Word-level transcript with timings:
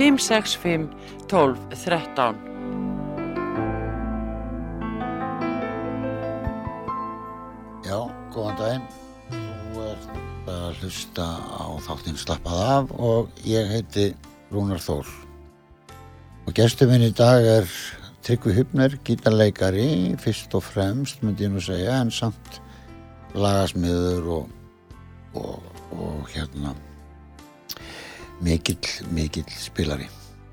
565 0.00 0.88
12 1.28 1.58
13 1.76 2.36
Já, 7.84 7.98
góðan 8.32 8.56
daginn. 8.56 8.88
Þú 9.28 9.84
ert 9.90 10.48
að 10.48 10.80
hlusta 10.80 11.28
á 11.36 11.68
þáttinn 11.84 12.16
Slappað 12.16 12.64
af 12.64 12.96
og 12.96 13.44
ég 13.44 13.68
heiti 13.74 14.08
Rúnar 14.48 14.80
Þór. 14.80 15.04
Og 16.48 16.56
gestur 16.56 16.88
minn 16.88 17.04
í 17.04 17.12
dag 17.12 17.44
er 17.58 17.68
Tryggvi 18.24 18.56
Hupner, 18.56 18.96
gítarleikari, 19.04 20.16
fyrst 20.22 20.56
og 20.56 20.64
fremst 20.64 21.20
myndi 21.20 21.44
ég 21.44 21.52
nú 21.52 21.60
segja, 21.60 22.00
en 22.00 22.08
samt 22.08 22.62
lagasmiður 23.36 24.32
og, 24.38 24.46
og, 25.36 25.74
og 25.92 26.30
hérna 26.32 26.72
mikill, 28.44 28.90
mikill 29.14 29.48
spilari 29.60 30.08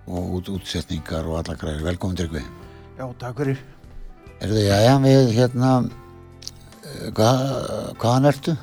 og 0.08 0.38
út, 0.40 0.50
útsetningar 0.56 1.26
og 1.28 1.42
alla 1.42 1.56
græður. 1.60 1.84
Velkomin 1.90 2.16
Tryggvi. 2.20 2.44
Já, 2.98 3.06
takk 3.20 3.42
fyrir. 3.42 3.60
Er 4.42 4.52
þið, 4.54 4.64
já, 4.68 4.78
já, 4.86 4.94
við 5.04 5.32
hérna, 5.36 5.72
eh, 6.86 7.10
hvað, 7.18 7.44
hvaðan 8.00 8.30
ertu? 8.32 8.56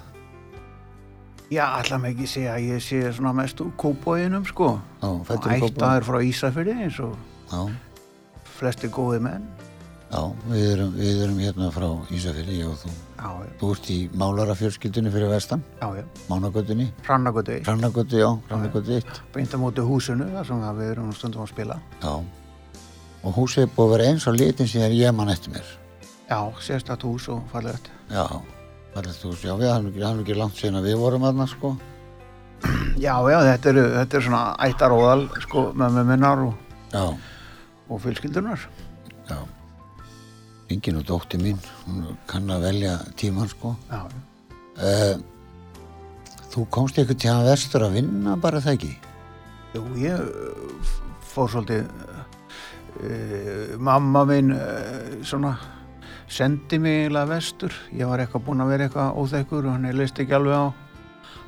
Já, 1.53 1.65
allar 1.79 2.01
með 2.01 2.15
ekki 2.15 2.27
segja 2.31 2.55
að 2.57 2.69
ég 2.71 2.81
sé 2.83 3.01
svona 3.13 3.35
mest 3.37 3.61
úr 3.61 3.73
kópóinum, 3.79 4.47
sko. 4.49 4.71
Já, 5.03 5.11
fættur 5.29 5.51
Kópavogi. 5.51 5.73
ættaður 5.75 6.07
frá 6.09 6.19
Ísafirði 6.25 6.77
eins 6.87 7.01
og 7.05 7.17
Já, 7.53 7.61
flesti 8.57 8.89
góði 8.89 9.21
menn. 9.21 9.45
já, 10.11 10.23
við 10.49 10.65
erum, 10.73 10.95
við 10.97 11.23
erum 11.27 11.39
hérna 11.39 11.71
frá 11.75 11.89
Ísafirði, 12.11 12.59
ég 12.63 12.71
og 12.73 12.79
þú. 12.81 12.95
Já, 13.15 13.31
Þú 13.61 13.69
ert 13.75 13.91
í 13.95 13.97
málarafjörskildunni 14.21 15.11
fyrir 15.15 15.31
vestan, 15.31 15.63
já, 15.81 15.87
já. 15.97 16.05
Mánagötunni, 16.29 16.89
Hrannagötu, 17.07 17.59
Hrannagötu, 17.65 18.19
já, 18.19 18.31
Hrannagötu 18.49 18.97
1. 18.99 19.21
beint 19.33 19.55
á 19.55 19.59
móti 19.63 19.85
húsinu, 19.87 20.27
þar 20.35 20.49
sem 20.49 20.65
við 20.81 20.91
erum 20.91 21.13
stundum 21.15 21.45
að 21.47 21.53
spila. 21.53 21.79
Já, 22.03 22.13
og 23.25 23.39
húsið 23.39 23.65
er 23.65 23.73
búið 23.77 23.87
að 23.87 23.95
vera 23.95 24.11
eins 24.11 24.27
og 24.29 24.37
litin 24.37 24.69
sem 24.69 24.93
ég 24.99 25.15
mann 25.15 25.31
eftir 25.33 25.55
mér. 25.55 25.71
Já, 26.29 26.41
sérstætt 26.61 27.07
hús 27.07 27.29
og 27.31 27.43
fallegt. 27.53 27.91
Já, 28.11 28.27
fallegt 28.95 29.25
hús, 29.25 29.45
já, 29.47 29.55
við 29.63 29.73
hann 29.73 30.21
ekki, 30.21 30.39
langt 30.39 30.59
síðan 30.59 30.83
að 30.83 30.91
við 30.91 31.01
vorum 31.07 31.25
aðna, 31.31 31.47
sko. 31.47 31.77
Já, 32.99 33.15
já, 33.31 33.39
þetta 33.53 33.71
er, 33.71 33.83
þetta 34.01 34.17
er 34.19 34.27
svona 34.29 34.45
ættaróðal, 34.67 35.29
sko, 35.47 35.69
með 35.77 36.01
með 36.01 36.11
minnar 36.11 36.47
og, 36.49 37.19
og 37.89 38.01
fjölskyldunar. 38.03 38.67
já. 39.31 39.39
Engin 40.73 40.97
og 40.97 41.05
dótti 41.09 41.39
mín, 41.41 41.59
hún 41.85 42.17
kann 42.31 42.49
að 42.53 42.69
velja 42.69 42.95
tíman, 43.21 43.51
sko. 43.51 43.75
Já, 43.91 44.01
já. 44.09 44.23
Uh, 44.75 45.21
þú 46.51 46.65
komst 46.73 46.99
eitthvað 46.99 47.21
til 47.23 47.31
að 47.35 47.49
vestur 47.51 47.85
að 47.87 47.99
vinna 47.99 48.37
bara 48.41 48.63
það 48.65 48.79
ekki? 48.79 48.93
Jú, 49.75 49.85
ég 50.01 50.23
uh, 50.25 50.95
fór 51.35 51.53
svolítið, 51.53 51.85
uh, 52.97 53.75
mamma 53.79 54.25
minn 54.31 54.55
uh, 54.57 55.21
svona 55.27 55.53
sendi 56.31 56.81
mig 56.81 57.05
eiginlega 57.05 57.31
vestur. 57.35 57.77
Ég 57.95 58.09
var 58.09 58.23
eitthvað 58.23 58.47
búinn 58.49 58.65
að 58.65 58.73
vera 58.73 58.89
eitthvað 58.89 59.21
óþekkur 59.21 59.69
og 59.69 59.77
hann 59.77 59.99
leist 59.99 60.19
ekki 60.23 60.35
alveg 60.39 60.57
á, 60.57 60.67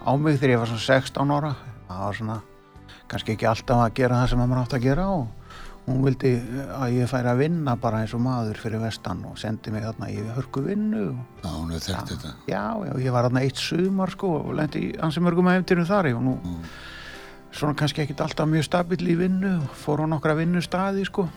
á 0.06 0.10
mig 0.20 0.36
þegar 0.36 0.54
ég 0.54 0.62
var 0.62 0.72
svona 0.74 0.86
16 1.00 1.34
ára. 1.38 1.56
Það 1.86 2.04
var 2.04 2.20
svona 2.20 2.38
kannski 3.10 3.36
ekki 3.36 3.48
alltaf 3.48 3.82
að 3.82 3.96
gera 3.96 4.20
það 4.20 4.30
sem 4.32 4.42
maður 4.42 4.62
átt 4.62 4.76
að 4.76 4.86
gera 4.86 5.08
og 5.14 5.26
hún 5.86 6.02
vildi 6.02 6.32
að 6.74 6.96
ég 6.96 7.08
færi 7.10 7.30
að 7.30 7.40
vinna 7.44 7.76
bara 7.78 8.00
eins 8.02 8.14
og 8.16 8.22
maður 8.24 8.58
fyrir 8.58 8.80
vestan 8.82 9.20
og 9.30 9.38
sendi 9.38 9.70
mig 9.70 9.84
þarna 9.86 10.08
í 10.10 10.18
hörku 10.34 10.64
vinnu 10.66 11.04
og 11.12 11.44
Já, 11.44 11.50
hún 11.54 11.70
hefur 11.76 11.86
þekkt 11.92 12.12
þetta. 12.16 12.34
Já, 12.50 12.64
já, 12.88 12.92
ég 13.06 13.14
var 13.14 13.28
þarna 13.28 13.44
eitt 13.46 13.62
sumar 13.62 14.10
sko 14.16 14.32
og 14.42 14.52
lendi 14.58 14.84
ansi 14.98 15.22
mörgum 15.22 15.50
efntirum 15.54 15.86
þar 15.86 16.10
og 16.16 16.22
nú 16.26 16.36
svona 17.56 17.76
kannski 17.78 18.02
ekkit 18.02 18.20
alltaf 18.20 18.48
mjög 18.50 18.66
stabill 18.66 19.06
í 19.08 19.14
vinnu 19.16 19.54
og 19.62 19.76
fór 19.80 20.02
á 20.02 20.06
nokkra 20.10 20.34
vinnustaði 20.36 21.06
sko. 21.08 21.28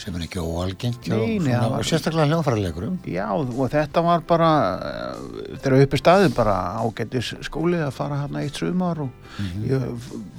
sem 0.00 0.14
er 0.16 0.22
ekki 0.24 0.40
óalgengt 0.40 1.04
hjá 1.04 1.12
Nei, 1.12 1.34
nei, 1.36 1.52
svona, 1.52 1.58
það 1.60 1.70
var- 1.70 1.78
og 1.84 1.84
sérstaklega 1.90 2.28
hljóðfæralegurum 2.30 2.94
Já, 3.04 3.26
og 3.36 3.66
þetta 3.70 4.02
var 4.06 4.22
bara 4.24 4.48
eh, 4.80 5.58
þegar 5.60 5.82
uppi 5.84 5.98
staðið 6.00 6.34
bara 6.38 6.54
ágættis 6.80 7.34
skóli 7.44 7.76
að 7.84 7.92
fara 7.92 8.22
hérna 8.22 8.40
eitt 8.40 8.56
sumar 8.56 9.02
og 9.04 9.10
ég 9.68 9.84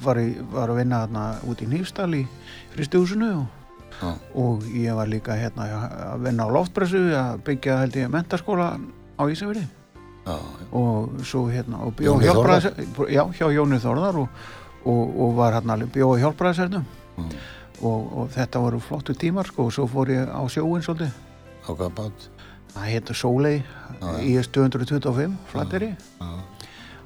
var, 0.02 0.18
í, 0.18 0.34
var 0.50 0.74
að 0.74 0.80
vinna 0.82 1.04
hérna 1.06 1.28
út 1.46 1.62
í 1.62 1.70
Nýfstal 1.70 2.10
í 2.18 2.24
fristihúsinu 2.76 3.30
og, 3.42 3.46
Já. 4.02 4.10
og 4.36 4.64
ég 4.72 4.96
var 4.98 5.08
líka 5.12 5.36
hérna 5.38 5.68
að 5.78 6.26
vinna 6.26 6.48
á 6.48 6.50
loftpressu 6.56 7.02
að 7.18 7.44
byggja 7.48 7.78
held 7.84 8.00
ég 8.02 8.12
mentaskóla 8.14 8.72
á 9.20 9.24
Ísafirði. 9.30 9.68
Já, 10.26 10.36
og 10.72 11.22
svo 11.26 11.48
hérna 11.50 11.82
og 11.86 11.96
bjó 11.98 12.14
Jóni 12.16 12.28
hjálpræðis 12.30 12.68
já, 13.10 13.24
hjá 13.34 13.48
Jóni 13.50 13.80
Þórðar 13.82 14.20
og, 14.22 14.30
og, 14.86 15.16
og 15.26 15.36
var 15.40 15.58
hérna 15.58 15.78
bjó 15.86 16.12
hjálpræðisernum 16.22 16.86
Mm. 17.18 17.28
og, 17.84 18.06
og 18.18 18.30
þetta 18.32 18.60
voru 18.64 18.78
flottu 18.80 19.14
tímar 19.14 19.46
sko 19.50 19.66
og 19.68 19.74
svo 19.76 19.84
fór 19.92 20.10
ég 20.14 20.30
á 20.32 20.40
sjóin 20.48 20.82
svolítið. 20.82 21.12
Á 21.68 21.70
hvað 21.76 21.92
bát? 21.98 22.28
Það 22.72 22.86
héttu 22.88 23.14
Sólei 23.20 23.58
í 24.24 24.32
225 24.40 25.34
flatteri 25.52 25.90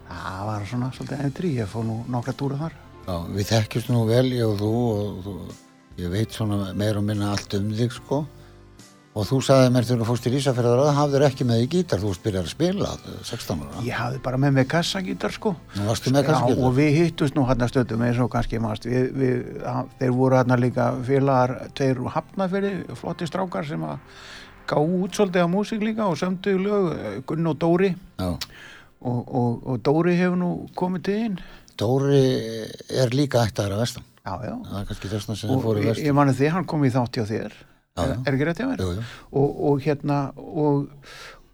það 0.05 0.41
var 0.45 0.67
svona 0.69 0.91
svolítið 0.93 1.23
endri 1.25 1.53
ég 1.57 1.69
fór 1.71 1.87
nú 1.87 1.97
nokkra 2.11 2.35
túra 2.37 2.59
þar 2.59 2.75
Já, 3.05 3.19
við 3.29 3.51
þekkjumst 3.51 3.91
nú 3.93 3.99
vel 4.09 4.25
ég 4.33 4.47
og 4.47 4.55
þú 4.57 4.71
og 4.81 5.17
þú, 5.21 5.33
ég 6.01 6.09
veit 6.09 6.33
svona 6.33 6.71
meir 6.73 6.97
og 6.97 7.05
minna 7.05 7.35
allt 7.35 7.53
um 7.53 7.67
þig 7.77 7.93
sko. 7.93 8.23
Og 9.15 9.23
þú 9.29 9.37
sagði 9.45 9.67
mér 9.71 9.85
þegar 9.87 9.99
þú 10.01 10.05
fórst 10.09 10.25
í 10.27 10.31
Ísafjörðar 10.35 10.79
að 10.83 10.95
hafðir 10.97 11.23
ekki 11.29 11.45
með 11.47 11.61
í 11.63 11.67
gítar, 11.71 12.01
þú 12.01 12.09
byrjað 12.23 12.41
að 12.41 12.49
spila 12.51 12.89
16 13.29 13.61
ára, 13.61 13.83
ég 13.85 13.95
hafði 13.95 14.21
bara 14.25 14.39
með 14.41 14.57
mig 14.57 14.67
kassagítar 14.73 15.35
sko. 15.37 15.53
Nú 15.77 15.85
varstu 15.87 16.11
með 16.11 16.25
Já, 16.25 16.27
kannski 16.31 16.65
og 16.65 16.73
við 16.75 16.89
hittust 16.97 17.37
nú 17.37 17.45
hérna 17.47 17.69
stöndum 17.71 18.03
eins 18.03 18.19
og 18.19 18.31
kannski 18.33 18.59
maður 18.59 18.89
við, 18.91 19.05
við, 19.21 19.37
að, 19.71 19.93
þeir 20.01 20.15
voru 20.17 20.39
hérna 20.41 20.57
líka 20.59 20.87
félagar 21.07 21.55
tveir 21.77 22.01
úr 22.03 22.11
hafnafyrir, 22.17 22.81
flotti 22.99 23.29
strákar 23.29 23.69
sem 23.69 23.85
að 23.87 24.25
gá 24.67 24.77
út 24.81 25.15
svolítið 25.15 25.47
á 25.47 25.53
músík 25.53 25.85
líka 25.85 26.09
og 26.09 26.19
sömdu 26.19 26.57
lög, 26.59 26.89
Gunn 27.29 27.53
og 27.53 27.61
Dóri. 27.61 27.93
Já, 28.19 28.33
og, 29.05 29.21
og, 29.29 29.63
og 29.63 29.79
Dóri 29.85 30.17
hefur 30.19 30.41
nú 30.41 30.51
komið 30.75 31.07
til 31.07 31.21
inn 31.29 31.39
Dóri 31.79 32.23
er 33.03 33.15
líka 33.15 33.45
ættaður 33.45 33.77
að 33.77 33.81
vestan 33.85 34.03
já, 34.25 34.33
já, 34.47 34.55
það 34.71 34.81
er 34.81 34.89
kannski 34.89 35.13
þessna 35.13 35.37
sem 35.37 35.49
þið 35.49 35.55
og 35.57 35.63
fóru 35.67 35.83
ég, 35.83 35.87
vestan 35.91 36.09
ég 36.09 36.17
mani 36.17 36.35
því 36.39 36.51
hann 36.55 36.67
kom 36.71 36.85
í 36.87 36.91
þátt 36.93 37.19
hjá 37.19 37.25
þér 37.31 37.55
Já, 37.95 38.03
já. 38.09 38.15
er 38.27 38.35
ekki 38.35 38.45
rétt 38.49 38.59
mér? 38.67 38.81
Jú, 38.83 38.89
jú. 38.97 39.03
Og, 39.39 39.59
og 39.69 39.85
hérna 39.85 40.17
og, 40.35 40.89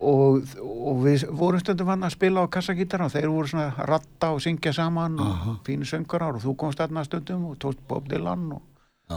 og, 0.02 0.56
og 0.66 1.04
við 1.04 1.28
vorum 1.38 1.62
stundum 1.62 1.92
hann 1.94 2.08
að 2.08 2.16
spila 2.16 2.42
á 2.42 2.54
kassagítar 2.54 3.04
og 3.06 3.12
þeir 3.14 3.28
voru 3.30 3.52
svona 3.52 3.68
að 3.76 3.86
ratta 3.92 4.32
og 4.34 4.42
syngja 4.42 4.74
saman 4.74 5.20
Aha. 5.22 5.54
og 5.54 5.62
fínu 5.68 5.86
söngurar 5.86 6.40
og 6.40 6.42
þú 6.42 6.56
komst 6.64 6.82
þarna 6.82 7.04
stundum 7.06 7.44
og 7.52 7.60
tókst 7.62 7.84
Bob 7.88 8.10
Dylan 8.10 8.48
og. 8.58 8.64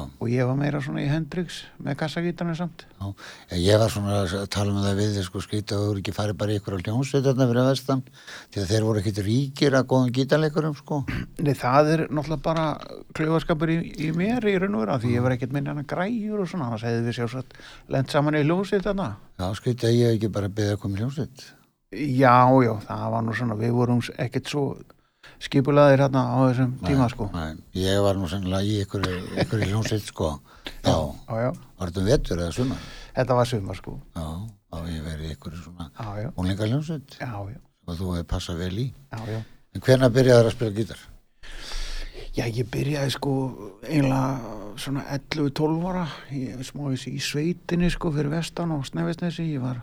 Og 0.03 0.31
ég 0.33 0.49
var 0.49 0.57
meira 0.59 0.81
svona 0.83 1.03
í 1.03 1.09
Hendrix 1.11 1.63
með 1.83 1.97
kassagítarna 2.03 2.55
samt. 2.59 2.85
Já, 2.99 3.07
ég 3.61 3.81
var 3.81 3.93
svona 3.93 4.21
að 4.25 4.47
tala 4.53 4.75
með 4.75 4.87
það 4.89 5.01
við 5.01 5.19
sko 5.27 5.43
skrýta 5.45 5.77
að 5.77 5.85
þú 5.85 5.91
eru 5.93 6.03
ekki 6.03 6.15
farið 6.17 6.39
bara 6.43 6.55
í 6.55 6.61
ykkur 6.61 6.77
á 6.77 6.83
hljómsveit 6.85 7.27
þarna 7.29 7.49
fyrir 7.51 7.69
vestan 7.71 8.05
því 8.55 8.63
að 8.63 8.71
þeir 8.73 8.87
voru 8.89 9.03
ekkit 9.03 9.21
ríkir 9.29 9.79
að 9.79 9.89
góðum 9.93 10.15
gítarleikurum 10.19 10.79
sko. 10.79 11.01
Nei, 11.41 11.55
það 11.59 11.93
er 11.95 12.05
náttúrulega 12.09 12.47
bara 12.49 12.67
klöfaskapur 13.17 13.75
í, 13.75 13.79
í 14.07 14.13
mér 14.17 14.49
í 14.51 14.57
raun 14.63 14.79
og 14.79 14.87
vera 14.87 15.01
því 15.03 15.15
ég 15.17 15.27
var 15.27 15.37
ekkert 15.37 15.55
minna 15.57 15.77
að 15.77 15.87
græjur 15.95 16.45
og 16.45 16.51
svona 16.51 16.71
annars 16.71 16.87
hefði 16.87 17.05
við 17.09 17.19
sjálfsagt 17.21 17.59
lent 17.95 18.15
saman 18.15 18.41
í 18.41 18.45
hljósið 18.47 18.89
þarna 18.89 19.13
Já, 19.35 19.49
skrýta 19.59 19.89
að 19.91 19.97
ég 19.99 20.11
hef 20.13 20.19
ekki 20.19 20.35
bara 20.35 20.51
að 20.51 20.77
koma 20.83 20.99
í 20.99 21.03
hljómsveit. 21.03 21.47
Já, 21.95 22.37
já, 22.63 22.73
það 22.87 23.07
var 23.15 23.25
nú 23.25 23.35
svona 23.35 23.57
við 23.59 23.73
vorum 23.75 24.03
ekkert 24.19 24.51
svo 24.51 24.65
skipulaðir 25.45 26.03
hérna 26.05 26.25
á 26.25 26.37
þessum 26.49 26.75
tíma 26.85 27.09
sko. 27.13 27.29
Nei, 27.35 27.57
ég 27.79 28.01
var 28.05 28.19
nú 28.19 28.29
sennilega 28.31 28.65
í 28.65 28.81
ykkur, 28.85 29.07
í 29.07 29.71
hljómsveit 29.71 30.07
sko. 30.09 30.35
Já, 30.85 30.95
Já, 30.95 31.35
já, 31.45 31.51
var 31.79 31.91
þetta 31.91 32.03
um 32.03 32.09
vetur 32.09 32.43
eða 32.43 32.57
sumar? 32.57 32.85
Þetta 33.15 33.39
var 33.39 33.51
sumar 33.51 33.79
sko. 33.81 33.97
Já, 34.17 34.27
þá 34.73 34.79
ég 34.91 35.09
verið 35.09 35.29
í 35.29 35.33
ykkur 35.37 35.57
svona 35.61 35.91
ólinga 36.41 36.69
hljómsveit 36.71 37.19
og 37.25 37.99
þú 37.99 38.15
hefði 38.15 38.29
passað 38.31 38.63
vel 38.65 38.79
í. 38.81 38.87
Já, 39.13 39.21
já. 39.35 39.41
En 39.75 39.83
hvenær 39.85 40.13
byrjaði 40.15 40.49
að 40.49 40.55
spila 40.55 40.77
gítar? 40.79 41.01
Já, 42.35 42.47
ég 42.51 42.67
byrjaði 42.71 43.15
sko 43.15 43.33
eiginlega 43.87 44.55
svona 44.83 45.05
11-12 45.15 45.89
ára. 45.91 46.07
Ég 46.35 46.63
smáðis 46.67 47.05
í 47.11 47.19
sveitinni 47.23 47.91
sko 47.95 48.11
fyrir 48.15 48.33
vestan 48.33 48.73
og 48.75 48.87
snefisnesi 48.89 49.47
ég 49.53 49.63
var, 49.63 49.83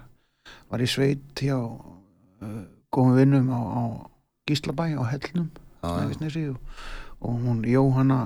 var 0.71 0.83
í 0.83 0.89
sveit 0.89 1.31
hjá 1.39 1.55
uh, 1.55 2.63
góðum 2.91 3.19
vinnum 3.21 3.51
á, 3.55 3.61
á 3.61 3.83
Gíslabæ 4.51 4.91
á 4.99 5.03
Hellnum 5.11 5.49
og, 5.81 6.11
og 7.21 7.39
hún 7.45 7.63
Jóhanna 7.65 8.19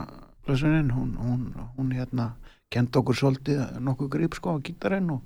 Blössunin, 0.46 0.92
hún, 0.94 1.16
hún, 1.18 1.46
hún 1.78 1.94
hérna 1.96 2.32
kenda 2.70 3.00
okkur 3.00 3.16
svolítið 3.18 3.80
nokkuð 3.82 4.10
grip 4.14 4.36
sko 4.38 4.58
á 4.58 4.62
gítarinn 4.62 5.10
og, 5.16 5.22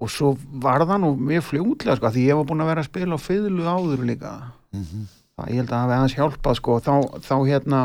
og 0.00 0.10
svo 0.12 0.30
var 0.62 0.84
það 0.86 1.02
nú 1.02 1.10
mjög 1.18 1.44
fljótlega 1.50 1.96
sko 1.98 2.10
því 2.14 2.22
ég 2.30 2.38
var 2.38 2.46
búin 2.48 2.62
að 2.64 2.70
vera 2.72 2.84
að 2.84 2.88
spila 2.92 3.18
á 3.18 3.26
fiðlu 3.26 3.66
áður 3.68 4.04
líka 4.08 4.32
Mhm. 4.74 5.04
það 5.36 5.50
ég 5.50 5.58
held 5.60 5.68
að 5.68 5.74
það 5.74 5.82
hafi 5.84 5.94
aðeins 5.98 6.16
hjálpað 6.18 6.56
sko 6.58 6.78
þá, 6.82 6.92
þá 7.26 7.34
hérna 7.50 7.80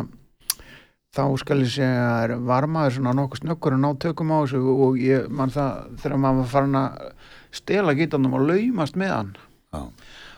þá 1.16 1.22
skal 1.42 1.60
ég 1.64 1.72
segja 1.74 2.38
var 2.46 2.68
maður 2.70 2.96
svona 3.00 3.14
nokkuð 3.18 3.42
snöggur 3.44 3.76
að 3.76 3.82
ná 3.84 3.90
tökum 4.02 4.32
á 4.34 4.38
þessu 4.46 4.60
og 4.86 4.98
ég 5.02 5.28
man 5.30 5.50
það 5.54 5.96
þegar 6.04 6.22
maður 6.24 6.40
var 6.44 6.50
farin 6.54 6.80
að 6.80 7.00
stela 7.60 7.96
gítarnum 7.98 8.36
og 8.38 8.46
laumast 8.50 8.98
með 9.00 9.14
hann 9.16 9.32
Já. 9.74 9.82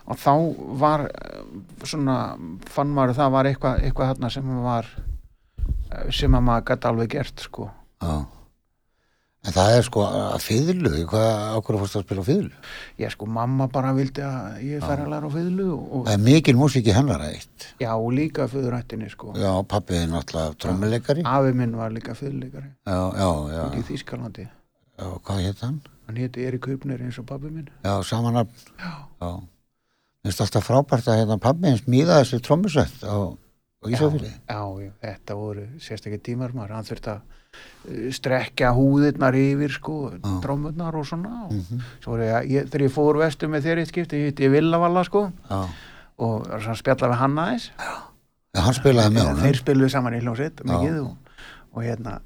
Og 0.07 0.17
þá 0.17 0.33
var 0.81 1.05
eh, 1.11 1.45
svona, 1.85 2.17
fann 2.71 2.93
maður 2.95 3.13
að 3.15 3.21
það 3.21 3.31
var 3.37 3.49
eitthvað, 3.51 3.81
eitthvað 3.85 4.13
þarna 4.13 4.29
sem 4.33 4.51
var 4.65 4.91
eh, 4.97 6.11
sem 6.11 6.35
að 6.37 6.45
maður 6.49 6.69
gæti 6.71 6.91
alveg 6.91 7.09
gert 7.17 7.47
sko 7.49 7.69
Já. 8.01 8.13
En 9.41 9.53
það 9.55 9.71
er 9.73 9.85
sko 9.87 10.01
að 10.05 10.43
fiðlu, 10.45 10.89
hvað 11.09 11.29
ákveður 11.57 11.79
fórst 11.81 11.95
að 11.97 12.03
spila 12.05 12.21
á 12.21 12.25
fiðlu? 12.27 12.49
ég 13.01 13.09
sko, 13.15 13.25
mamma 13.25 13.65
bara 13.73 13.89
vildi 13.97 14.21
að 14.21 14.59
ég 14.67 14.83
færi 14.85 15.01
að 15.01 15.09
læra 15.15 15.25
og 15.25 16.03
Það 16.05 16.11
er 16.13 16.21
mikil 16.27 16.53
músík 16.59 16.89
í 16.91 16.93
hennar 16.93 17.23
eitt. 17.25 17.65
já, 17.81 17.89
og 17.95 18.11
líka 18.13 18.45
föðurættinni 18.51 19.09
sko 19.09 19.33
Já, 19.33 19.49
pappið 19.65 19.97
er 20.03 20.11
náttúrulega 20.13 20.57
trommuleikari. 20.61 21.25
afi 21.25 21.53
minn 21.57 21.73
var 21.77 21.89
líka 21.89 22.13
fiðleikari 22.13 22.69
Já, 22.85 22.99
já, 23.17 23.29
já. 23.55 23.63
í 23.79 23.81
Þýskalandi 23.89 24.45
já. 24.45 25.09
Hvað 25.25 25.41
hétt 25.47 25.65
hann? 25.65 25.81
hann 26.05 26.21
héti 26.21 26.45
Erik 26.45 26.61
Kaupner 26.67 27.01
eins 27.01 27.17
og 27.17 27.25
pabbi 27.25 27.49
minn 27.49 27.69
Já, 27.81 27.97
samanarn. 28.05 28.47
já, 28.77 28.93
Já. 29.25 29.31
Mér 30.21 30.29
finnst 30.29 30.41
alltaf 30.45 30.67
frábært 30.69 31.07
að 31.09 31.19
hérna 31.23 31.37
pabbi 31.41 31.71
eins 31.71 31.85
mýða 31.89 32.19
þessi 32.21 32.39
trommusett 32.45 33.01
á, 33.01 33.33
á 33.33 33.85
Ísafjörði. 33.89 34.29
já, 34.45 34.59
já, 34.85 34.91
þetta 35.01 35.37
voru 35.39 35.63
sérstaklega 35.81 36.21
tímar 36.27 36.51
maður, 36.53 36.75
hann 36.77 36.85
þurfti 36.85 37.09
að 37.09 37.21
uh, 37.25 38.11
strekja 38.13 38.69
húðirnar 38.77 39.37
yfir 39.39 39.73
sko, 39.73 39.95
trómurnar 40.43 40.93
og 40.99 41.07
svona 41.09 41.31
og 41.47 41.55
Mhm. 41.57 41.81
svo 42.05 42.19
er 42.19 42.21
ég, 42.27 42.51
ég, 42.53 42.69
þegar 42.69 42.85
ég 42.85 42.93
fór 42.93 43.17
vestu 43.23 43.49
með 43.49 43.65
þeirri 43.65 43.87
skipti, 43.89 44.21
ég 44.21 44.29
hitti 44.29 44.51
Villavalla 44.53 45.03
sko 45.09 45.23
Já. 45.49 45.61
og 46.21 46.47
var 46.47 46.59
svona 46.61 46.75
að 46.77 46.81
spjalla 46.83 47.09
við 47.09 47.17
hann 47.23 47.37
aðeins 47.41 47.69
Já, 48.53 48.61
hann 48.61 48.73
spilaði 48.77 49.13
með 49.15 49.21
Eða 49.23 49.29
honum. 49.31 49.43
þeir 49.47 49.59
spiluðu 49.63 49.89
saman 49.89 50.13
í 50.13 50.21
hljómsveit 50.21 50.61
mikið 50.63 50.95
Já. 50.95 51.01
og, 51.01 51.17
og 51.73 51.83
hérna 51.83 52.19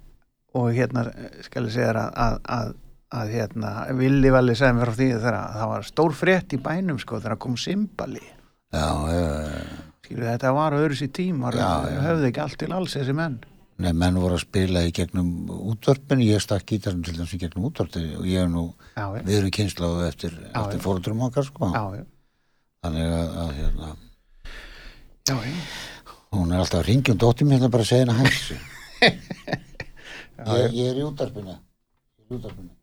og 0.55 0.67
hérna 0.75 1.01
eh, 1.15 1.41
skal 1.47 1.63
ég 1.65 1.71
segja 1.71 1.93
þér 1.93 2.01
að, 2.03 2.39
að, 2.59 2.75
að, 3.05 3.17
að 3.21 3.33
hérna 3.35 3.73
Villi 3.99 4.31
Valli 4.33 4.55
segði 4.57 4.77
mér 4.79 4.91
frá 4.91 4.99
því 4.99 5.09
þegar 5.15 5.39
að 5.39 5.57
það 5.59 5.73
var 5.73 5.89
stór 5.89 6.15
frétt 6.21 6.55
í 6.55 6.61
bænum 6.65 7.01
sko 7.01 7.19
þegar 7.21 7.41
kom 7.45 7.57
Simbali 7.59 8.23
Já, 8.75 8.87
já, 9.07 9.25
já. 9.47 9.59
skilu 10.03 10.25
þetta 10.25 10.55
var 10.57 10.77
öðru 10.79 10.97
sér 10.99 11.11
tímar 11.15 11.59
höfðu 11.59 12.31
ekki 12.31 12.41
allt 12.43 12.59
til 12.59 12.73
alls 12.75 12.97
þessi 12.97 13.15
menn 13.15 13.43
Nei, 13.75 13.91
menn 13.91 14.15
voru 14.15 14.37
að 14.37 14.45
spila 14.45 14.85
í 14.87 14.91
gegnum 14.95 15.49
útvörpin, 15.51 16.21
ég 16.23 16.39
stakk 16.39 16.63
gítarinn 16.69 17.03
til 17.03 17.15
þess 17.17 17.35
í 17.35 17.39
gegnum 17.41 17.65
útvörpin 17.67 18.05
og 18.21 18.27
ég 18.29 18.39
hef 18.39 18.51
nú, 18.53 18.69
við 19.25 19.33
erum 19.35 19.51
kynsláðu 19.57 20.05
eftir, 20.07 20.37
eftir 20.47 20.79
já. 20.79 20.83
fóröldurum 20.85 21.25
okkar, 21.27 21.43
sko. 21.49 21.73
Þannig 22.85 23.17
að, 23.17 23.35
að 23.41 23.51
hérna, 23.57 23.89
hún 26.37 26.55
er 26.55 26.63
alltaf 26.63 26.79
að 26.79 26.87
ringja 26.87 27.17
um 27.17 27.19
dóttir 27.25 27.49
mér 27.49 27.59
hérna 27.59 27.73
bara 27.75 27.83
að 27.83 27.91
segja 27.91 28.07
henni 28.07 28.15
hægsu. 28.23 28.57
ég, 30.55 30.79
ég 30.79 30.87
er 30.93 31.03
í 31.03 31.05
er 32.23 32.31
í 32.31 32.39
útvarpinu. 32.39 32.74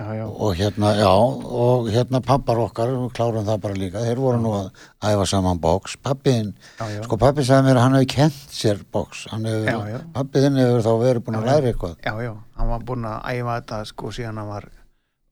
Já, 0.00 0.06
já. 0.16 0.24
Og 0.26 0.56
hérna, 0.56 0.90
já, 0.96 1.10
og 1.12 1.90
hérna 1.92 2.22
pappar 2.24 2.58
okkar, 2.64 2.94
klárum 3.14 3.44
það 3.46 3.60
bara 3.66 3.76
líka, 3.76 4.02
þeir 4.08 4.22
voru 4.24 4.40
nú 4.40 4.54
að 4.56 4.70
æfa 5.12 5.26
saman 5.34 5.60
bóks. 5.60 5.98
Pappiðin, 6.00 6.54
Já, 6.80 6.88
já. 6.96 7.02
sko 7.04 7.20
pappi 7.20 7.44
sagði 7.44 7.68
mér 7.68 7.76
að 7.80 7.84
hann 7.86 7.98
hefði 8.00 8.10
kent 8.16 8.40
sér 8.56 8.82
bóks. 8.92 9.26
Já, 9.30 9.78
já. 9.92 10.00
pappiðin 10.16 10.58
hefur 10.64 10.86
þá 10.88 10.92
verið 11.04 11.24
búin 11.28 11.40
að 11.42 11.48
læra 11.52 11.72
eitthvað. 11.74 11.96
já, 12.04 12.12
já, 12.24 12.32
hann 12.58 12.72
var 12.74 12.84
búinn 12.88 13.04
að 13.12 13.20
æfa 13.36 13.58
þetta 13.60 13.82
sko 13.92 14.14
síðan 14.16 14.40
hann 14.42 14.48
var 14.56 14.70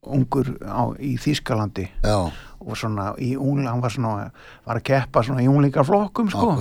ungur 0.09 0.53
á, 0.63 0.83
í 1.03 1.17
Þýskalandi 1.19 1.89
Já, 2.07 2.19
og 2.63 2.77
svona 2.79 3.11
í 3.19 3.33
ungla, 3.37 3.73
hann 3.75 3.83
var 3.83 3.91
svona 3.93 4.29
var 4.65 4.79
að 4.79 4.85
keppa 4.87 5.25
svona 5.27 5.43
í 5.43 5.49
unglingarflokkum 5.51 6.31
sko 6.31 6.53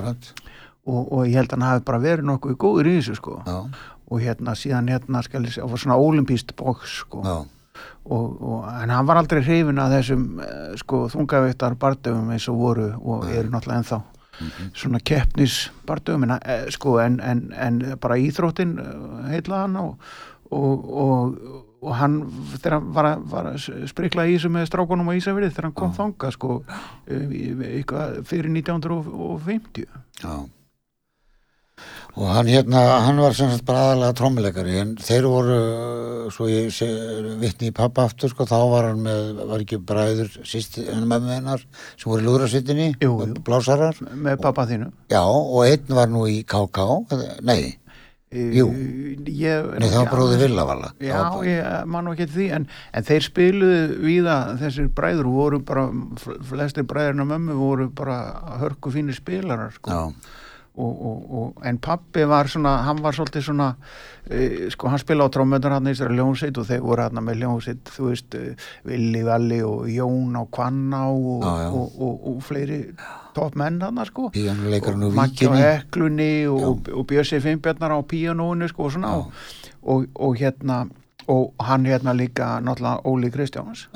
og, 0.87 1.11
og 1.13 1.21
ég 1.27 1.35
held 1.37 1.51
að 1.53 1.57
hann 1.59 1.67
hafi 1.69 1.85
bara 1.87 1.99
verið 2.01 2.25
nokkuð 2.31 2.57
góður 2.63 2.89
í 2.89 2.95
þessu 2.97 3.15
sko 3.19 3.37
Já, 3.45 3.59
og 4.09 4.23
hérna 4.23 4.55
síðan 4.57 4.89
hérna 4.91 5.21
segja, 5.23 5.63
og 5.63 5.71
var 5.75 5.83
svona 5.83 5.99
olimpíst 6.01 6.55
box 6.59 6.97
sko 7.05 7.21
já, 7.23 7.37
og, 8.07 8.41
og, 8.41 8.67
en 8.84 8.93
hann 8.93 9.07
var 9.07 9.19
aldrei 9.19 9.41
hrifin 9.43 9.81
að 9.84 9.98
þessum 9.98 10.27
eh, 10.43 10.75
sko 10.79 11.03
þungaveittar 11.12 11.75
bardöfum 11.79 12.31
eins 12.34 12.48
og 12.51 12.62
voru 12.62 12.88
og 12.98 13.27
eru 13.27 13.51
náttúrulega 13.51 13.84
ennþá. 13.84 14.01
Svona 14.77 15.01
keppnis 15.01 15.60
bardöfum 15.88 16.27
en, 16.27 16.36
eh, 16.39 16.67
sko, 16.74 16.98
en, 17.03 17.19
en, 17.19 17.48
en 17.53 17.79
bara 18.01 18.19
íþróttin 18.22 18.77
heitla 19.31 19.63
hann 19.65 19.79
og, 19.81 20.12
og, 20.51 20.91
og, 21.03 21.39
og 21.81 21.96
hann 22.00 22.19
þegar 22.55 22.77
hann 22.77 22.91
var 22.96 23.12
að, 23.12 23.25
var 23.31 23.50
að 23.53 23.88
sprikla 23.91 24.27
í 24.27 24.38
þessu 24.38 24.53
með 24.53 24.69
strákunum 24.72 25.10
á 25.12 25.17
Ísafirði 25.17 25.53
þegar 25.53 25.69
hann 25.69 25.79
kom 25.81 25.98
þanga 25.98 26.31
sko 26.36 26.62
eh, 27.07 28.24
fyrir 28.27 28.53
1950 28.53 29.88
já. 30.24 30.38
Og 32.17 32.25
hann 32.33 32.47
hérna, 32.50 32.79
hann 33.05 33.19
var 33.21 33.36
sem 33.38 33.51
sagt 33.53 33.65
bara 33.67 33.91
aðalega 33.91 34.15
trommuleikari 34.17 34.77
en 34.81 34.95
þeir 34.97 35.27
voru, 35.29 35.57
uh, 35.57 36.29
svo 36.33 36.47
ég 36.50 36.71
sé, 36.74 36.88
vitni 37.38 37.69
í 37.69 37.75
pappa 37.77 38.07
aftur, 38.09 38.31
sko, 38.33 38.47
þá 38.50 38.55
var 38.71 38.88
hann 38.89 39.03
með, 39.05 39.43
var 39.51 39.62
ekki 39.62 39.77
bræður 39.86 40.31
sýsti, 40.41 40.88
en 40.89 41.05
með 41.12 41.27
hennar 41.36 41.62
sem 41.93 42.09
voru 42.09 42.24
í 42.24 42.25
lúðrasittinni, 42.25 42.88
blásarar. 43.45 44.00
með 44.17 44.41
pappa 44.41 44.65
þínu 44.65 44.89
Já, 45.13 45.21
og 45.29 45.59
einn 45.67 45.93
var 46.00 46.09
nú 46.09 46.24
í 46.25 46.39
KK, 46.41 46.88
nei, 47.45 47.75
Jú. 48.33 48.65
ég, 49.24 49.69
nei 49.79 49.88
það 49.88 50.01
var 50.01 50.09
bróði 50.12 50.39
Villavalla. 50.41 50.89
Já, 51.00 51.21
ég 51.47 51.86
man 51.88 52.03
nú 52.09 52.12
ekki 52.17 52.25
því 52.33 52.47
en, 52.57 52.65
en 52.97 53.05
þeir 53.07 53.24
spiluðu 53.24 53.77
víða 54.03 54.36
þessir 54.59 54.89
bræður 54.97 55.29
voru 55.31 55.62
bara 55.63 55.86
fl- 56.19 56.41
flestir 56.50 56.83
bræðurna 56.89 57.24
mömmu 57.29 57.55
voru 57.62 57.88
bara 57.95 58.17
hörku 58.59 58.91
fínir 58.91 59.15
spilarar 59.15 59.71
sko. 59.77 59.93
Já, 59.93 60.36
og, 60.77 61.05
og, 61.10 61.22
og, 61.39 61.62
en 61.65 61.79
pappi 61.81 62.25
var 62.29 62.50
svona 62.51 62.77
hann 62.86 63.01
var 63.01 63.15
svolítið 63.17 63.46
svona 63.48 63.67
e, 64.29 64.69
sko 64.74 64.91
hann 64.93 65.01
spila 65.01 65.25
á 65.25 65.34
trómöndar 65.34 65.74
hann 65.77 65.89
í 65.89 65.93
þessari 65.96 66.19
ljónsveit 66.19 66.60
og 66.62 66.67
þeir 66.69 66.84
voru 66.86 67.05
hann 67.07 67.24
með 67.25 67.41
ljónsveit 67.43 67.93
þú 67.96 68.10
veist, 68.12 68.38
e, 68.38 68.53
Willi 68.88 69.24
Valli 69.25 69.62
og 69.65 69.88
Jón 69.91 70.38
á 70.38 70.43
Kvanná 70.53 71.01
og, 71.10 71.48
og, 71.48 71.98
og, 71.98 72.27
og 72.31 72.43
fleiri 72.46 72.84
topp 73.38 73.57
menn 73.60 73.81
hann 73.81 74.01
sko. 74.07 74.29
Og 74.31 75.13
Maggi 75.17 75.50
á. 75.50 75.53
Heklunni 75.57 76.31
og, 76.51 76.88
og 76.93 77.10
Bjössi 77.10 77.41
Finnbjarnar 77.43 77.98
á 77.98 78.01
píanóinu 78.01 78.69
sko 78.72 78.88
og 78.88 78.96
svona 78.98 79.17
og, 79.17 79.34
og, 79.81 80.07
og 80.15 80.39
hérna 80.39 80.86
og 81.27 81.65
hann 81.67 81.86
hérna 81.86 82.13
líka 82.15 82.57
náttúrulega 82.63 83.01
Óli 83.03 83.31
Kristjáns. 83.31 83.88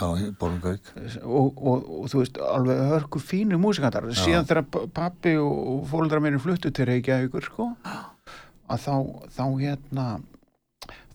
Og, 1.24 1.58
og, 1.58 1.86
og 2.02 2.10
þú 2.12 2.24
veist 2.24 2.40
alveg 2.44 2.82
hörku 2.92 3.22
fínu 3.24 3.60
músikantar 3.62 4.10
síðan 4.12 4.50
þegar 4.50 4.90
pappi 4.94 5.38
og, 5.40 5.86
fóldra 5.92 6.20
mér 6.24 6.40
fluttu 6.44 6.72
til 6.72 6.90
Reykjavíkur 6.92 7.48
sko 7.48 7.72
að 8.72 8.86
þá, 8.86 8.96
þá 9.32 9.46
hérna 9.62 10.06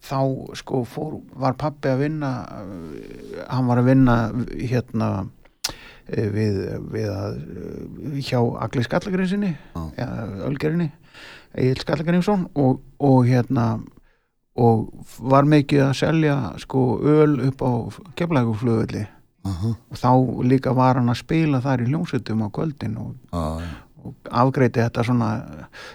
þá 0.07 0.21
sko 0.61 0.83
fór, 0.89 1.17
var 1.35 1.57
pappi 1.59 1.91
að 1.91 2.05
vinna 2.05 2.33
eh, 2.61 3.41
hann 3.49 3.71
var 3.71 3.81
að 3.83 3.91
vinna 3.91 4.17
hérna 4.53 5.09
eh, 6.09 6.29
við, 6.33 6.61
við 6.93 7.11
að 7.11 7.41
eh, 7.41 8.21
hjá 8.23 8.41
Agli 8.67 8.87
Skallagrinsinni 8.87 9.53
Ölgerinni 10.47 10.91
Egil 11.57 11.81
Skallagrinsson 11.81 12.49
og, 12.55 12.83
og 13.03 13.27
hérna 13.29 13.77
og 14.57 14.87
var 15.21 15.49
mikið 15.49 15.83
að 15.89 15.97
selja 16.03 16.37
sko 16.63 16.87
öl 17.05 17.41
upp 17.51 17.63
á 17.63 17.73
keflæguflugulli 18.17 19.07
Uh 19.47 19.75
og 19.91 19.95
þá 19.95 20.11
líka 20.43 20.73
var 20.75 20.99
hann 20.99 21.09
að 21.13 21.21
spila 21.21 21.61
þar 21.63 21.85
í 21.85 21.91
hljómsveitum 21.91 22.41
á 22.43 22.49
kvöldin 22.51 22.97
og, 22.99 23.13
Já, 23.31 23.69
og 24.03 24.31
afgreiti 24.31 24.81
þetta 24.83 25.05
svona 25.07 25.29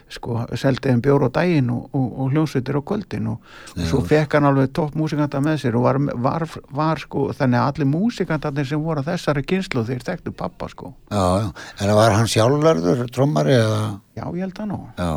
sko, 0.07 0.37
seldi 0.55 0.87
þeim 0.87 1.01
bjór 1.03 1.25
á 1.27 1.29
daginn 1.35 1.67
og, 1.73 1.89
og, 1.91 2.05
og 2.15 2.31
hljómsveitir 2.31 2.79
á 2.79 2.81
kvöldin 2.87 3.27
og, 3.33 3.43
og 3.75 3.83
svo 3.89 3.99
fekk 4.07 4.37
hann 4.37 4.47
alveg 4.47 4.71
topp 4.71 4.95
músikanta 4.95 5.41
með 5.43 5.59
sér 5.65 5.75
og 5.79 5.83
var, 5.83 5.99
var, 6.15 6.47
var 6.71 7.03
sko 7.03 7.27
þannig 7.35 7.59
að 7.59 7.67
allir 7.73 7.91
músikantarnir 7.91 8.71
sem 8.71 8.87
voru 8.87 9.03
að 9.03 9.11
þessari 9.11 9.43
kynslu 9.51 9.83
þeir 9.89 10.07
þekktu 10.07 10.31
pappa 10.31 10.71
sko 10.71 10.93
já, 11.11 11.25
já. 11.43 11.51
En 11.83 11.93
var 11.99 12.15
hann 12.15 12.31
sjálflærður, 12.31 13.05
trommari 13.11 13.59
eða? 13.59 13.83
já 14.15 14.25
ég 14.31 14.41
held 14.45 14.57
það 14.61 14.71
nú 14.71 14.81
Já. 14.95 15.11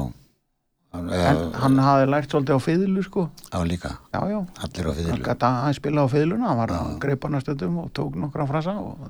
Hann, 0.95 1.09
en 1.11 1.21
já, 1.21 1.31
hann 1.59 1.79
hafði 1.83 2.11
lært 2.13 2.31
svolítið 2.31 2.55
á 2.55 2.61
fiðlu 2.63 3.03
sko 3.03 3.25
já, 3.51 3.59
líka. 3.67 3.91
já 4.15 4.21
já 4.31 4.39
Allir 4.65 4.87
á 4.87 4.91
hann 4.93 4.99
fiðlu. 5.01 5.23
gæti 5.27 5.49
að 5.49 5.57
hann 5.65 5.75
spila 5.81 6.05
á 6.05 6.09
fiðluna 6.13 6.51
hann 6.53 6.61
var 6.63 6.75
að 6.77 6.93
greipa 7.03 7.29
hana 7.31 7.41
stöndum 7.43 7.81
og 7.83 7.89
tók 7.99 8.15
nokkra 8.23 8.47
frasa 8.47 8.77
og... 8.79 9.09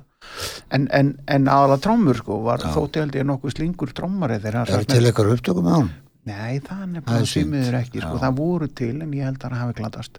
en, 0.73 0.87
en, 0.91 1.13
en 1.29 1.45
aðalega 1.51 1.83
trommur 1.85 2.17
sko 2.23 2.39
var 2.47 2.65
þótti 2.65 3.03
held 3.05 3.19
ég 3.21 3.29
nokkuð 3.29 3.53
slingur 3.59 3.93
hann 4.01 4.17
Er 4.25 4.57
með- 4.81 4.89
til 4.95 5.05
eitthvað 5.05 5.35
upptökum 5.37 5.69
með 5.69 5.77
hann? 5.79 5.93
Nei, 6.25 6.57
það 6.57 6.71
er 6.73 6.77
Það 6.79 6.93
nefnilega 6.95 7.25
símiður 7.29 7.75
ekki, 7.77 7.99
sko, 8.01 8.15
Já. 8.15 8.21
það 8.23 8.37
voru 8.39 8.67
til 8.79 8.93
en 9.05 9.11
ég 9.13 9.27
held 9.27 9.43
að 9.45 9.51
það 9.53 9.59
hafi 9.61 9.73
glatast. 9.77 10.15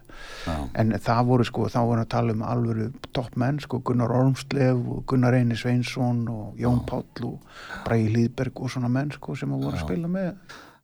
Já. 0.46 0.52
En 0.78 0.92
það 1.02 1.23
voru 1.26 1.46
sko, 1.49 1.64
þá 1.75 1.78
voru 1.88 2.04
að 2.04 2.08
tala 2.14 2.37
um 2.37 2.44
alvöru 2.46 2.87
toppmenn, 3.18 3.58
sko, 3.64 3.80
Gunnar 3.82 4.14
Ormslev 4.14 4.85
og 4.87 5.00
Gunnar 5.11 5.35
Eini 5.35 5.58
Sveinsson 5.58 6.20
og 6.30 6.54
Jón 6.62 6.78
Páll 6.87 7.26
og 7.26 7.42
Bræði 7.88 8.06
Hlýðberg 8.14 8.62
og 8.62 8.70
svona 8.70 8.92
menn, 8.94 9.11
sko, 9.18 9.35
sem 9.35 9.50
að 9.50 9.66
voru 9.66 9.80
að 9.80 9.82
spila 9.82 10.12
með 10.14 10.30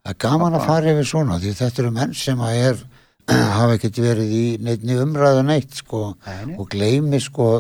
Það 0.02 0.10
er 0.16 0.18
gaman 0.24 0.56
að 0.58 0.64
fara 0.66 0.92
yfir 0.96 1.06
svona 1.06 1.36
því 1.38 1.52
þetta 1.60 1.82
eru 1.84 1.92
menn 1.94 2.14
sem 2.18 2.40
að 2.42 2.56
er 2.62 2.80
hafa 3.58 3.76
ekkert 3.76 4.00
verið 4.02 4.32
í 4.34 4.44
neittni 4.66 4.96
umræðu 4.98 5.44
neitt 5.46 5.76
sko 5.78 6.00
nei. 6.26 6.56
og 6.58 6.66
gleymi 6.74 7.20
sko 7.22 7.52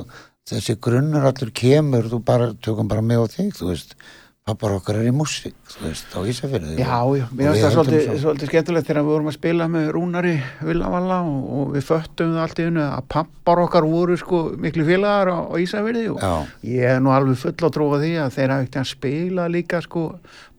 þessi 0.50 0.74
grunnur 0.82 1.28
allur 1.30 1.52
kemur 1.54 2.10
þú 2.10 2.18
bara 2.26 2.50
tökum 2.58 2.90
bara 2.90 3.04
með 3.06 3.22
á 3.22 3.26
þig 3.36 3.54
þú 3.60 3.68
veist 3.70 3.94
pappar 4.42 4.72
okkar 4.74 4.96
er 4.98 5.06
í 5.06 5.12
músík 5.14 5.54
þú 5.70 5.84
veist 5.86 6.16
á 6.18 6.20
Ísafirði 6.26 6.72
Já, 6.80 6.98
já, 7.14 7.28
Og 7.30 7.36
mér 7.38 7.52
finnst 7.52 7.62
það 7.62 7.74
svolítið, 7.76 8.00
svo- 8.08 8.16
svolítið 8.24 8.48
skemmtilegt 8.50 8.88
þegar 8.88 9.04
við 9.06 9.10
vorum 9.12 9.28
að 9.30 9.36
spila 9.36 9.68
með 9.70 9.84
Rúnari 9.94 10.32
Villavalla 10.66 11.18
og, 11.28 11.44
og 11.60 11.68
við 11.76 11.84
föttum 11.86 12.32
það 12.34 12.42
allt 12.48 12.58
í 12.58 12.66
hennu 12.66 12.82
að 12.88 13.04
pappar 13.14 13.62
okkar 13.68 13.86
voru 13.86 14.16
sko 14.18 14.40
miklu 14.66 14.88
félagar 14.90 15.30
á, 15.30 15.38
á 15.46 15.54
Ísafirði 15.62 16.02
og 16.10 16.18
Já. 16.26 16.32
ég 16.74 16.88
er 16.96 16.98
nú 17.06 17.14
alveg 17.14 17.38
full 17.38 17.54
á 17.54 17.68
trúa 17.78 18.02
því 18.02 18.10
að 18.24 18.34
þeir 18.40 18.54
hafi 18.56 18.66
ekkert 18.66 18.82
að 18.82 18.90
spila 18.96 19.46
líka 19.54 19.82
sko, 19.86 20.04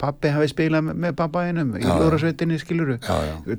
pappi 0.04 0.32
hafi 0.36 0.52
spilað 0.52 0.92
með, 0.92 1.16
pappaðinum 1.20 1.74
í 1.80 1.84
lúrasveitinni 1.88 2.60
skiluru 2.62 3.00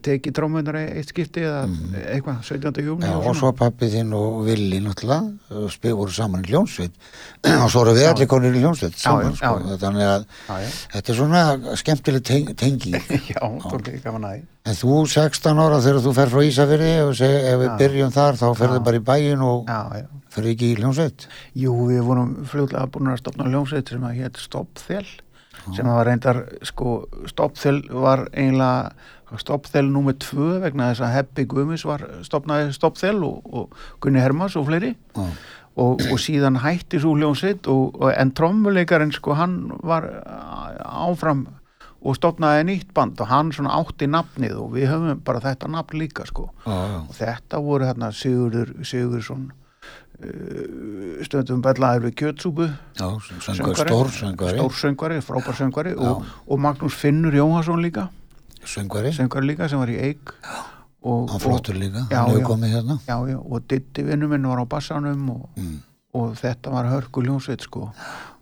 tekið 0.05 0.37
trómundar 0.37 0.79
eitt 0.83 1.11
skipti 1.11 1.45
eða 1.45 1.65
eitthvað, 2.13 2.41
17. 2.51 2.85
júni 2.85 3.09
Já, 3.09 3.17
og 3.19 3.35
og 3.35 3.39
svo 3.41 3.53
pappi 3.57 3.89
þinn 3.93 4.13
og 4.17 4.43
Willi 4.47 4.81
náttúrulega 4.85 5.69
spil 5.73 5.97
voru 5.99 6.15
saman 6.15 6.45
í 6.45 6.53
hljónsveit 6.53 6.95
og 7.65 7.69
svo 7.73 7.85
eru 7.85 7.97
við 7.99 8.11
allir 8.13 8.31
konir 8.31 8.55
í 8.55 8.63
hljónsveit 8.63 8.99
saman 9.01 9.33
já, 9.33 9.39
sko, 9.41 9.55
já. 9.65 9.79
þannig 9.83 10.11
að 10.11 10.27
Já, 10.45 10.73
þetta 10.95 11.13
er 11.13 11.19
svona 11.21 11.45
skemmtileg 11.81 12.27
teng 12.29 12.53
tengi 12.61 12.93
Já, 13.33 13.41
tókið 13.41 14.03
gaman 14.05 14.29
að 14.29 14.37
því. 14.37 14.45
En 14.65 14.79
þú 14.79 14.99
16 15.13 15.61
ára 15.61 15.81
þegar 15.85 16.05
þú 16.05 16.13
fer 16.17 16.31
frá 16.33 16.43
seg, 17.19 17.35
ef 17.51 17.59
við 17.61 17.75
byrjum 17.83 18.15
þar 18.15 18.39
þá 18.41 18.47
ferðu 18.57 18.85
bara 18.87 19.01
í 19.01 19.05
bæin 19.05 19.45
og 19.45 19.69
ferðu 20.33 20.55
ekki 20.55 20.71
í 20.73 20.79
hljónsveit 20.81 21.27
Jú, 21.61 21.75
við 21.91 22.01
vorum 22.07 22.33
fljóðlega 22.49 22.89
búin 22.95 23.13
að 23.13 23.21
stopna 23.21 23.51
hljómsveit 23.51 23.93
sem 23.93 24.07
að 24.09 24.19
hétt 24.23 24.41
Stoppþel 24.41 25.05
sem 25.73 25.89
að 25.89 25.99
var 25.99 26.09
reyndar, 26.11 26.41
sko, 26.67 26.95
Stoppþel 27.31 27.83
var 27.91 28.27
eiginlega 28.33 29.39
Stoppþel 29.41 29.89
númer 29.91 30.15
tvö 30.21 30.61
vegna 30.63 30.93
þess 30.93 31.03
að 31.03 31.15
Heppi 31.17 31.47
Guðmis 31.51 31.85
var 31.89 32.05
stopnaði 32.27 32.75
Stoppþel 32.77 33.25
og, 33.27 33.49
og 33.51 33.85
Gunni 34.05 34.23
Hermans 34.23 34.55
og 34.61 34.69
fleiri. 34.69 34.95
Og, 35.75 35.99
og 36.13 36.21
síðan 36.23 36.61
hætti 36.63 37.01
svo 37.03 37.17
og 37.17 38.05
en 38.13 38.31
trommuleikarinn, 38.31 39.11
sko, 39.13 39.35
hann 39.35 39.73
var 39.83 40.07
áfram 40.85 41.49
og 42.05 42.19
stopnaði 42.19 42.67
nýtt 42.69 42.93
band 42.95 43.19
og 43.25 43.31
hann 43.33 43.51
svona 43.57 43.75
átti 43.81 44.07
nafnið 44.07 44.55
og 44.61 44.75
við 44.77 44.91
höfum 44.93 45.25
bara 45.25 45.41
þetta 45.43 45.71
nafn 45.73 45.99
líka, 45.99 46.27
sko. 46.29 46.51
Já, 46.67 46.77
já. 46.93 46.99
og 47.09 47.15
þetta 47.19 47.61
voru 47.65 47.89
hérna 47.89 48.13
Sigurður 48.15 48.75
Sigursson 48.85 49.49
uh, 50.25 51.25
stundum 51.27 51.63
bellaður 51.65 52.07
við 52.09 52.15
kjötsúpu. 52.21 52.69
Já, 52.99 53.09
söngur, 53.49 53.75
stór 53.79 54.13
Já. 55.97 56.11
og, 56.13 56.29
og 56.49 56.63
Magnús 56.67 56.95
Finnur 56.99 57.35
Jóhansson 57.35 57.83
líka. 57.85 58.09
Líka 59.45 59.69
sem 59.69 59.79
var 59.79 59.91
í 59.93 59.99
eig 60.01 60.31
og, 61.05 61.27
hann 61.29 61.41
flottur 61.43 61.77
líka 61.77 62.07
Já, 62.09 62.23
hann 62.23 62.31
hefur 62.33 62.47
komið 62.55 62.71
hérna. 62.79 62.99
Já, 63.05 63.17
já, 63.29 63.37
og 63.43 63.67
Ditti 63.69 64.03
vinnu 64.07 64.29
minn 64.31 64.47
var 64.49 64.63
á 64.65 64.67
bassanum 64.69 65.27
og, 65.35 65.49
Mm. 65.61 65.83
og 66.15 66.37
þetta 66.39 66.71
var 66.73 66.87
hörku 66.89 67.21
ljónsveit 67.27 67.61
sko. 67.67 67.91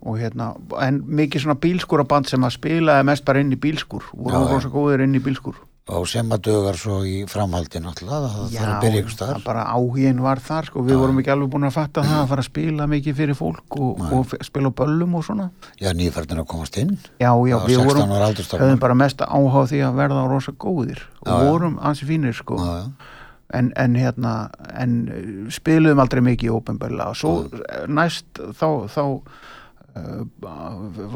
Og 0.04 0.18
hérna, 0.18 0.52
en 0.82 1.00
mikið 1.02 1.42
svona 1.46 1.58
bílskúraband 1.58 2.26
sem 2.28 2.40
að 2.44 2.54
spilaði 2.58 3.04
mest 3.04 3.24
bara 3.24 3.40
inn 3.40 3.52
í 3.52 3.56
bílskúr. 3.58 4.02
Voru 4.12 4.30
Já, 4.34 4.38
já. 4.46 4.52
rosa 4.52 4.68
góðir 4.68 5.02
inn 5.04 5.14
í 5.14 5.20
bílskúr 5.24 5.54
og 5.90 6.04
sem 6.06 6.28
að 6.30 6.44
dögar 6.46 6.76
svo 6.78 7.00
í 7.02 7.24
framhaldi 7.26 7.80
náttúrulega, 7.82 8.28
það 8.30 8.52
þarf 8.54 8.68
að 8.70 8.84
byrja 8.84 9.00
ykkur 9.00 9.10
það 9.10 9.16
staðar 9.16 9.40
bara 9.42 9.62
áhugin 9.74 10.20
var 10.22 10.42
þar 10.42 10.68
sko, 10.68 10.82
við 10.86 11.00
vorum 11.00 11.16
ekki 11.18 11.32
alveg 11.34 11.50
búin 11.50 11.66
að 11.66 11.74
fatta 11.74 12.04
það 12.06 12.20
að 12.20 12.28
fara 12.30 12.44
að 12.44 12.48
spila 12.48 12.86
mikið 12.92 13.16
fyrir 13.18 13.38
fólk 13.38 13.78
og, 13.82 14.04
og 14.14 14.36
spila 14.46 14.70
á 14.70 14.78
böllum 14.78 15.16
og 15.18 15.24
svona. 15.26 15.48
Já, 15.82 15.90
nýfærtin 15.98 16.42
að 16.44 16.46
komast 16.52 16.78
inn. 16.78 16.92
Já, 17.18 17.32
já, 17.34 17.56
Já, 17.56 17.56
við 17.66 17.80
16 17.82 17.88
vorum, 17.88 18.14
höfum 18.62 18.84
bara 18.84 18.98
mest 19.02 19.26
áhuga 19.26 19.64
á 19.66 19.70
því 19.72 19.82
að 19.88 19.98
verða 19.98 20.22
rosa 20.30 20.54
góðir 20.54 21.02
og 21.02 21.26
Já, 21.26 21.34
já. 21.34 21.50
vorum 21.50 21.76
ansi 21.82 22.08
fínir 22.12 22.38
sko. 22.38 22.60
Já, 22.62 22.70
já. 22.78 23.18
en, 23.58 23.72
en 23.76 23.98
hérna 23.98 24.36
en 24.78 24.96
uh, 25.10 25.50
spiluðum 25.50 26.06
aldrei 26.06 26.22
mikið 26.30 26.54
ópenbarlega 26.60 27.10
og 27.10 27.18
svo 27.18 27.34
eh, 27.58 27.82
næst 27.90 28.38
þá, 28.38 28.86
þá 28.86 29.02
uh, 29.10 30.22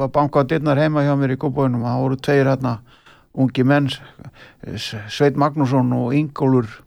var 0.03 0.11
bankað 0.11 0.51
dyrnar 0.57 0.83
heima 0.83 1.07
hjá 1.07 1.15
mér 1.17 1.39
í 1.39 1.41
Kópavunum 1.41 1.87
og 1.87 1.93
það 1.93 2.03
voru 2.03 2.25
tveir 2.27 2.51
hérna 2.51 2.79
ungi 3.37 3.65
menn 3.67 3.91
Sveit 4.77 5.37
Magnússon 5.39 5.93
og 5.97 6.15
Ingólfur 6.17 6.83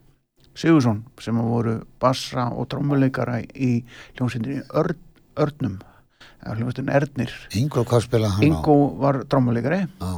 Sigursson 0.59 1.03
sem 1.21 1.37
voru 1.39 1.77
bassa 2.01 2.49
og 2.51 2.67
trommuleikara 2.71 3.39
í 3.55 3.77
hljómsveitinni 4.17 4.63
Örn, 4.75 4.97
Örnum 5.39 5.77
hljómsveitinni 6.43 6.95
Ernir. 6.95 7.35
Ingo, 7.59 7.85
hvað 7.87 8.07
spilaði 8.07 8.35
hann 8.35 8.47
Ingó 8.49 8.77
var 8.99 9.21
trommuleikari 9.29 9.85
á? 10.01 10.11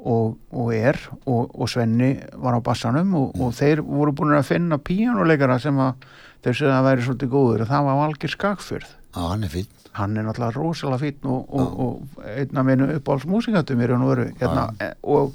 og, 0.00 0.36
og 0.56 0.70
er 0.74 0.98
og, 1.24 1.50
og 1.54 1.68
Svenni 1.70 2.14
var 2.40 2.56
á 2.56 2.60
bassanum 2.64 3.14
og, 3.18 3.36
og 3.40 3.54
þeir 3.56 3.84
voru 3.86 4.14
búin 4.16 4.36
að 4.36 4.48
finna 4.52 4.80
píjánuleikara 4.80 5.60
sem 5.62 5.80
að 5.80 6.08
þeir 6.44 6.62
segja 6.62 6.78
að 6.78 6.88
væri 6.88 7.06
svolítið 7.06 7.34
góður 7.34 7.66
og 7.66 7.70
það 7.72 7.86
var 7.88 8.00
Valgir 8.00 8.34
Skagfjörð. 8.34 8.96
Já, 9.10 9.22
hann 9.26 9.46
er 9.46 9.52
fín 9.52 9.76
hann 9.92 10.16
er 10.16 10.26
náttúrulega 10.26 10.54
rosalega 10.54 11.02
fínn 11.02 11.30
og, 11.30 11.48
og, 11.50 11.80
og 11.82 12.26
einn 12.30 12.60
af 12.60 12.66
minu 12.66 12.86
uppáhaldsmúsikatum 12.94 13.82
er 13.82 13.94
hann 13.96 14.04
hérna, 14.38 14.68
eh, 14.78 14.92
og, 15.02 15.34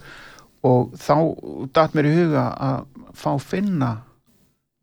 og 0.65 0.95
þá 0.99 1.15
datt 1.75 1.95
mér 1.97 2.09
í 2.09 2.15
huga 2.15 2.47
að 2.67 3.05
fá 3.15 3.31
finna 3.41 3.91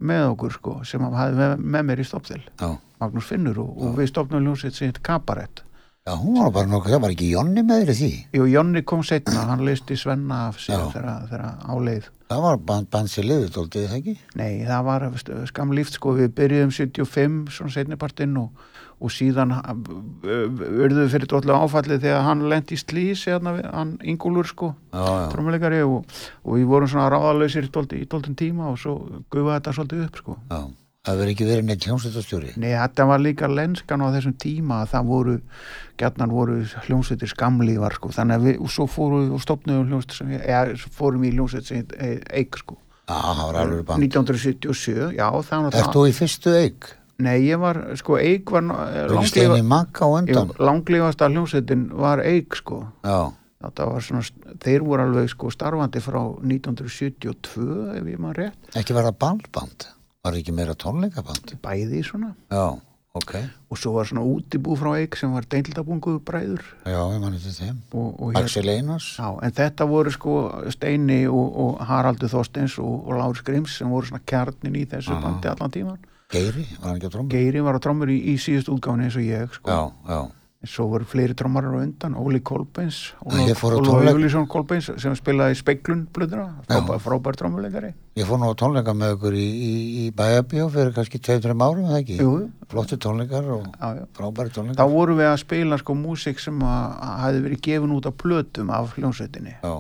með 0.03 0.29
okkur 0.33 0.57
sko 0.57 0.79
sem 0.89 1.03
hann 1.05 1.17
hafði 1.17 1.39
með, 1.41 1.67
með 1.75 1.87
mér 1.91 2.03
í 2.03 2.07
stoppþil 2.09 2.41
Já, 2.47 2.71
Magnús 3.03 3.29
Finnur 3.31 3.61
og, 3.63 3.75
og 3.79 3.99
við 3.99 4.11
stopnum 4.11 4.47
ljósið 4.47 4.79
sitt 4.79 5.03
kabarett 5.07 5.63
já 6.03 6.17
hún 6.19 6.35
var 6.43 6.51
bara 6.51 6.67
nokkuð, 6.67 6.93
það 6.97 7.03
var 7.05 7.13
ekki 7.15 7.29
Jonni 7.31 7.63
með 7.63 7.85
þér 7.85 7.99
því 8.01 8.11
Jú, 8.35 8.47
Jonni 8.51 8.83
kom 8.83 9.05
setna, 9.07 9.45
hann 9.53 9.63
listi 9.67 9.95
Svenna 9.97 10.49
af 10.49 10.59
Já. 10.59 10.81
þegar, 10.91 11.45
áleið 11.71 12.09
Það 12.33 12.41
var 12.47 12.57
band, 12.65 12.89
band 12.91 13.11
sér 13.13 13.27
liðið, 13.29 13.49
þóldið 13.55 13.87
það 13.91 13.97
ekki? 14.01 14.15
Nei, 14.41 14.53
það 14.65 14.85
var 14.89 15.03
skamlíft 15.51 15.99
sko, 15.99 16.15
við 16.17 16.31
byrjuðum 16.39 16.71
75 16.73 17.53
svona 17.53 17.75
setnipartinn 17.75 18.39
og, 18.41 18.63
og 19.03 19.13
síðan 19.13 19.53
við 20.25 21.11
fyrir 21.13 21.29
dótlega 21.29 21.61
áfallið 21.67 22.03
þegar 22.07 22.25
hann 22.27 22.45
lendi 22.49 22.79
í 22.79 22.81
slís 22.81 23.27
hérna, 23.29 23.53
við- 23.59 23.69
hann 23.75 23.95
Ingúlur 24.03 24.49
sko, 24.49 24.73
trómuleikari 24.91 25.83
og, 25.85 26.07
og 26.43 26.57
við 26.57 26.67
vorum 26.73 26.89
svona 26.89 27.11
dólti, 27.13 28.01
í 28.03 28.09
dóltin 28.09 28.35
tíma 28.39 28.71
og 28.73 28.79
svo 28.81 28.97
gufaði 29.29 29.59
þetta 29.61 29.77
svolítið 29.79 30.07
upp 30.09 30.23
sko. 30.25 30.39
já. 30.51 30.63
Það 31.03 31.17
verður 31.19 31.31
ekki 31.33 31.47
verið 31.49 31.65
neitt 31.67 31.85
hljómsveitastjóri. 31.89 32.51
Nei, 32.63 32.69
þetta 32.79 33.05
var 33.11 33.23
líka 33.25 33.49
lenskan 33.51 34.05
á 34.07 34.15
þessum 34.15 34.35
tíma 34.39 34.77
að 34.85 34.91
það 34.93 35.09
voru, 35.09 35.33
gætnan 35.99 36.31
voru 36.31 36.59
hljómsveitir 36.85 37.31
skamlívar 37.33 37.97
sko, 37.97 38.11
þannig 38.15 38.37
að 38.39 38.45
við, 38.47 38.59
og 38.63 38.71
svo 38.71 38.85
fórum 38.87 39.25
við 39.25 39.33
og 39.35 39.41
stopnum 39.43 39.81
hljómsveitir 39.89 40.21
sem, 40.21 40.29
eða 40.39 40.93
fórum 40.95 41.25
í 41.27 41.33
hljómsveitir 41.35 41.73
sem 41.73 42.21
eik 42.31 42.59
sko. 42.61 42.77
Já, 43.11 43.17
það 43.19 43.41
var 43.43 43.59
alveg 43.65 43.81
band. 43.89 44.07
1977, 44.07 45.09
já, 45.17 45.25
það 45.49 45.67
var 45.67 45.77
Ert 45.81 45.97
þú 45.97 46.05
í 46.07 46.13
fyrstu 46.15 46.53
eik? 46.61 46.87
Nei, 47.23 47.35
ég 47.49 47.59
var, 47.63 47.81
sko, 47.99 48.19
Eik 48.23 48.53
var 48.55 48.63
eh, 48.63 49.11
undan? 50.21 50.53
langlífasta 50.63 51.29
hljómsveitin 51.33 51.83
var 51.99 52.23
Eik, 52.23 52.55
sko. 52.61 52.79
Já, 53.03 53.33
Þetta 53.63 53.89
var 53.91 54.03
svona, 54.07 54.23
þeir 54.63 54.87
voru 54.87 55.05
alveg, 55.09 55.29
sko, 55.35 55.51
starfandi 55.55 56.03
frá 56.03 56.21
1972, 56.47 57.67
ef 57.99 58.09
ég 58.11 58.23
maður 58.23 58.41
rétt, 58.45 58.71
ekki 58.79 58.97
var 58.97 59.11
það 59.11 59.19
ballband? 59.27 59.89
Var 60.23 60.37
ekki 60.39 60.53
meira 60.55 60.75
tónleikaband? 60.79 61.57
bæði 61.65 62.01
svona. 62.07 62.29
Já, 62.47 62.79
ok. 63.19 63.33
Og 63.75 63.79
svo 63.81 63.97
var 63.97 64.07
svona 64.07 64.23
útibú 64.23 64.77
frá 64.79 64.93
Eik 65.01 65.17
sem 65.19 65.33
var 65.35 65.43
deildabungu 65.51 66.21
bræður. 66.23 66.63
Já, 66.87 67.01
ég 67.11 67.19
manni 67.19 67.41
til 67.43 67.51
þeim. 67.57 67.81
Og, 67.91 68.21
og 68.23 68.37
hér, 68.37 68.45
Axel 68.47 68.71
Einars? 68.71 69.09
já, 69.19 69.27
en 69.43 69.57
þetta 69.57 69.89
voru, 69.91 70.13
sko, 70.15 70.35
Steini 70.71 71.25
og, 71.27 71.49
og 71.65 71.83
Haraldur 71.89 72.31
Þorsteins 72.31 72.79
og, 72.79 73.01
og 73.09 73.19
Lár 73.19 73.35
Skrims 73.41 73.75
sem 73.81 73.91
voru 73.91 74.07
svona 74.13 74.23
kjarnin 74.23 74.79
í 74.79 74.85
þessu 74.87 75.17
Aha. 75.17 75.25
bandi 75.27 75.51
allan 75.51 75.75
tíman. 75.75 75.99
Geiri, 76.31 76.69
var 76.79 76.87
hann 76.93 77.01
ekki 77.01 77.11
á 77.11 77.15
trómmu? 77.17 77.29
Geiri 77.35 77.65
var 77.67 77.75
á 77.75 77.81
trommur 77.83 78.15
í, 78.15 78.21
í 78.23 78.37
síðust 78.39 78.71
útgáfni 78.71 79.11
eins 79.11 79.19
og 79.19 79.27
ég, 79.27 79.59
sko. 79.59 79.75
Já, 79.75 79.83
já. 80.07 80.21
Svo 80.63 80.87
voru 80.87 81.03
fleiri 81.09 81.35
trommarar 81.35 81.75
á 81.75 81.83
undan, 81.83 82.15
Óli 82.15 82.39
á 82.39 83.27
Óli 83.27 84.13
Júlísson 84.15 84.47
Kolbeins 84.47 84.93
sem 85.03 85.15
spilaði 85.19 85.57
speiklun 85.59 86.05
blöðuna, 86.15 86.63
frábær, 86.69 87.01
frábær 87.03 87.39
trommuleikari. 87.41 87.91
Ég 88.15 88.29
fór 88.29 88.39
nú 88.39 88.47
á 88.47 88.55
tónleika 88.55 88.95
með 88.95 89.17
ykkur 89.17 89.35
í, 89.35 89.43
í, 89.43 89.73
í 90.05 90.11
Bæjabíó 90.15 90.69
fyrir 90.71 90.95
kannski 90.95 91.19
2-3 91.19 91.57
árum, 91.67 91.89
eða 91.91 91.99
ekki? 92.05 92.19
Jú, 92.23 92.35
Flotti 92.71 92.99
tónleikar 93.03 93.49
og 93.57 93.67
frábæri 94.15 94.53
Þá 94.53 94.59
tónleikar. 94.61 94.93
vorum 94.95 95.19
við 95.19 95.31
að 95.33 95.41
spila 95.43 95.79
sko 95.83 95.97
músík 95.99 96.39
sem 96.45 96.63
að 96.63 97.09
hefði 97.25 97.43
verið 97.49 97.65
gefin 97.67 97.97
út 97.99 98.07
á 98.07 98.13
plötum 98.23 98.71
af 98.71 98.95
hljónsveitinni. 98.95 99.57
Já, 99.65 99.75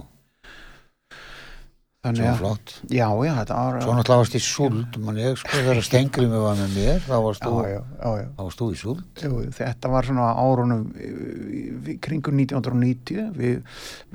Þannig 2.02 2.26
að, 2.26 2.38
flott. 2.40 2.70
já, 2.90 3.04
já, 3.22 3.32
þetta 3.38 3.56
var... 3.60 3.76
Svo 3.84 3.92
náttúrulega 3.94 4.22
varst 4.24 4.34
í 4.34 4.40
súld, 4.42 4.96
mann 5.04 5.18
ég 5.22 5.36
sko, 5.38 5.52
þegar 5.54 5.80
Stengrimi 5.86 6.40
var 6.42 6.56
með 6.58 6.72
mér, 6.74 6.96
þá 7.04 7.12
varst 7.22 7.44
þú, 7.46 7.52
já, 7.70 7.76
já, 7.78 8.08
já. 8.18 8.24
varst 8.40 8.58
þú 8.58 8.66
í 8.74 8.78
súld. 8.80 9.04
Jú, 9.22 9.38
þetta 9.54 9.90
var 9.92 10.08
svona 10.08 10.26
árunum 10.42 10.80
kringum 12.02 12.40
1990 12.42 13.30
við, 13.38 13.62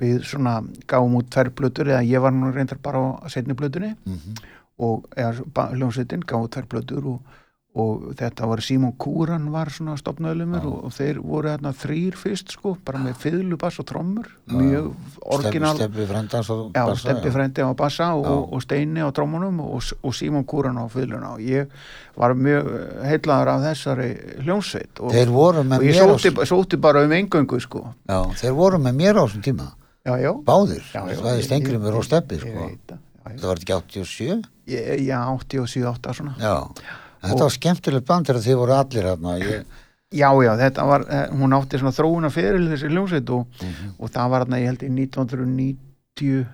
við 0.04 0.20
svona 0.28 0.58
gáum 0.92 1.16
út 1.22 1.32
tvær 1.32 1.54
plötur 1.56 1.94
eða 1.94 2.04
ég 2.08 2.24
var 2.28 2.36
nú 2.36 2.52
reyndar 2.52 2.80
bara 2.84 3.06
á 3.24 3.28
setni 3.32 3.56
plötunni 3.58 3.96
Mm 4.04 4.38
og 4.78 5.08
eða, 5.18 5.42
ba- 5.58 5.72
hljómsveitin 5.74 6.22
gáði 6.30 6.52
tvær 6.54 6.66
plötur 6.70 7.06
og, 7.10 7.38
og 7.78 8.14
þetta 8.18 8.48
var 8.50 8.62
Simon 8.66 8.94
Kúran 8.98 9.50
var 9.54 9.70
svona 9.70 9.94
stopnaðlumur 10.00 10.64
og, 10.66 10.78
og 10.88 10.94
þeir 10.96 11.20
voru 11.22 11.50
hérna 11.52 11.74
þrýr 11.78 12.16
fyrst 12.18 12.56
sko, 12.56 12.72
bara 12.86 12.98
með 13.04 13.20
fiðlu, 13.22 13.58
bass 13.62 13.78
og 13.84 13.86
trommur 13.92 14.30
mjög 14.50 14.88
orginal 15.36 15.76
Steppi 15.78 16.08
Frendans 16.10 16.50
og 16.56 16.64
bassa, 16.74 16.96
Steppi 17.04 17.30
já. 17.30 17.34
Frendi 17.36 17.62
á 17.62 17.70
bassa 17.78 18.08
og, 18.18 18.26
Já. 18.26 18.34
og 18.58 18.64
Steini 18.66 19.04
á 19.06 19.10
trómunum 19.14 19.60
og, 19.62 19.84
og 20.02 20.16
Símon 20.18 20.46
Kúran 20.50 20.80
á 20.82 20.90
fylguna 20.90 21.36
og 21.36 21.44
ég 21.46 21.70
var 22.18 22.34
mjög 22.34 22.72
heitlaður 23.06 23.54
af 23.54 23.66
þessari 23.68 24.10
hljónsveit 24.42 25.04
og, 25.04 25.14
Þeir 25.14 25.34
voru 25.38 25.62
og 25.62 25.70
með 25.76 25.86
ég 25.92 26.00
sóti, 26.02 26.34
sóti 26.50 26.80
bara 26.82 27.04
um 27.06 27.14
engöngu 27.14 27.60
sko. 27.62 27.84
Já, 28.10 28.24
þeir 28.42 28.58
voru 28.58 28.82
með 28.82 28.98
mér 29.04 29.22
á 29.22 29.24
þessum 29.28 29.46
tíma. 29.46 29.68
Já, 30.08 30.16
já. 30.24 30.32
Báðir, 30.48 30.86
það 30.96 31.34
er 31.36 31.44
Stengrimur 31.46 32.00
og 32.00 32.06
Steppi 32.08 32.40
sko. 32.42 32.72
það. 32.88 33.04
Var 33.44 33.60
ekki 33.60 33.76
87 33.76 34.46
Ég- 34.72 35.04
Já, 35.06 35.20
87, 35.36 35.84
8 35.86 36.14
svona. 36.16 36.34
Já, 36.40 36.56
þetta 37.28 37.44
var 37.48 37.56
skemmtilegt 37.58 38.06
band 38.08 38.26
þegar 38.30 38.42
þið 38.48 38.58
voru 38.64 38.74
allir 38.78 39.04
hérna 39.12 39.38
ég, 39.42 39.66
Já, 40.16 40.30
já, 40.40 40.54
þetta 40.56 40.86
var, 40.88 41.04
eh, 41.12 41.26
hún 41.36 41.52
átti 41.52 41.78
svona 41.82 41.92
þróuna 41.92 42.30
fyrir 42.32 42.62
þessi 42.72 42.88
hljómsveit 42.94 43.30
og, 43.36 43.48
Mhm. 43.60 43.90
og 44.00 44.10
það 44.10 44.30
var 44.30 44.46
hérna, 44.46 44.60
ég 44.62 44.66
held 44.72 44.84
í 44.88 44.90
1990 44.90 46.46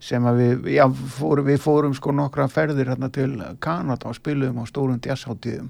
sem 0.00 0.24
að 0.24 0.38
við, 0.40 0.68
já, 0.74 0.84
fórum, 1.18 1.44
við 1.46 1.58
fórum 1.62 1.94
sko 1.94 2.10
nokkra 2.16 2.48
ferðir 2.48 2.88
hérna 2.88 3.10
til 3.12 3.36
Kanada 3.60 4.08
og 4.08 4.14
spilum 4.16 4.56
á 4.58 4.64
stórum 4.66 4.98
jazzháttíðum 5.04 5.68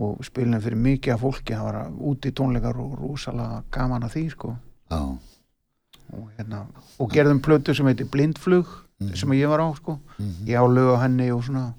og 0.00 0.18
spilum 0.24 0.60
fyrir 0.60 0.76
mikið 0.76 1.14
af 1.14 1.20
fólki, 1.20 1.54
það 1.54 1.64
var 1.68 1.90
úti 2.10 2.32
tónleikar 2.32 2.76
og 2.82 2.98
rosalega 2.98 3.62
gaman 3.70 4.02
að 4.02 4.14
því 4.16 4.30
sko. 4.34 4.56
Já, 4.90 5.00
og, 6.12 6.28
hérna, 6.36 6.66
og 6.98 7.10
gerðum 7.12 7.40
plötu 7.40 7.74
sem 7.76 7.86
heitir 7.86 8.08
Blindflug 8.10 8.66
sem 9.14 9.30
ég 9.30 9.48
var 9.48 9.60
á 9.60 9.70
sko 9.76 9.98
Mhm. 10.18 10.46
ég 10.46 10.58
á 10.58 10.64
lög 10.66 10.96
á 10.98 11.02
henni 11.06 11.30
og 11.30 11.42
svona 11.44 11.74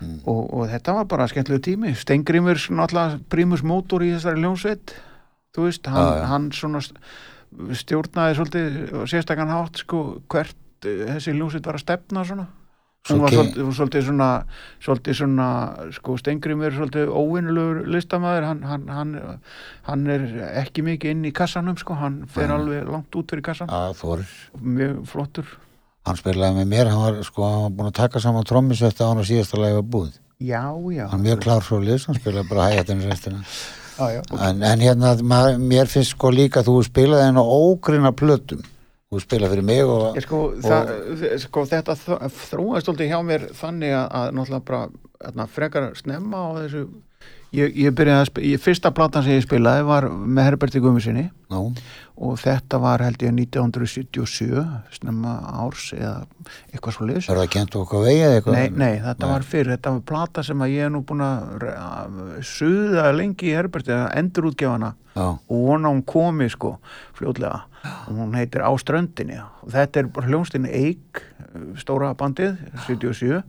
Mhm. 0.00 0.20
og, 0.26 0.54
og 0.54 0.68
þetta 0.72 0.94
var 0.94 1.04
bara 1.04 1.28
skemmtilegu 1.30 1.62
tími. 1.68 1.94
Stengrimur 1.94 2.56
náttúrulega 2.58 3.20
prímus 3.30 3.62
mótor 3.62 4.02
í 4.02 4.10
þessari 4.16 4.42
ljónsveit 4.42 4.94
þú 5.54 5.68
veist, 5.68 5.86
hann, 5.86 6.02
Já, 6.02 6.18
já. 6.18 6.26
hann 6.32 6.50
svona 6.52 6.80
st- 6.82 6.98
stjórnaði 7.78 8.34
svolítið 8.34 9.06
sérstakann 9.06 9.52
hátt 9.54 9.78
sko 9.84 10.00
hvert 10.28 10.56
eh, 10.86 11.06
þessi 11.14 11.34
ljónsveit 11.38 11.66
var 11.66 11.78
að 11.78 11.84
stefna 11.86 12.24
svona. 12.26 12.46
Svo 13.04 13.18
hún 13.18 13.20
var 13.22 13.30
ke- 13.34 13.64
svolítið, 13.76 14.02
svona 14.06 14.28
svolítið 14.80 15.14
svona, 15.18 15.48
sko 15.92 16.16
Stengrimur 16.16 16.66
er 16.70 16.72
svolítið 16.78 17.10
óvinnulegur 17.12 17.82
listamæður 17.92 18.46
hann, 18.48 18.62
hann, 18.64 18.86
hann, 18.88 19.40
hann 19.84 20.06
er 20.08 20.24
ekki 20.64 20.82
mikið 20.86 21.10
inn 21.12 21.24
í 21.28 21.32
kassanum 21.36 21.76
sko, 21.76 21.94
hann 22.00 22.22
fer 22.26 22.48
Nei. 22.48 22.56
alveg 22.56 22.88
langt 22.88 23.14
út 23.20 23.28
fyrir 23.30 23.44
kassan 23.44 23.68
Þórir 23.68 24.24
mjög 24.58 25.04
flottur 25.12 25.44
Hann 26.04 26.18
spilaði 26.20 26.58
með 26.60 26.66
mér, 26.74 26.90
hann 26.92 27.00
var 27.06 27.22
sko, 27.24 27.44
hann 27.48 27.62
var 27.64 27.70
búin 27.78 27.88
að 27.90 27.96
taka 28.02 28.20
saman 28.20 28.44
trommisett 28.48 29.00
á 29.00 29.08
hann 29.08 29.22
og 29.22 29.28
síðasta 29.28 29.56
lagi 29.60 29.78
var 29.78 29.86
búið. 29.94 30.18
Já, 30.44 30.60
já, 30.92 31.06
Hann 31.08 31.20
er 31.22 31.24
mjög 31.30 31.40
klár 31.46 31.62
svo 31.64 31.78
lis, 31.80 32.04
hann 32.10 32.18
spilaði 32.18 32.48
bara 32.50 32.66
hægættinu 32.72 33.08
restina. 33.08 33.40
Já, 33.94 34.08
já. 34.10 34.22
en, 34.42 34.62
en 34.66 34.80
hérna, 34.82 35.12
maður, 35.22 35.60
mér 35.70 35.86
finnst 35.86 36.16
sko 36.16 36.32
líka 36.34 36.64
þú 36.66 36.80
spilaði 36.82 37.28
henn 37.28 37.38
á 37.38 37.44
ógrina 37.46 38.10
plötum. 38.10 38.64
Þú 39.14 39.20
spilaði 39.22 39.52
fyrir 39.54 39.66
mig 39.68 39.82
og 39.86 40.16
Ég 40.18 40.24
sko, 40.26 40.40
það, 40.64 40.90
sko 41.44 41.62
þetta 41.70 41.94
þ- 42.00 42.18
þróaðist 42.50 42.90
alltaf 42.90 43.06
hjá 43.12 43.20
mér 43.28 43.44
þannig 43.54 43.94
að, 43.94 44.08
að 44.18 44.32
náttúrulega 44.40 44.66
bara 44.72 44.80
hérna, 45.28 45.46
frekar 45.54 45.86
snemma 46.00 46.40
á 46.42 46.48
þessu 46.58 46.82
ég, 47.54 47.76
ég 47.86 47.94
byrjaði 47.96 48.22
að 48.22 48.30
spila, 48.30 48.62
fyrsta 48.64 48.90
platan 48.94 49.24
sem 49.26 49.36
ég 49.38 49.44
spilaði 49.46 49.84
var 49.88 50.08
með 50.10 50.48
Herberti 50.50 50.82
Gummisinni 50.84 51.28
og 51.54 52.38
þetta 52.42 52.78
var 52.82 53.02
held 53.04 53.22
ég 53.22 53.34
1977 53.34 54.64
snemma 54.96 55.34
árs 55.62 55.88
eða 55.94 56.24
eitthvað 56.72 56.96
svo 56.96 57.08
liðs 57.10 57.28
er 57.30 57.40
það 57.40 57.52
kent 57.54 57.78
okkur 57.78 58.04
vegið 58.06 58.24
eða 58.26 58.40
eitthvað? 58.40 58.58
Nei, 58.58 58.68
nei, 58.82 58.98
þetta 59.04 59.26
Nei. 59.26 59.32
var 59.34 59.46
fyrr, 59.52 59.72
þetta 59.74 59.94
var 59.94 60.04
plata 60.10 60.44
sem 60.46 60.66
að 60.66 60.74
ég 60.74 60.88
er 60.88 60.92
nú 60.94 61.04
búin 61.06 61.24
að 61.26 62.18
suða 62.50 63.08
lengi 63.14 63.50
í 63.52 63.56
Herberti, 63.56 63.94
að 63.94 64.18
endur 64.20 64.50
útgefana 64.50 64.94
og 65.14 65.38
vona 65.48 65.92
hún 65.92 66.02
komi 66.06 66.48
sko 66.50 66.76
fljótlega. 67.14 67.64
Og 68.08 68.16
hún 68.16 68.34
heitir 68.34 68.64
Á 68.64 68.72
ströndinni. 68.80 69.36
Og 69.62 69.70
þetta 69.74 70.00
er 70.00 70.06
bara 70.08 70.30
hljónstinni 70.30 70.70
Eik 70.72 71.20
stóra 71.78 72.10
bandið, 72.18 72.56
77 72.86 73.40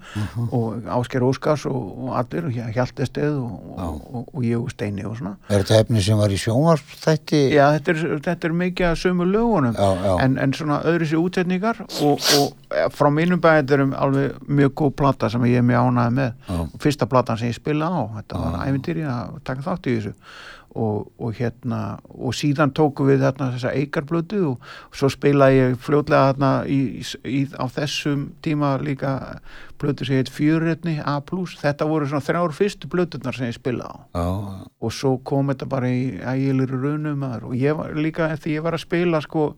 og 0.53 0.87
Ásker 0.97 1.25
Óskars 1.25 1.65
og, 1.69 1.85
og 2.05 2.17
allir, 2.19 2.47
og 2.49 2.75
Hjaltesteð 2.75 3.37
og, 3.39 3.55
og, 3.75 4.01
og, 4.09 4.27
og 4.33 4.45
ég 4.45 4.59
og 4.59 4.69
Steini 4.73 5.05
og 5.07 5.17
svona. 5.19 5.35
Er 5.49 5.63
þetta 5.63 5.81
efni 5.85 6.03
sem 6.05 6.19
var 6.19 6.33
í 6.33 6.39
sjónvarpþætti? 6.41 7.41
Já, 7.55 7.65
þetta 7.77 7.95
er, 7.95 8.03
þetta 8.27 8.49
er 8.49 8.57
mikið 8.61 8.89
að 8.91 8.99
sömu 9.03 9.29
lögunum 9.29 9.75
Já, 9.77 9.89
já. 10.05 10.13
En, 10.25 10.37
en 10.41 10.55
svona 10.57 10.81
öðru 10.87 11.09
sér 11.09 11.23
útsetningar 11.23 11.81
og, 11.85 12.29
og 12.39 12.91
frá 12.95 13.11
mínum 13.13 13.41
bæði 13.43 13.63
þetta 13.63 13.77
er 13.77 13.85
alveg 14.05 14.49
mjög 14.61 14.75
góð 14.81 14.95
plata 15.01 15.31
sem 15.33 15.47
ég 15.49 15.61
er 15.61 15.67
mjög 15.67 15.89
ánæði 15.89 16.17
með. 16.19 16.67
Fyrsta 16.83 17.09
platan 17.09 17.41
sem 17.41 17.51
ég 17.51 17.57
spila 17.57 17.89
á 17.89 18.01
þetta 18.19 18.43
var 18.43 18.59
æfintýri 18.65 19.07
að 19.09 19.39
taka 19.47 19.65
þátt 19.65 19.89
í 19.89 19.97
þessu 19.99 20.15
og, 20.75 21.07
og 21.17 21.35
hérna 21.37 21.79
og 22.11 22.35
síðan 22.35 22.73
tóku 22.75 23.07
við 23.07 23.23
þarna 23.23 23.51
þessa 23.55 23.73
eikarblötu 23.79 24.41
og, 24.51 24.69
og 24.89 24.99
svo 24.99 25.09
spilaði 25.13 25.61
ég 25.61 25.77
fljótlega 25.85 26.33
þarna 26.33 26.51
í, 26.67 26.79
í, 27.23 27.41
á 27.55 27.65
þessum 27.71 28.29
tíma 28.45 28.75
líka 28.83 29.15
blötu 29.79 30.07
sem 30.07 30.19
heit 30.19 30.31
fjörrétni 30.31 30.97
A+, 30.99 31.17
þetta 31.23 31.87
voru 31.89 32.07
svona 32.09 32.23
þrjár 32.25 32.55
fyrstu 32.55 32.91
blötunar 32.91 33.35
sem 33.35 33.49
ég 33.49 33.57
spilaði 33.57 33.91
á. 33.91 33.95
Já, 34.15 34.29
og 34.83 34.95
svo 34.95 35.17
kom 35.23 35.51
þetta 35.53 35.69
bara 35.71 35.91
í 35.91 36.15
ægilir 36.19 36.75
runum 36.75 37.23
og 37.25 37.53
ég 37.59 37.77
var 37.77 37.95
líka 37.95 38.31
eftir 38.35 38.57
ég 38.57 38.65
var 38.65 38.75
að 38.75 38.85
spila 38.85 39.23
sko 39.23 39.53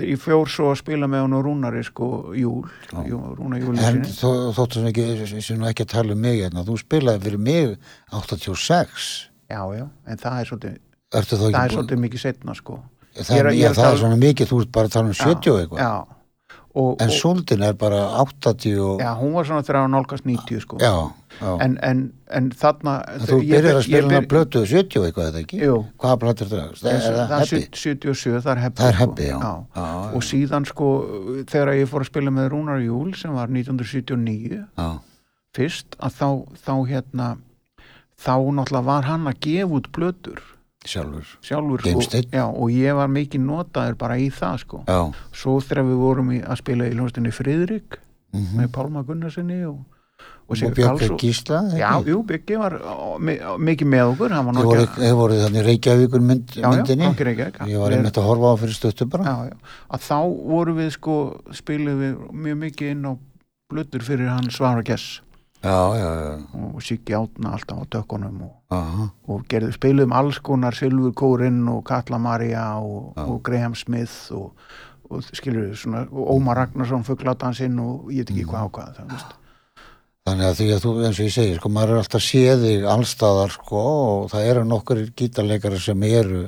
ég 0.00 0.16
fjór 0.20 0.48
svo 0.48 0.70
að 0.72 0.80
spila 0.80 1.08
með 1.10 1.26
hann 1.26 1.36
og 1.36 1.44
Rúnari 1.44 1.82
sko 1.84 2.08
júl, 2.36 2.64
jú, 3.08 3.20
Rúna 3.36 3.60
En 3.60 3.66
Júlisinni 3.66 4.12
þó, 4.16 4.52
þóttu 4.56 4.80
sem 4.80 4.88
ekki, 4.88 5.06
ekki 5.68 5.84
að 5.84 5.92
tala 5.92 6.16
um 6.16 6.24
mig 6.24 6.40
hérna, 6.40 6.64
þú 6.64 6.78
spilaði 6.80 7.24
fyrir 7.26 7.44
mig 7.44 7.74
86 8.12 9.33
já 9.50 9.60
já, 9.78 9.86
en 10.06 10.16
það 10.24 10.40
er 10.40 10.50
svolítið 10.50 10.80
það 11.14 11.62
er 11.64 11.70
svolítið 11.76 12.02
mikið 12.08 12.20
setna 12.24 12.54
sko. 12.58 12.80
Það, 13.14 13.36
Ég 13.36 13.44
er- 13.44 13.54
ég 13.54 13.70
að 13.70 13.78
það 13.78 13.92
er 13.92 13.98
svona 14.02 14.16
mikið, 14.18 14.48
þú 14.50 14.60
ert 14.64 14.72
bara 14.74 14.88
að 14.88 14.92
tala 14.92 15.06
um 15.06 15.12
70 15.14 15.50
og 15.52 15.60
eitthvað. 15.62 16.06
En 16.74 17.10
Súldin 17.14 17.62
er 17.62 17.72
bara 17.78 18.00
80 18.18 18.80
og 18.82 18.98
já, 18.98 19.12
hún 19.14 19.32
var 19.36 19.44
svona 19.46 19.62
þegar 19.62 19.84
hann 19.84 19.92
nálgast 19.94 20.24
90 20.26 20.60
sko. 20.64 20.78
Já, 20.82 21.12
en, 21.62 21.78
en, 21.86 22.00
en 22.34 22.48
þarna 22.50 22.94
En 23.14 23.20
þú 23.20 23.38
ég- 23.44 23.52
byrjar 23.62 23.76
að 23.76 23.78
ég 23.78 23.84
spila 23.86 24.08
hana 24.10 24.26
blötu 24.26 24.64
70 24.66 24.98
og 24.98 25.06
eitthvað, 25.06 25.28
þetta 25.30 25.42
ekki? 25.44 25.60
Hvaða 26.02 26.18
blötu 26.24 26.42
er 26.42 26.50
það? 26.50 26.64
Er, 26.66 26.98
það 27.04 27.30
það 27.30 27.44
heppi? 27.44 27.78
77, 27.78 28.40
það 28.42 28.50
er 28.56 28.62
heppi 28.64 28.82
Það 28.82 28.98
sko. 28.98 30.18
Og 30.18 30.22
síðan 30.26 30.66
sko 30.66 30.88
þegar 31.46 31.72
ég 31.78 31.86
fór 31.94 32.00
að 32.02 32.10
spila 32.10 32.30
með 32.34 32.50
Rúnar 32.50 32.82
Júl 32.82 33.14
sem 33.14 33.30
var 33.38 33.46
1979 33.54 34.66
Já, 34.74 34.88
fyrst 35.54 35.94
að 36.02 36.18
þá, 36.18 36.28
þá 36.58 36.74
hérna 36.90 37.28
þá 38.20 38.34
náttúrulega 38.54 38.88
var 38.88 39.08
hann 39.10 39.30
að 39.30 39.40
gefa 39.46 39.78
út 39.78 39.90
blötur 39.94 40.42
sjálfur. 40.88 41.38
Sjálfur 41.44 41.80
sko, 41.80 42.20
já, 42.32 42.44
og 42.44 42.70
ég 42.72 42.96
var 42.96 43.08
mikið 43.12 43.42
notaður 43.44 43.96
bara 44.00 44.18
í 44.20 44.28
það 44.34 44.60
sko. 44.64 44.84
Já, 44.88 45.00
svo 45.34 45.56
þegar 45.64 45.88
við 45.88 45.98
vorum 46.02 46.30
í, 46.34 46.42
að 46.44 46.60
spila 46.60 46.86
í 46.88 46.94
hljónstinni 46.94 47.34
Friðrik 47.34 47.98
mhm. 48.34 48.54
með 48.60 48.70
Pálma 48.74 49.04
Gunnarsinni 49.06 49.60
og, 49.68 49.80
og 50.44 50.64
og 50.68 50.78
Karlsson. 50.78 51.16
Gísla 51.20 51.62
já, 51.78 51.88
jú, 52.04 52.20
Byggi 52.28 52.60
var 52.60 52.78
mikið 53.58 53.92
með 53.94 54.12
okkur 54.12 54.36
Þið 54.36 54.70
voru, 54.70 54.86
voru 55.22 55.40
þannig 55.40 55.68
Reykjavíkur 55.70 56.24
mynd, 56.30 56.56
já, 56.56 56.62
já, 56.62 56.70
myndinni. 56.70 57.08
nokkið 57.08 57.30
Reykjavík 57.30 57.60
Ég 57.72 57.84
var 57.84 57.96
einmitt 57.96 58.20
að 58.20 58.28
horfa 58.28 58.52
á 58.52 58.54
fyrir 58.60 58.78
stöttu 58.80 59.08
bara. 59.10 59.24
Já, 59.24 59.52
já, 59.52 59.76
að 59.96 60.08
þá 60.10 60.18
vorum 60.54 60.82
við 60.82 60.96
sko 60.98 61.20
spilum 61.56 62.02
við 62.04 62.18
mjög 62.44 62.64
mikið 62.66 62.96
inn 62.96 63.08
á 63.08 63.12
blötur 63.72 64.04
fyrir 64.04 64.28
hann 64.28 64.52
Svara 64.52 64.84
Gess 64.84 65.22
Já, 65.64 65.78
já, 65.96 66.08
og 66.74 66.82
Siggi 66.84 67.14
Átna 67.16 67.54
alltaf 67.56 67.78
á 67.80 67.84
tökkunum 67.96 68.42
og 68.44 68.64
og 69.28 69.44
gerðu, 69.48 69.72
spilum 69.72 70.12
alls 70.12 70.40
konar 70.44 70.76
Silfur 70.76 71.14
Kórinn 71.16 71.62
og 71.72 71.84
Katla 71.88 72.18
Maria 72.18 72.74
og, 72.80 73.14
og 73.16 73.38
Graham 73.46 73.74
Smith 73.78 74.32
og, 74.34 74.52
og 75.08 75.22
skilur 75.30 75.70
við 75.70 75.78
svona 75.80 76.04
og 76.10 76.34
Ómar 76.36 76.60
Ragnarsson 76.60 77.06
fugglátansinn 77.06 77.78
og 77.80 78.10
ég 78.12 78.24
veit 78.24 78.34
ekki 78.34 78.46
hvað 78.50 78.66
á 78.66 78.68
hvað 78.74 78.92
það, 78.98 79.08
veist. 79.14 79.40
Þannig 80.24 80.48
að 80.48 80.58
því 80.58 80.66
að 80.72 80.84
þú, 80.84 80.92
eins 81.04 81.18
og 81.18 81.26
ég 81.26 81.34
segi, 81.34 81.56
sko, 81.58 81.70
maður 81.76 81.94
er 81.94 82.02
alltaf 82.02 82.22
séð 82.24 82.62
þig 82.64 82.84
allstaðar, 82.88 83.50
sko, 83.52 83.80
og 84.04 84.30
það 84.32 84.46
eru 84.52 84.62
nokkur 84.68 85.02
gítarleikara 85.20 85.80
sem 85.84 86.06
eru 86.08 86.44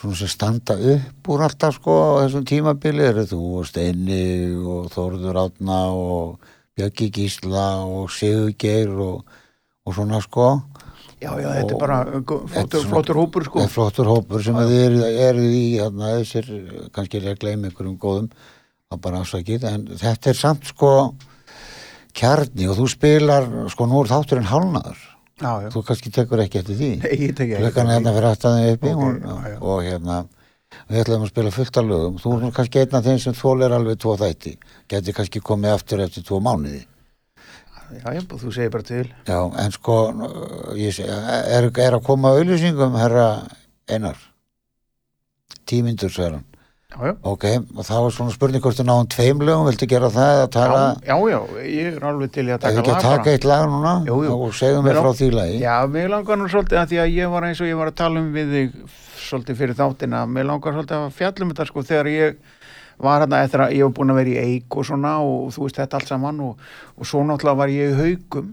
svona 0.00 0.18
sem 0.18 0.30
standa 0.32 0.74
upp 0.94 1.30
úr 1.30 1.44
alltaf, 1.46 1.76
sko, 1.78 1.94
á 1.94 2.10
þessum 2.24 2.48
tímabili 2.50 3.06
eru 3.06 3.22
þú 3.30 3.42
og 3.60 3.68
Steini 3.70 4.24
og 4.58 4.90
Þórður 4.94 5.38
Átna 5.44 5.78
og 5.94 6.50
Björki 6.78 7.10
Gísla 7.12 7.66
og 7.84 8.10
Sigurgeir 8.10 8.88
og, 8.96 9.24
og 9.86 9.94
svona, 9.96 10.20
sko. 10.24 10.46
Já, 11.22 11.36
já, 11.38 11.48
þetta 11.54 11.68
er 11.68 11.74
Og- 11.76 11.80
bara 11.80 11.98
er 12.02 12.22
flottur, 12.50 12.86
flottur 12.90 13.18
hópur 13.20 13.44
sko. 13.46 13.60
Er 13.62 13.68
flottur 13.70 14.08
hópur 14.10 14.42
sem 14.42 14.56
þið 14.58 14.72
eru, 14.86 15.02
eru 15.28 15.44
í 15.54 15.66
þarna, 15.78 16.08
þessir, 16.22 16.48
kannski 16.96 17.20
er 17.20 17.28
ég 17.28 17.36
að 17.36 17.42
gleyma 17.44 17.68
einhverjum 17.70 17.98
góðum, 18.02 18.30
það 18.90 18.96
er 18.96 19.02
bara 19.04 19.20
afsakið 19.22 19.64
en 19.70 19.86
þetta 20.00 20.30
er 20.32 20.40
samt 20.40 20.66
sko 20.72 20.90
kjarni 22.18 22.66
og 22.68 22.76
þú 22.80 22.88
spilar 22.92 23.46
sko 23.72 23.86
nú 23.88 24.02
er 24.02 24.10
þátturinn 24.10 24.50
hálnaður 24.50 24.98
þú 25.72 25.80
kannski 25.86 26.10
tekur 26.14 26.42
ekki 26.44 26.60
eftir 26.60 26.76
því. 26.78 26.90
Nei, 27.02 27.14
ég 27.28 27.32
tek 27.38 27.48
ekki 27.54 27.62
klukkan 27.64 27.88
er 27.88 27.96
hérna 27.96 28.12
fyrir 28.14 28.28
aftaðið 28.32 28.74
uppi 28.76 28.90
Ok, 28.92 28.98
hún, 29.00 29.16
já, 29.22 29.36
já. 29.52 29.56
og 29.62 29.80
hérna 29.86 30.18
við 30.88 31.02
ætlum 31.02 31.26
að 31.26 31.32
spila 31.32 31.52
fullt 31.54 31.80
af 31.80 31.88
lögum. 31.88 32.20
Þú 32.22 32.32
er 32.36 32.54
kannski 32.58 32.82
einn 32.82 32.96
af 32.98 33.06
þeim 33.06 33.20
sem 33.24 33.36
þólir 33.38 33.76
alveg 33.76 34.00
tvo 34.02 34.16
þætti. 34.20 34.54
Geti 34.92 35.16
kannski 35.16 35.44
komið 35.44 35.76
aftur 35.76 36.04
eftir 36.04 36.26
tvo 36.26 36.40
mánuði. 36.44 36.84
Já, 37.92 38.06
já, 38.16 38.22
þú 38.24 38.52
segir 38.54 38.70
bara 38.72 38.88
til. 38.88 39.04
Já, 39.28 39.40
en 39.60 39.74
sko, 39.74 39.96
sé, 40.96 41.04
er, 41.04 41.68
er 41.68 41.98
að 41.98 42.06
koma 42.06 42.32
auðlýsingum, 42.38 42.96
herra 42.96 43.26
Einar? 43.90 44.16
Tímyndur, 45.68 46.12
segir 46.12 46.40
hann. 46.92 47.04
já, 47.04 47.08
já, 47.08 47.14
Ok, 47.32 47.44
og 47.76 47.84
þá 47.88 47.92
er 48.06 48.14
svona 48.16 48.34
spurning 48.34 48.62
hvort 48.62 48.78
þú 48.78 48.84
náðum 48.88 49.08
tveim 49.14 49.42
lögum, 49.46 49.66
viltu 49.70 49.88
gera 49.90 50.10
það 50.12 50.32
eða 50.36 50.48
taka, 50.56 50.82
já, 51.06 51.16
já, 51.32 51.38
ég 51.66 51.96
er 51.96 52.06
alveg 52.10 52.32
til 52.32 52.46
að 52.48 52.60
taka 52.60 52.72
ekki 52.78 52.90
að 52.90 52.94
lag 52.94 53.02
taka 53.02 53.30
eitt 53.36 53.44
lag 53.48 53.66
núna 53.70 53.94
Jú, 54.06 54.18
jú. 54.26 54.32
og 54.46 54.54
segðu 54.54 54.82
mér 54.86 55.00
frá 55.00 55.12
því 55.18 55.30
lagi. 55.36 55.60
Já, 55.62 55.76
mér 55.88 56.08
langar 56.12 56.36
nú 56.40 56.48
svolítið 56.52 56.80
að 56.82 56.88
því 56.92 57.00
að 57.04 57.14
ég 57.16 57.30
var 57.36 57.42
eins 57.48 57.60
og 57.60 57.66
ég 57.72 57.76
var 57.82 57.92
að 57.92 57.98
tala 58.02 58.20
um 58.20 58.32
við 58.32 58.56
þig 58.56 58.74
svolítið 59.22 59.56
fyrir 59.62 59.78
þáttina, 59.78 60.24
mér 60.28 60.48
langar 60.50 60.74
svolítið 60.76 60.98
að 60.98 61.14
fjallum 61.16 61.52
þetta 61.54 61.66
sko 61.70 61.82
þegar 61.88 62.10
ég 62.12 62.36
var 63.02 63.22
hérna 63.24 63.42
eftir 63.42 63.62
að 63.64 63.72
ég 63.78 63.86
var 63.88 63.94
búin 63.96 64.12
að 64.12 64.18
vera 64.20 64.30
í 64.32 64.56
eik 64.56 64.76
og 64.76 64.84
svona 64.86 65.12
og 65.24 65.48
þú 65.54 65.64
veist 65.64 65.78
þetta 65.80 65.96
allt 65.98 66.10
saman 66.12 66.40
og, 66.44 66.58
og 66.98 67.06
svo 67.08 67.22
náttúrulega 67.26 67.56
var 67.62 67.72
ég 67.72 67.94
í 67.94 67.96
haugum 67.98 68.52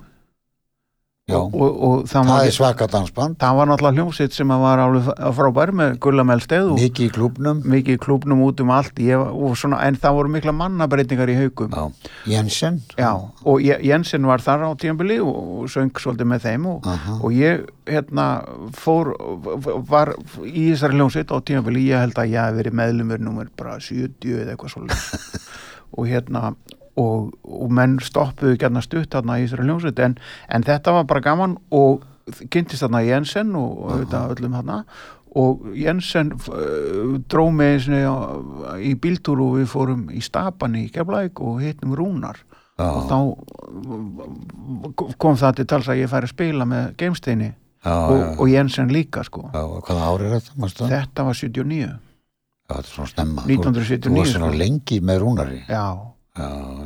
og, 1.36 1.54
og, 1.56 1.76
og 1.90 2.04
það, 2.10 2.26
það 2.30 2.30
var, 2.34 2.52
svaka 2.56 2.88
dansband, 2.94 3.38
það 3.42 3.58
var 3.60 3.70
náttúrulega 3.70 3.98
hljómsitt 4.00 4.36
sem 4.36 4.54
var 4.64 4.82
alveg 4.84 5.10
frábær 5.38 5.72
með 5.80 5.98
Gulla 6.04 6.26
Melsteð 6.28 6.72
og 6.74 6.80
mikið 6.82 7.06
í 7.06 7.12
klúbnum, 7.16 7.62
mikið 7.76 7.98
í 7.98 8.02
klúbnum 8.06 8.44
út 8.48 8.64
um 8.64 8.72
allt. 8.76 9.02
Ég, 9.04 9.24
svona, 9.60 9.82
en 9.88 10.00
það 10.02 10.18
voru 10.20 10.34
mikla 10.36 10.54
mannabreitingar 10.56 11.32
í 11.34 11.38
haugum. 11.40 11.76
Já, 11.76 12.10
Jensen, 12.34 12.82
Já, 12.98 13.12
og 13.46 13.62
Je- 13.66 13.80
Jensen 13.90 14.26
var 14.30 14.44
þar 14.46 14.68
á 14.68 14.72
tíambili 14.80 15.20
og, 15.24 15.68
söng 15.70 15.92
svolítið 16.00 16.32
með 16.34 16.46
þeim 16.48 16.66
og, 16.74 16.88
Aha. 16.88 17.20
og 17.22 17.32
ég 17.36 17.66
hérna 17.90 18.26
fór, 18.78 19.14
var 19.90 20.14
í 20.46 20.70
þessari 20.74 20.98
hljómsveit 21.00 21.32
á 21.34 21.38
tíambili, 21.42 21.88
ég 21.90 22.00
held 22.04 22.18
að 22.22 22.34
ég 22.36 22.44
hef 22.50 22.58
verið 22.60 22.78
meðlumur 22.80 23.20
nummer 23.24 23.48
bara 23.58 23.80
70 23.80 24.44
eða 24.44 24.54
eitthvað 24.56 24.76
svolítið 24.76 25.40
og 25.98 26.06
hérna 26.10 26.54
og, 26.98 27.34
og 27.44 27.72
menn 27.72 28.00
stoppuðu 28.02 28.58
gætna 28.62 28.82
stutt 28.82 29.12
þarna 29.14 29.38
í 29.40 29.46
þessari 29.48 29.68
hljómsveit 29.68 30.00
en, 30.06 30.18
en 30.50 30.64
þetta 30.68 30.92
var 30.98 31.04
bara 31.10 31.22
gaman 31.22 31.58
og 31.72 32.04
kynntist 32.50 32.84
þarna 32.84 33.04
Jensen 33.06 33.56
og, 33.56 33.72
og 33.84 33.92
auðvitað 33.96 34.36
öllum 34.36 34.58
þarna 34.60 34.80
og 35.40 35.66
Jensen 35.78 36.32
dró 37.30 37.46
á- 37.54 38.78
í 38.82 38.96
bíltúr 38.98 39.42
og 39.46 39.58
við 39.60 39.68
fórum 39.70 40.08
í 40.10 40.22
Stapan 40.26 40.76
í 40.76 40.88
Keflæk 40.94 41.40
og 41.46 41.62
hittum 41.62 41.94
Rúnar 41.98 42.40
og 42.80 43.04
já, 43.04 43.10
þá 43.12 43.18
uh, 43.90 45.16
kom 45.20 45.36
það 45.40 45.58
til 45.60 45.66
tals 45.70 45.90
að 45.92 46.02
ég 46.04 46.12
færi 46.12 46.30
að 46.30 46.34
spila 46.34 46.66
með 46.70 46.94
Geimsteini 47.00 47.50
og, 47.86 48.40
og 48.42 48.46
Jensen 48.52 48.92
líka 48.94 49.24
sko 49.28 49.48
já, 49.54 49.62
og 49.64 49.84
hvaða 49.88 50.08
ári 50.14 50.30
er 50.30 50.36
þetta, 50.40 50.56
mástu 50.64 50.84
það? 50.86 50.94
þetta 50.98 51.28
var 51.30 51.40
79 51.42 51.90
Já, 52.70 52.76
þetta 52.78 52.86
er 52.86 52.94
svona 52.94 53.10
snemma. 53.10 53.42
Þú- 53.42 53.54
1979, 53.56 54.06
Þú 54.06 54.18
varst 54.20 54.34
svona 54.36 54.50
sko. 54.52 54.58
lengi 54.62 54.98
með 55.02 55.16
Rúnari. 55.24 55.56
Já, 55.66 55.86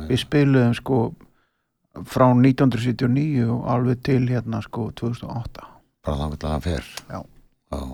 við 0.08 0.18
spiluðum 0.24 0.74
sko 0.78 1.04
frá 2.10 2.26
1979 2.32 3.46
og 3.54 3.70
alveg 3.70 4.02
til 4.06 4.24
hérna 4.28 4.62
sko 4.64 4.90
2008 4.98 5.74
bara 6.04 6.20
þá 6.20 6.26
vil 6.32 6.50
að 6.50 6.66
fer. 6.68 6.90
Já. 7.08 7.20
Já. 7.74 7.84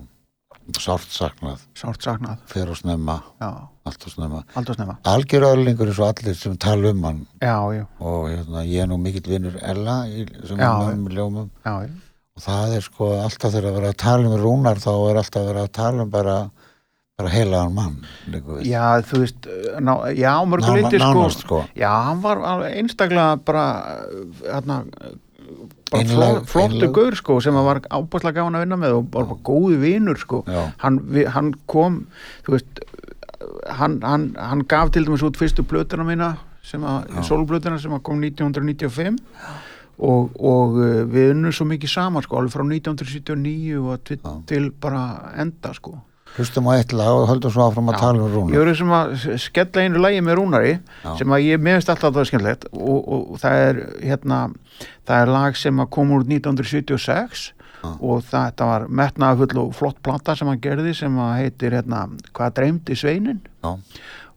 Sárt 0.77 1.09
saknað, 1.11 1.63
sárt 1.75 2.05
saknað, 2.05 2.43
fer 2.47 2.69
og 2.69 2.77
snemma, 2.77 3.15
allt 3.41 4.05
og 4.05 4.13
snemma. 4.13 4.43
snemma. 4.53 4.93
Algjör 5.09 5.47
öðlingur 5.49 5.89
eins 5.89 5.99
og 5.99 6.11
allir 6.11 6.35
sem 6.37 6.53
tala 6.61 6.91
um 6.91 7.03
hann. 7.03 7.25
Já, 7.41 7.57
já, 7.73 7.85
og 7.99 8.29
hérna, 8.29 8.63
ég 8.63 8.83
er 8.83 8.87
nú 8.87 8.99
mikill 9.01 9.25
vinnur 9.25 9.57
Ella 9.59 10.05
sem 10.45 10.59
er 10.61 10.95
með 11.01 11.17
ljómum. 11.17 11.49
Já, 11.65 11.87
já. 11.87 11.91
og 12.37 12.45
það 12.45 12.75
er 12.77 12.85
sko 12.85 13.09
alltaf 13.23 13.51
þegar 13.55 13.71
að 13.71 13.77
vera 13.79 13.89
að 13.89 13.99
tala 14.05 14.29
um 14.29 14.37
Rúnar 14.39 14.79
þá 14.79 14.93
er 14.93 15.19
alltaf 15.23 15.41
að 15.41 15.49
vera 15.49 15.65
að 15.65 15.73
tala 15.79 16.05
um 16.05 16.13
bara, 16.13 16.37
bara 17.21 17.33
heilaðan 17.37 17.73
mann 17.77 17.97
já, 18.67 18.85
þú 19.07 19.23
veist 19.23 19.49
ná, 19.79 19.95
já, 20.17 20.33
mörgu 20.49 20.67
Nána- 20.67 20.77
liti 20.81 20.99
sko. 21.01 21.25
sko. 21.39 21.63
Já, 21.77 21.91
hann 22.09 22.21
var 22.25 22.65
einstaklega 22.69 23.35
bara 23.45 23.65
hérna 24.43 24.83
bara 25.91 26.05
flott, 26.07 26.45
flottu 26.47 26.77
einlæg. 26.77 26.93
gaur 26.95 27.15
sko 27.19 27.39
sem 27.43 27.57
að 27.59 27.65
var 27.67 27.79
ábærslega 27.91 28.39
gaman 28.39 28.55
að 28.59 28.63
vinna 28.65 28.77
með 28.79 28.97
og 28.99 29.09
bara, 29.11 29.25
bara 29.31 29.43
góði 29.43 29.79
vinur 29.81 30.19
sko. 30.19 30.43
Já. 30.47 30.71
hann, 30.83 30.99
vi, 31.11 31.25
hann 31.25 31.53
kom 31.67 32.05
þú 32.45 32.55
veist 32.55 32.85
hann, 33.79 33.99
hann, 34.05 34.29
hann 34.39 34.63
gaf 34.69 34.91
til 34.93 35.05
dæmis 35.05 35.23
út 35.25 35.37
fyrstu 35.39 35.65
blötuna 35.67 36.05
mína 36.07 36.37
sólblötuna 37.25 37.79
sem 37.81 37.91
kom 38.05 38.21
1995 38.21 39.17
og, 40.01 40.31
og 40.39 40.77
uh, 40.77 41.01
við 41.09 41.33
unnum 41.35 41.51
svo 41.53 41.65
mikið 41.69 41.91
saman 41.91 42.23
sko, 42.23 42.37
alveg 42.39 42.53
frá 42.53 42.63
1979 42.63 43.75
og 43.81 43.99
til, 44.07 44.17
Já. 44.23 44.31
til 44.49 44.69
bara 44.71 45.33
enda 45.41 45.73
sko 45.77 45.97
hlustum 46.37 46.67
á 46.71 46.71
eitt 46.77 46.93
lag 46.95 47.11
og 47.11 47.27
höldum 47.29 47.51
svo 47.53 47.65
áfram 47.67 47.91
að 47.91 47.99
tala 48.01 48.21
um 48.21 48.27
Ég 48.27 48.35
Rúnar 48.35 48.59
verður 48.61 48.77
sem 48.79 48.93
að 48.97 49.15
skella 49.43 49.85
einu 49.85 50.01
lægi 50.03 50.21
með 50.25 50.37
Rúnari 50.39 50.73
Já. 50.77 51.11
sem 51.19 51.35
að 51.35 51.45
ég 51.47 51.63
meðist 51.65 51.91
alltaf 51.91 52.15
það 52.15 52.29
skemmtilegt 52.29 52.67
og, 52.71 52.99
og, 53.01 53.25
og 53.33 53.41
það 53.41 53.63
er 53.65 53.81
hérna 54.05 54.39
það 55.07 55.17
er 55.17 55.33
lag 55.35 55.59
sem 55.59 55.83
að 55.83 55.91
kom 55.97 56.13
úr 56.15 56.25
1976 56.27 57.43
Já. 57.81 57.89
og 57.97 58.23
þetta 58.29 58.69
var 58.71 58.87
metnaðafull 59.01 59.63
og 59.65 59.75
flott 59.75 60.01
plata 60.05 60.35
sem 60.37 60.49
hann 60.51 60.63
gerði 60.63 60.95
sem 60.97 61.19
að 61.19 61.37
heitir 61.41 61.77
hérna 61.79 62.07
Hvað 62.31 62.57
dreymdi 62.61 62.97
sveinin 62.99 63.41
Já. 63.63 63.71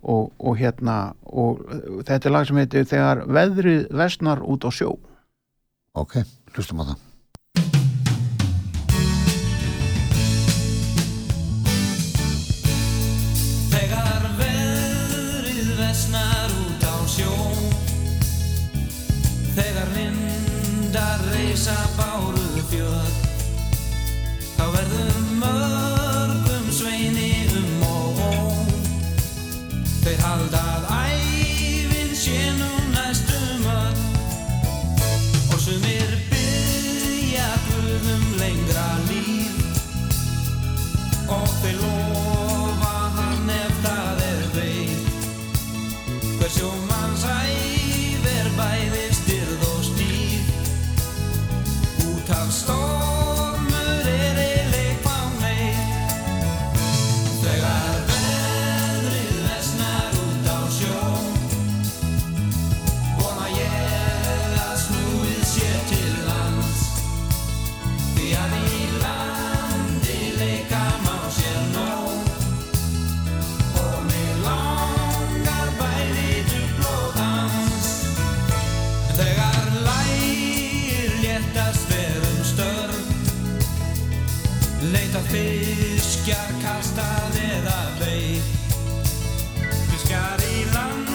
og, 0.02 0.30
og 0.38 0.58
hérna 0.60 0.98
og 1.30 1.64
þetta 2.08 2.30
er 2.30 2.36
lag 2.38 2.48
sem 2.48 2.62
heitir 2.62 2.88
Þegar 2.90 3.24
veðrið 3.28 3.88
vestnar 3.94 4.42
út 4.42 4.66
á 4.66 4.70
sjó 4.74 4.94
ok, 5.94 6.22
hlustum 6.56 6.82
á 6.82 6.90
það 6.90 7.02
Þegar 19.54 19.90
vindar 19.94 21.20
reysa 21.30 21.76
báruð 21.94 22.58
fjöð 22.72 23.22
Þá 24.54 24.64
verður 24.74 25.16
mörgum 25.38 26.66
sveini 26.74 27.30
um 27.58 27.86
og 27.86 28.20
ó. 28.22 28.30
Þeir 30.04 30.22
halda 30.26 30.63
Leita 84.92 85.20
fiskjar 85.30 86.50
kastað 86.60 87.38
eða 87.40 87.78
veit 88.02 88.52
Fiskar 89.88 90.44
í 90.50 90.64
landi 90.74 91.13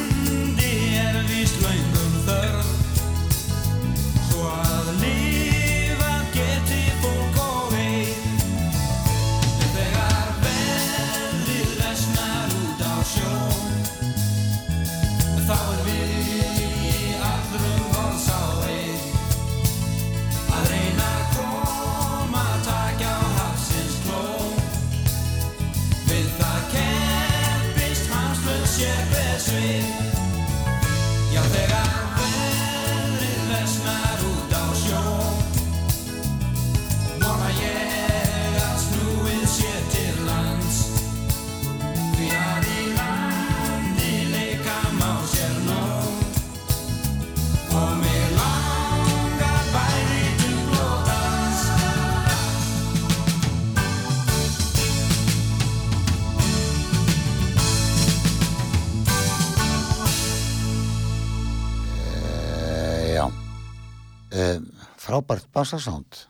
frábært 65.10 65.50
bassasánd. 65.56 66.26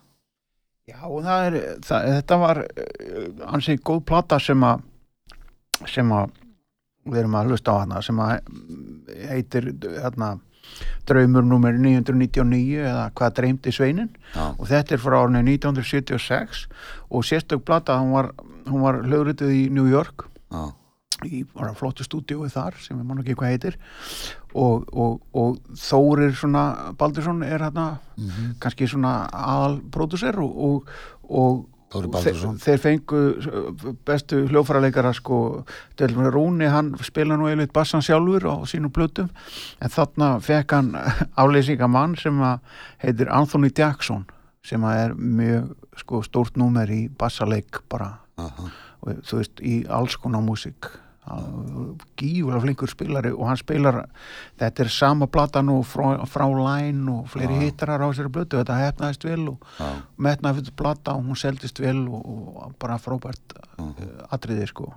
Já, 0.90 1.04
það 1.06 1.46
er, 1.46 1.58
það, 1.86 2.12
þetta 2.18 2.38
var 2.42 2.62
uh, 2.66 3.26
ansið 3.54 3.82
góð 3.86 4.06
plata 4.10 4.40
sem 4.42 4.64
að 4.66 4.86
sem 5.88 6.12
að 6.12 6.32
við 7.10 7.22
erum 7.22 7.36
að 7.40 7.52
hlusta 7.52 7.74
á 7.74 7.82
hana 7.84 8.02
sem 8.04 8.18
að 8.20 8.32
heitir 9.30 9.70
hérna 10.02 10.34
draumur 11.10 11.46
nummer 11.46 11.74
999 11.74 12.82
eða 12.84 13.06
hvað 13.18 13.38
dreymdi 13.40 13.74
sveinin? 13.74 14.10
Já, 14.36 14.44
og 14.52 14.68
þetta 14.70 14.96
er 14.96 15.02
frá 15.02 15.16
árinu 15.22 15.42
1976 15.46 16.66
og 17.10 17.26
sérstök 17.26 17.64
plata, 17.66 17.98
hún 18.02 18.14
var, 18.14 18.32
var 18.70 19.00
hljóðrituð 19.06 19.56
í 19.56 19.64
New 19.74 19.88
York. 19.90 20.28
Já, 20.54 20.70
í 21.26 21.42
flottu 21.80 22.06
stúdíói 22.06 22.52
þar 22.54 22.78
sem 22.84 23.00
ég 23.00 23.08
man 23.08 23.24
ekki 23.24 23.36
hvað 23.40 23.56
heitir 23.56 23.80
og, 24.54 24.86
og, 24.94 25.20
og 25.38 25.58
Þórir 25.78 26.34
svona 26.38 26.94
Baldursson 26.98 27.44
er 27.46 27.62
hérna 27.62 27.90
mhm, 28.18 28.56
kannski 28.62 28.88
svona 28.90 29.28
aðal 29.30 29.80
pródusser 29.94 30.40
og, 30.42 30.88
og, 31.30 31.68
þeir, 31.90 32.42
þeir 32.62 32.82
fengu 32.82 33.22
uh, 33.34 33.86
bestu 34.06 34.44
hljófaraleikara 34.50 35.14
sko, 35.18 35.66
Delmur 36.00 36.34
Rúni, 36.34 36.70
hann 36.70 36.94
spila 37.06 37.38
nú 37.38 37.50
eiginlega 37.50 37.74
bassan 37.74 38.06
sjálfur 38.06 38.46
á 38.50 38.56
sínum 38.70 38.94
plötum 38.94 39.30
en 39.82 39.94
þarna 39.94 40.36
fekk 40.46 40.78
hann 40.78 40.94
afleysinga 41.42 41.90
mann 41.90 42.18
sem 42.20 42.42
að 42.42 42.60
heitir 43.06 43.34
Anthony 43.34 43.74
Jackson 43.74 44.26
sem 44.66 44.84
er 44.86 45.14
mjög 45.16 45.76
sko, 46.00 46.24
stórt 46.26 46.58
númer 46.60 46.90
í 46.92 47.08
bassaleik 47.20 47.82
bara. 47.90 48.20
Og 49.00 49.22
þú 49.26 49.40
veist, 49.40 49.62
í 49.64 49.82
alls 49.92 50.18
konar 50.20 50.44
músík 50.44 50.90
gífulega 52.20 52.62
flinkur 52.64 52.90
spilari 52.92 53.32
og 53.32 53.48
hann 53.48 53.58
spilar 53.60 54.00
þetta 54.60 54.84
er 54.86 54.90
sama 54.94 55.28
platan 55.28 55.70
og 55.74 55.84
frá, 55.88 56.16
frá 56.30 56.46
Line 56.50 57.12
og 57.12 57.28
fleiri 57.32 57.54
Já. 57.58 57.62
hittarar 57.68 58.02
á 58.02 58.10
sér 58.16 58.30
blötu 58.34 58.58
þetta 58.60 58.78
hefnaðist 58.80 59.24
vel 59.28 59.48
og 59.54 59.58
já, 59.80 59.90
metnaði 60.18 60.62
fyrir 60.64 60.76
plata 60.82 61.14
og 61.16 61.24
hún 61.30 61.38
seldist 61.40 61.80
vel 61.80 62.08
og, 62.08 62.26
og 62.66 62.74
bara 62.80 62.98
frábært 62.98 63.58
Mhm. 63.80 63.94
uh, 64.04 64.26
atriði 64.36 64.68
sko 64.68 64.90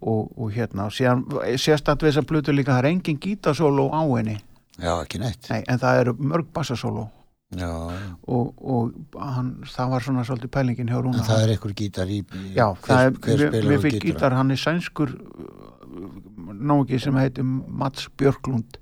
og, 0.00 0.30
og 0.38 0.52
hérna, 0.54 0.86
og 0.86 0.92
síðan 0.94 1.24
sérstætt 1.58 2.00
við 2.00 2.12
þessa 2.12 2.22
blötu 2.30 2.52
líka, 2.54 2.72
það 2.72 2.84
er 2.84 2.90
engin 2.92 3.18
gítasóló 3.18 3.88
á 3.92 4.00
henni, 4.16 4.38
já, 4.78 4.92
ekki 5.02 5.18
neitt. 5.18 5.48
nei, 5.50 5.64
en 5.68 5.78
það 5.78 6.00
eru 6.00 6.14
mörg 6.14 6.46
já. 6.54 7.08
Og, 7.56 8.52
og 8.60 8.92
hann, 9.16 9.54
það 9.64 9.92
var 9.94 10.04
svona 10.04 10.24
svolítið 10.28 10.50
pælingin 10.52 10.90
hjá 10.92 10.98
Rúna. 11.00 11.22
En 11.22 11.28
það 11.28 11.44
er 11.44 11.52
einhver 11.54 11.74
gítar 11.78 12.10
í, 12.12 12.18
Já, 12.52 12.66
það 12.84 13.04
er, 13.06 13.14
hver 13.24 13.44
mér, 13.64 13.80
fyrir 13.84 14.04
gítar, 14.04 14.36
hann 14.36 14.52
er 14.52 14.60
sænskur 14.60 15.14
náki 16.58 17.00
sem 17.00 17.16
heitir 17.16 17.46
Mats 17.46 18.08
Björklund 18.20 18.78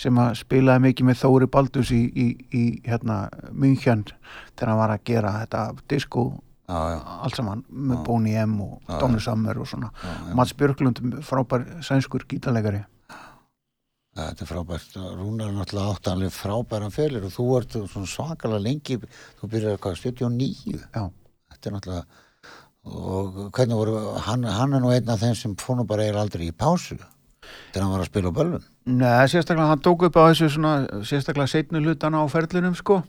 sem 0.00 0.20
að 0.20 0.34
spilaði 0.40 0.84
mikið 0.88 1.08
með 1.08 1.18
Þóri 1.22 1.48
Baldus 1.52 1.90
í, 1.96 2.02
í, 2.12 2.28
í 2.56 2.62
hérna 2.84 3.22
München 3.52 4.04
þegar 4.54 4.72
hann 4.72 4.80
var 4.80 4.94
að 4.94 5.04
gera 5.10 5.34
þetta 5.42 5.64
disco 5.90 6.28
allt 6.70 7.34
saman 7.34 7.64
með. 7.66 8.04
Boney 8.06 8.36
M 8.44 8.60
og 8.62 8.92
Donny 9.00 9.18
Summer 9.22 9.58
og 9.58 9.66
svona. 9.66 9.90
Já, 9.96 10.12
já. 10.28 10.34
Mats 10.38 10.54
Björklund, 10.54 11.00
frábær 11.26 11.66
sænskur 11.82 12.28
gítarleikari 12.30 12.84
Þetta 14.18 14.42
er 14.44 14.48
frábært. 14.50 14.96
Rúnar 15.20 15.52
er 15.52 15.54
náttúrulega 15.54 15.94
átt 15.94 16.08
alveg 16.10 16.32
frábæran 16.34 16.94
félir 16.94 17.26
og 17.28 17.34
þú 17.34 17.44
ert 17.60 17.76
svona 17.92 18.10
svakalega 18.10 18.64
lengi, 18.64 18.96
þú 19.38 19.50
byrjar 19.52 19.78
hvað, 19.84 20.00
79? 20.02 20.80
Já, 20.82 21.04
Þetta 21.52 21.70
er 21.70 21.76
náttúrulega, 21.76 22.04
og 22.90 23.38
hvernig 23.54 23.78
voru, 23.78 23.94
hann, 24.26 24.44
hann 24.48 24.74
er 24.74 24.82
nú 24.82 24.90
einn 24.94 25.12
af 25.12 25.22
þeim 25.22 25.36
sem 25.38 25.56
fór 25.60 25.78
nú 25.78 25.86
bara 25.86 26.06
eiginlega 26.06 26.26
aldrei 26.26 26.48
í 26.48 26.56
pásu 26.56 26.96
þegar 26.98 27.84
hann 27.84 27.92
var 27.92 28.04
að 28.04 28.10
spila 28.10 28.32
á 28.32 28.38
böllum. 28.40 28.66
Nei, 28.90 29.28
sérstaklega 29.30 29.68
hann 29.70 29.82
tók 29.84 30.02
upp 30.08 30.16
á 30.18 30.30
þessu 30.30 30.48
svona, 30.50 31.02
sérstaklega 31.06 31.50
setnu 31.50 31.82
hlutana 31.84 32.22
á 32.22 32.26
ferlinum 32.30 32.74
sko. 32.74 33.00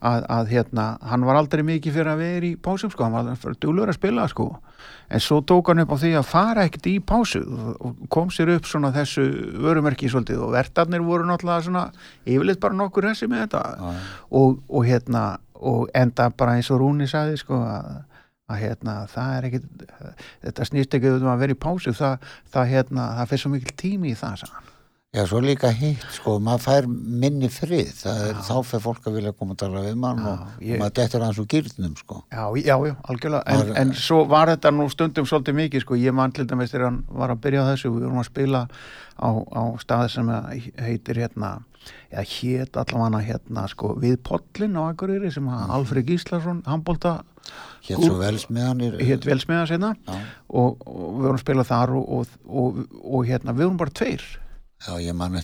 Að, 0.00 0.24
að 0.32 0.52
hérna, 0.54 0.86
hann 1.10 1.26
var 1.28 1.36
aldrei 1.40 1.62
mikið 1.66 1.96
fyrir 1.98 2.10
að 2.12 2.22
vera 2.22 2.48
í 2.48 2.52
pásum 2.56 2.92
sko, 2.92 3.04
hann 3.04 3.16
var 3.16 3.28
aldrei 3.34 3.58
duglegur 3.60 3.92
að 3.92 3.98
spila 3.98 4.26
sko, 4.30 4.46
en 5.10 5.24
svo 5.24 5.40
tók 5.44 5.72
hann 5.72 5.82
upp 5.84 5.92
á 5.92 5.98
því 6.00 6.12
að 6.20 6.28
fara 6.30 6.64
ekkert 6.68 6.88
í 6.88 6.94
pásu 7.04 7.42
og 7.42 8.06
kom 8.12 8.32
sér 8.32 8.54
upp 8.54 8.68
svona 8.70 8.92
þessu 8.94 9.26
vörumerki 9.60 10.08
svolítið 10.08 10.44
og 10.46 10.54
vertarnir 10.54 11.04
voru 11.04 11.28
náttúrulega 11.28 11.66
svona 11.66 11.84
yfirleitt 12.24 12.62
bara 12.62 12.78
nokkur 12.80 13.10
hessi 13.10 13.28
með 13.28 13.44
þetta. 13.48 13.64
Og, 14.30 14.60
og 14.70 14.86
hérna 14.88 15.24
og 15.60 15.90
enda 15.94 16.30
bara 16.32 16.56
eins 16.56 16.70
og 16.72 16.80
Rúni 16.80 17.10
sagði 17.10 17.36
sko 17.42 17.60
að, 17.60 17.92
að 18.48 18.62
hérna 18.64 18.96
það 19.10 19.36
er 19.36 19.50
ekkit 19.50 19.86
þetta 20.46 20.70
snýst 20.70 20.96
ekki 20.96 21.12
um 21.18 21.28
að 21.34 21.44
vera 21.44 21.58
í 21.58 21.62
pásu. 21.66 21.92
Það, 21.92 22.32
það 22.54 22.74
hérna, 22.74 23.12
það 23.18 23.32
fyrir 23.34 23.44
svo 23.44 23.56
mikil 23.58 23.78
tími 23.84 24.14
í 24.14 24.18
það 24.18 24.46
hann. 24.46 24.69
Já, 25.10 25.24
svo 25.26 25.40
líka 25.42 25.72
hitt, 25.74 26.04
sko, 26.14 26.36
maður 26.38 26.60
fær 26.62 26.84
minni 26.86 27.48
frið, 27.50 27.88
er, 28.06 28.36
þá 28.46 28.52
fer 28.62 28.78
fólk 28.84 29.08
að 29.10 29.16
vilja 29.16 29.32
koma 29.34 29.56
að 29.56 29.58
tala 29.64 29.80
við 29.82 29.96
mann 29.98 30.18
og, 30.22 30.42
ég- 30.62 30.78
maður 30.78 30.92
dettur 31.00 31.24
hans 31.26 31.38
úr 31.42 31.48
gýrnum, 31.50 31.96
sko. 31.98 32.20
Já, 32.30 32.44
já, 32.62 32.76
já, 32.86 32.92
algjörlega, 33.10 33.42
en, 33.50 33.56
Var- 33.58 33.78
en 33.80 33.90
svo 33.98 34.20
var 34.30 34.46
þetta 34.52 34.70
nú 34.70 34.86
stundum 34.88 35.26
svolítið 35.26 35.56
mikið, 35.58 35.82
sko, 35.82 35.96
ég 35.98 36.14
man 36.14 36.30
til 36.30 36.44
dæmis 36.46 36.70
þegar 36.70 36.84
hann 36.86 37.00
var 37.10 37.30
að 37.34 37.40
byrja 37.42 37.64
á 37.66 37.70
þessu, 37.72 37.90
við 37.90 38.04
vorum 38.06 38.20
að 38.22 38.28
spila 38.30 38.60
á, 39.18 39.28
á 39.34 39.62
staði 39.82 40.10
sem 40.14 40.30
heitir 40.78 41.18
hérna, 41.24 41.50
já, 42.14 42.22
hét 42.22 42.78
allavega 42.78 43.20
hérna, 43.26 43.64
sko, 43.68 43.90
við 43.98 44.14
pollin 44.22 44.78
á 44.78 44.94
Akureyri 44.94 45.32
sem 45.34 45.48
að 45.50 45.72
Alfred 45.74 46.06
Gíslason, 46.06 46.62
handbólta, 46.70 47.24
Gúr- 47.82 48.06
svo 48.06 48.20
velsmiðanir. 48.22 48.94
hétt 49.02 49.26
velsmiða 49.26 49.66
sinna 49.66 49.90
Já, 50.06 50.20
og, 50.54 50.78
og 50.86 51.18
við 51.18 51.26
vorum 51.26 51.34
að 51.34 51.42
spila 51.42 51.64
þar 51.66 51.96
og, 51.98 52.06
og, 52.20 52.26
og, 52.46 52.80
og 53.02 53.26
hérna, 53.26 53.50
við 53.58 53.66
vorum 53.66 53.76
bara 53.82 53.90
tveir 53.90 54.22
já, 54.86 54.94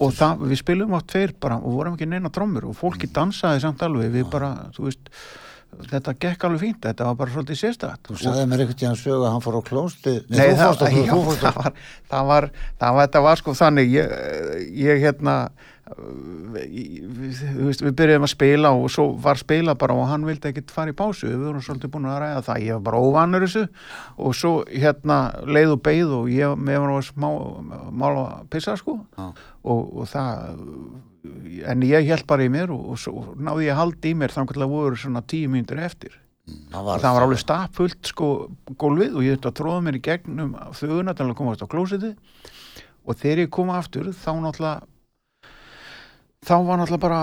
og 0.00 0.14
það, 0.16 0.44
við 0.50 0.60
spilum 0.62 0.94
á 0.96 1.00
tveir 1.04 1.34
bara 1.40 1.58
og 1.60 1.74
vorum 1.76 1.96
ekki 1.98 2.08
neina 2.08 2.30
trommur 2.32 2.70
og 2.70 2.76
fólki 2.78 3.10
dansaði 3.12 3.60
samt 3.66 3.82
alveg, 3.84 4.12
við 4.14 4.30
bara, 4.32 4.52
þú 4.76 4.86
veist, 4.88 5.10
þetta 5.90 6.14
gekk 6.24 6.44
alveg 6.48 6.60
fínt, 6.62 6.80
þetta 6.86 7.04
var 7.10 7.16
bara 7.20 7.34
svolítið 7.34 7.58
sérstætt 7.60 8.08
Þú 8.08 8.18
sagði 8.22 8.46
mér 8.48 8.62
einhvern 8.64 8.80
tíðan 8.80 8.96
sögu 9.00 9.26
að 9.26 9.32
hann 9.34 9.44
fór 9.44 9.58
á 9.60 9.62
klósti. 9.66 10.14
Nei, 10.30 10.38
Nei, 10.38 10.54
það, 10.56 10.82
á 10.82 10.88
já, 10.96 11.16
það, 11.42 11.56
var, 11.60 11.72
það 12.10 12.28
var 12.32 12.50
það 12.80 12.94
var, 12.96 13.06
þetta 13.08 13.24
var 13.26 13.42
sko 13.42 13.56
þannig 13.60 13.90
ég, 13.96 14.14
ég 14.86 15.02
hérna 15.04 15.34
ég- 16.66 17.02
við, 17.06 17.82
við 17.84 17.92
byrjuðum 17.98 18.24
að 18.26 18.32
spila 18.32 18.72
og 18.74 18.88
svo 18.90 19.04
var 19.22 19.38
spila 19.38 19.74
bara 19.78 19.94
og 19.94 20.08
hann 20.10 20.24
vildi 20.26 20.48
ekkit 20.50 20.72
fara 20.74 20.90
í 20.90 20.96
pásu, 20.98 21.28
við 21.28 21.44
vorum 21.44 21.62
svolítið 21.62 21.92
búin 21.94 22.08
að 22.10 22.18
ræða 22.24 22.40
það. 22.48 22.62
Ég 22.66 22.72
var 22.78 22.84
bara 22.88 23.02
óvanur 23.06 23.44
þessu 23.46 23.66
og 24.16 24.34
svo 24.34 24.54
hérna 24.72 25.18
leið 25.46 25.76
og 25.76 25.82
beið 25.86 26.16
og 26.22 26.32
ég 26.32 26.56
með 26.58 26.80
var 26.82 26.94
að 26.96 27.06
smá 27.12 27.28
mála 28.02 28.24
að 28.40 28.48
pissa 28.56 28.74
sko. 28.80 28.96
Og, 29.16 29.80
og 30.02 30.08
það 30.10 30.58
en 31.66 31.82
ég 31.86 32.08
held 32.10 32.26
bara 32.28 32.46
í 32.46 32.52
mér 32.52 32.72
og, 32.74 32.94
og 33.10 33.34
náði 33.38 33.68
ég 33.68 33.74
að 33.74 33.80
halda 33.82 34.10
í 34.10 34.14
mér 34.18 34.34
þannig 34.34 34.62
að 34.62 34.72
voru 34.74 35.00
svona 35.00 35.22
tíu 35.26 35.50
mínútur 35.52 35.82
eftir. 35.82 36.18
Það 36.46 36.78
og 36.78 36.86
var, 36.86 37.00
það 37.02 37.16
var 37.16 37.24
alveg 37.26 37.40
stappfullt 37.42 38.10
sko 38.12 38.26
gólfið 38.78 39.16
og 39.18 39.24
ég 39.26 39.38
þetta 39.38 39.54
tróða 39.58 39.80
mér 39.82 39.96
í 39.98 40.02
gegnum 40.06 40.52
til 40.78 41.24
að 41.26 41.38
komast 41.38 41.64
á 41.64 41.66
klósiti 41.66 42.12
og 43.06 43.18
þegar 43.18 43.42
ég 43.42 43.50
kom 43.54 43.72
aftur 43.74 44.12
þá 44.14 44.30
náttúrulega 44.44 44.86
þá 46.46 46.54
var 46.68 46.78
náttúrulega 46.78 47.02
bara 47.02 47.20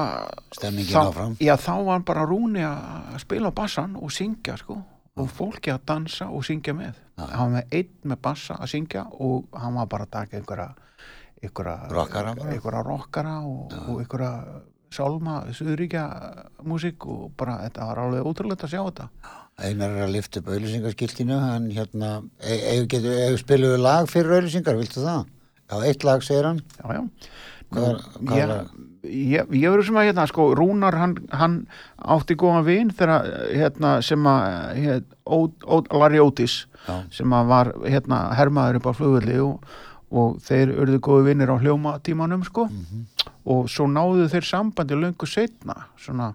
Stemmingin 0.51 0.91
þá, 0.91 1.01
áfram. 1.07 1.37
já 1.39 1.53
þá 1.55 1.73
var 1.87 2.03
bara 2.07 2.25
Rúni 2.27 2.65
að 2.67 3.21
spila 3.23 3.51
á 3.51 3.55
bassan 3.55 3.95
og 3.95 4.11
syngja 4.11 4.57
sko 4.59 4.81
og 5.13 5.29
fólki 5.29 5.69
að 5.69 5.83
dansa 5.85 6.25
og 6.33 6.41
syngja 6.47 6.73
með. 6.73 6.97
Já. 7.13 7.27
hann 7.29 7.51
var 7.53 7.61
með 7.61 7.75
einn 7.77 8.09
með 8.09 8.21
bassa 8.25 8.57
að 8.57 8.71
syngja 8.73 9.05
og 9.21 9.45
hann 9.53 9.75
var 9.77 9.89
bara 9.91 10.07
að 10.07 10.15
taka 10.17 10.39
einhverja 10.39 10.69
einhverja 11.43 12.83
Rockara 12.87 13.35
og, 13.45 13.73
og 13.87 13.99
einhverja 14.03 14.31
sálma, 14.93 15.39
suðuríkja 15.57 16.03
músík 16.69 17.05
og 17.09 17.31
bara 17.39 17.59
þetta 17.65 17.87
var 17.89 18.01
alveg 18.03 18.27
ótrúlegt 18.29 18.65
að 18.67 18.75
sjá 18.75 18.83
þetta 18.85 19.07
Einar 19.63 19.91
er 19.93 20.07
að 20.07 20.13
lifta 20.15 20.41
upp 20.41 20.47
auðlýsingaskiltinu, 20.49 21.35
hann 21.37 21.67
hérna, 21.75 22.07
eða 22.41 23.35
spiluðu 23.37 23.75
lag 23.83 24.07
fyrir 24.09 24.39
auðlýsingar, 24.39 24.79
viltu 24.79 25.03
það? 25.03 25.27
Já, 25.69 25.75
eitt 25.85 26.05
lag 26.07 26.23
segir 26.25 26.47
hann. 26.49 26.61
já, 26.79 26.87
já 26.97 27.03
Hvað 27.73 27.85
er- 28.37 28.65
ég, 29.03 29.29
ég, 29.33 29.53
ég 29.57 29.71
verður 29.73 29.85
sem 29.87 29.95
að 29.97 30.07
hérna 30.09 30.25
sko, 30.29 30.43
Rúnar 30.57 30.97
hann, 30.97 31.13
hann 31.33 31.55
átti 31.97 32.35
góðan 32.37 32.65
vin 32.67 32.91
þegar 32.93 33.29
hérna 33.53 33.93
sem 34.05 34.27
að 34.29 34.75
hér, 34.77 34.99
Ó, 35.25 35.37
Ó, 35.65 35.79
Larry 35.97 36.19
Otis 36.21 36.65
Já. 36.87 36.99
sem 37.13 37.33
að 37.33 37.47
var 37.49 37.71
hérna 37.87 38.19
hermaður 38.37 38.77
upp 38.81 38.89
á 38.89 38.93
flugvöldi 38.97 39.37
og, 39.41 39.65
og 40.13 40.37
þeir 40.45 40.75
urðu 40.77 41.01
góði 41.03 41.27
vinnir 41.31 41.51
á 41.51 41.57
hljóma 41.57 41.97
tímanum 42.05 42.45
sko. 42.45 42.69
Mhm. 42.69 43.05
og 43.45 43.67
svo 43.67 43.89
náðu 43.91 44.29
þeir 44.31 44.45
sambandi 44.47 44.95
löngu 44.95 45.27
setna 45.27 45.73
svona 45.99 46.29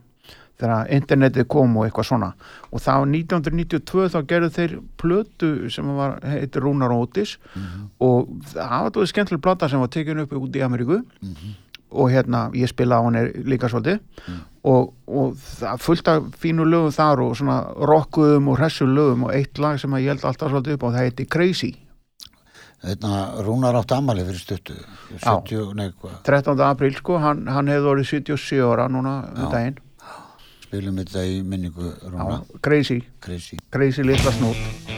þegar 0.58 0.90
internetið 0.92 1.46
kom 1.48 1.76
og 1.78 1.86
eitthvað 1.86 2.08
svona. 2.08 2.32
Og 2.72 2.82
var 2.84 3.06
1992 3.06 4.10
þá 4.12 4.18
gerðu 4.26 4.50
þeir 4.56 4.74
plötu 5.00 5.70
sem 5.70 5.88
var 5.96 6.18
heitir 6.20 6.60
Rúnar 6.60 6.92
Otis 6.92 7.38
og 8.00 8.28
það 8.52 8.74
var 8.74 8.90
þetta 8.90 9.06
skemmtileg 9.12 9.42
plata 9.42 9.68
sem 9.68 9.80
var 9.80 9.88
tekin 9.88 10.20
upp 10.24 10.32
út 10.32 10.58
í 10.58 10.60
Ameríku. 10.66 11.00
Og 11.90 12.10
hérna 12.12 12.50
ég 12.52 12.68
spila 12.68 13.00
á 13.00 13.06
henni 13.06 13.44
líka 13.48 13.70
svolítið. 13.70 14.00
Og, 14.64 14.92
og 15.06 15.34
það 15.38 15.80
fullt 15.80 16.08
af 16.08 16.22
fínu 16.42 16.66
lögum 16.68 16.92
þar 16.92 17.22
og 17.24 17.36
svona 17.38 17.62
rockuðum 17.72 18.50
og 18.52 18.58
hressu 18.58 18.84
lögum 18.84 19.24
og 19.24 19.32
eitt 19.32 19.58
lag 19.58 19.78
sem 19.80 19.90
ég 19.96 20.10
held 20.12 20.24
alltaf 20.24 20.50
svolítið 20.50 20.76
upp 20.76 20.84
á 20.84 20.88
það 20.90 21.04
heiti 21.06 21.24
Crazy 21.24 21.72
Þetta 22.78 23.42
Rúnar 23.42 23.74
átt 23.80 23.90
amali 23.96 24.22
fyrir 24.22 24.38
stuttu, 24.38 24.76
70, 25.18 25.72
nei, 25.74 25.88
hvað, 25.98 26.20
13. 26.28 26.62
apríl 26.68 26.94
sko, 26.94 27.18
hann, 27.18 27.46
hann 27.50 27.66
hefði 27.72 27.90
orðið 27.94 28.10
77 28.12 28.62
ára 28.70 28.86
núna 28.92 29.16
um 29.34 29.50
daginn 29.50 29.80
spilum 30.68 31.00
þetta 31.00 31.24
í 31.24 31.40
minningu 31.42 31.90
Rúna, 32.04 32.38
Já, 32.44 32.60
crazy, 32.62 33.00
Crazy. 33.24 33.58
crazy 33.72 34.04
litla 34.04 34.32
snút. 34.36 34.97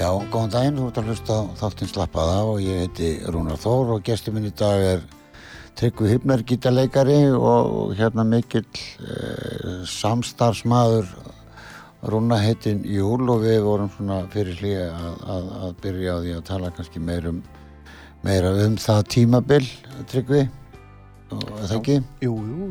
Já, 0.00 0.08
góðan 0.32 0.48
daginn, 0.48 0.76
þú 0.78 0.84
ert 0.88 0.98
að 0.98 1.08
hlusta 1.10 1.34
á 1.36 1.40
þáttinn 1.60 1.88
slappaða 1.90 2.36
og 2.48 2.60
ég 2.64 2.78
heiti 2.80 3.08
Rúnar 3.28 3.58
Þór 3.60 3.90
og 3.98 4.04
gestur 4.06 4.32
minn 4.32 4.46
í 4.48 4.52
dag 4.56 4.80
er 4.80 5.02
Tryggvi 5.76 6.14
Hypner, 6.14 6.40
gítarleikari 6.48 7.18
og 7.36 7.92
hérna 7.98 8.24
mikill 8.24 8.64
eh, 8.64 9.82
samstarfsmaður. 9.84 11.10
Rúna 12.08 12.38
heitin 12.40 12.80
Júl 12.88 13.28
og 13.28 13.44
við 13.44 13.60
vorum 13.66 13.90
svona 13.92 14.22
fyrir 14.32 14.56
hlýja 14.62 14.86
að, 14.88 15.20
að, 15.36 15.52
að 15.66 15.76
byrja 15.84 16.16
á 16.16 16.18
því 16.24 16.32
að 16.38 16.48
tala 16.48 16.72
kannski 16.78 17.04
meira 17.10 17.34
um, 17.34 17.44
meira 18.24 18.54
um 18.56 18.80
það 18.80 19.02
tímabil, 19.18 19.68
Tryggvi, 20.08 20.46
og 21.28 21.44
það 21.58 21.76
ekki? 21.76 21.98
Jú, 22.24 22.38
jú, 22.40 22.70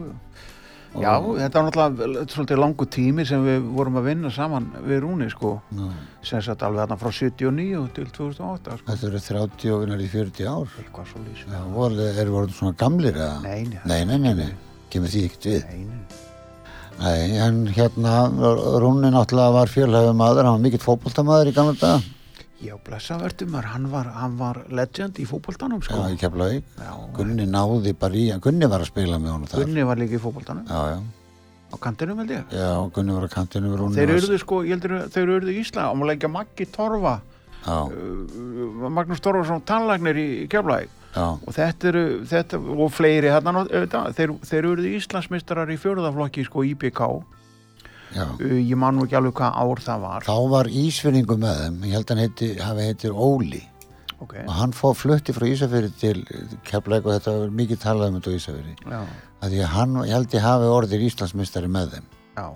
já, 0.98 1.14
þetta 1.22 1.62
var 1.62 1.68
náttúrulega 1.70 2.24
svolítið 2.34 2.60
langu 2.64 2.86
tími 2.90 3.26
sem 3.30 3.44
við 3.46 3.68
vorum 3.78 4.00
að 4.02 4.08
vinna 4.10 4.32
saman 4.34 4.70
við 4.88 5.02
Rúni, 5.04 5.28
sko, 5.30 5.52
Nú, 5.78 5.90
sem 6.26 6.42
sagt 6.42 6.64
alveg 6.66 6.82
þarna 6.88 6.98
frá 7.02 7.12
79 7.14 7.84
til 7.94 8.08
2008, 8.16 8.78
sko, 8.80 8.88
þetta 8.94 9.08
eru 9.12 9.22
30 9.28 9.74
og 9.76 9.84
vinnar 9.86 10.02
í 10.02 10.10
40 10.10 10.50
ár. 10.50 10.74
eitthvað 10.82 11.12
svo 11.12 11.22
lýs. 11.28 11.44
Já, 11.46 11.62
voru, 11.76 12.08
eru 12.24 12.32
voruð 12.38 12.56
svona 12.58 12.74
gamlir 12.80 13.14
eða? 13.20 13.42
Nei, 13.46 13.64
nei, 13.70 13.80
Nei, 13.86 14.18
nei, 14.18 14.34
nei, 14.34 14.50
kemur 14.90 15.14
því 15.14 15.26
ekkert 15.30 15.46
við. 15.52 15.64
nei, 15.70 15.86
nei. 15.86 16.26
Nei, 17.00 17.38
en 17.40 17.60
hérna, 17.72 18.14
Rúni 18.84 19.08
náttúrulega 19.14 19.54
var 19.56 19.70
fjölhæfum 19.72 20.18
maður, 20.20 20.44
hann 20.50 20.58
var 20.58 20.64
mikill 20.66 20.84
fótboltamaður 20.84 21.48
í 21.48 21.54
gamla 21.56 21.78
daga. 21.80 22.02
Já, 22.60 22.74
blessavertum 22.84 23.54
var, 23.56 23.70
hann 23.72 23.86
var, 23.92 24.10
hann 24.20 24.34
var 24.40 24.58
legend 24.76 25.20
í 25.22 25.26
fótboltanum, 25.30 25.80
Já, 25.80 25.94
sko. 25.94 26.02
í 26.12 26.18
Keflavík. 26.20 26.66
Já, 26.76 26.92
Gunni 27.16 27.46
náði 27.48 27.94
bara 27.96 28.20
í, 28.20 28.26
Gunni 28.44 28.68
var 28.68 28.84
að 28.84 28.92
spila 28.92 29.20
með 29.22 29.32
honum 29.32 29.48
þar. 29.48 29.64
Gunni 29.64 29.86
var 29.88 30.02
líka 30.02 30.18
í 30.18 30.22
fótboltanum. 30.26 30.68
Já, 30.68 30.98
já. 30.98 31.00
á 31.70 31.76
kantinum 31.78 32.20
held 32.20 32.32
ég 32.34 32.54
Já, 32.54 32.70
Gunni 32.94 33.16
var 33.16 33.28
að 33.28 33.34
kantinu 33.34 33.72
við 33.72 33.82
Rúni 33.82 33.98
þeir 33.98 34.14
urðu 34.18 34.40
sko, 34.42 34.62
ég 34.66 34.76
heldur 34.76 34.96
þeir 35.14 35.34
urðu 35.38 35.54
í 35.54 35.60
Ísland 35.62 35.92
og 35.92 36.00
maður 36.00 36.12
leggja 36.14 36.32
Maggi 36.34 36.68
Torfa 36.74 37.16
Já, 37.60 37.78
uh, 37.86 38.88
Magnús 38.90 39.22
Torfarsson 39.22 39.66
tannlagnir 39.68 40.18
í 40.18 40.30
Keflæk 40.50 40.90
já, 41.14 41.26
og 41.36 41.52
þetta 41.56 41.92
eru 41.92 42.06
þetta, 42.30 42.62
og 42.76 42.94
fleiri 42.96 43.34
hérna 43.34 43.66
þeir, 44.18 44.36
þeir 44.50 44.70
urðu 44.72 44.94
Íslandsmeistarar 44.98 45.74
í 45.74 45.78
fjörðaflokki 45.82 46.48
sko 46.48 46.66
IBK 46.72 47.04
uh, 47.06 47.20
já 47.20 47.39
ég 48.16 48.76
man 48.80 48.96
nú 48.98 49.06
ekki 49.06 49.18
alveg 49.20 49.36
hvað 49.38 49.58
ár 49.64 49.82
það 49.86 50.06
var. 50.06 50.24
Þá 50.30 50.38
var 50.54 50.70
Ísfinningu 50.82 51.36
með 51.38 51.60
þeim 51.64 51.84
Ég 51.86 51.94
held 51.98 52.06
að 52.06 52.16
hann 52.16 52.24
heiti, 52.26 52.48
hafi 52.64 52.88
heitir 52.90 53.12
Óli. 53.14 53.62
Ok, 54.20 54.34
og 54.44 54.50
hann 54.58 54.74
fór 54.76 54.96
flutti 55.00 55.32
frá 55.32 55.46
Ísafyrir 55.48 55.94
til 55.96 56.26
Keflæk 56.68 57.06
og 57.08 57.14
þetta 57.16 57.36
var 57.38 57.54
mikið 57.56 57.78
talað 57.80 58.10
um 58.10 58.18
þetta 58.18 58.34
á 58.34 58.38
Ísafyrir 58.40 58.82
já, 58.84 59.04
að 59.46 59.54
að 59.62 59.70
hann, 59.78 59.94
ég 60.04 60.12
held 60.18 60.34
ég 60.36 60.44
hafi 60.44 60.72
orðir 60.76 61.06
Íslandsmistari 61.08 61.70
með 61.72 61.94
þeim. 61.94 62.10
Já. 62.36 62.48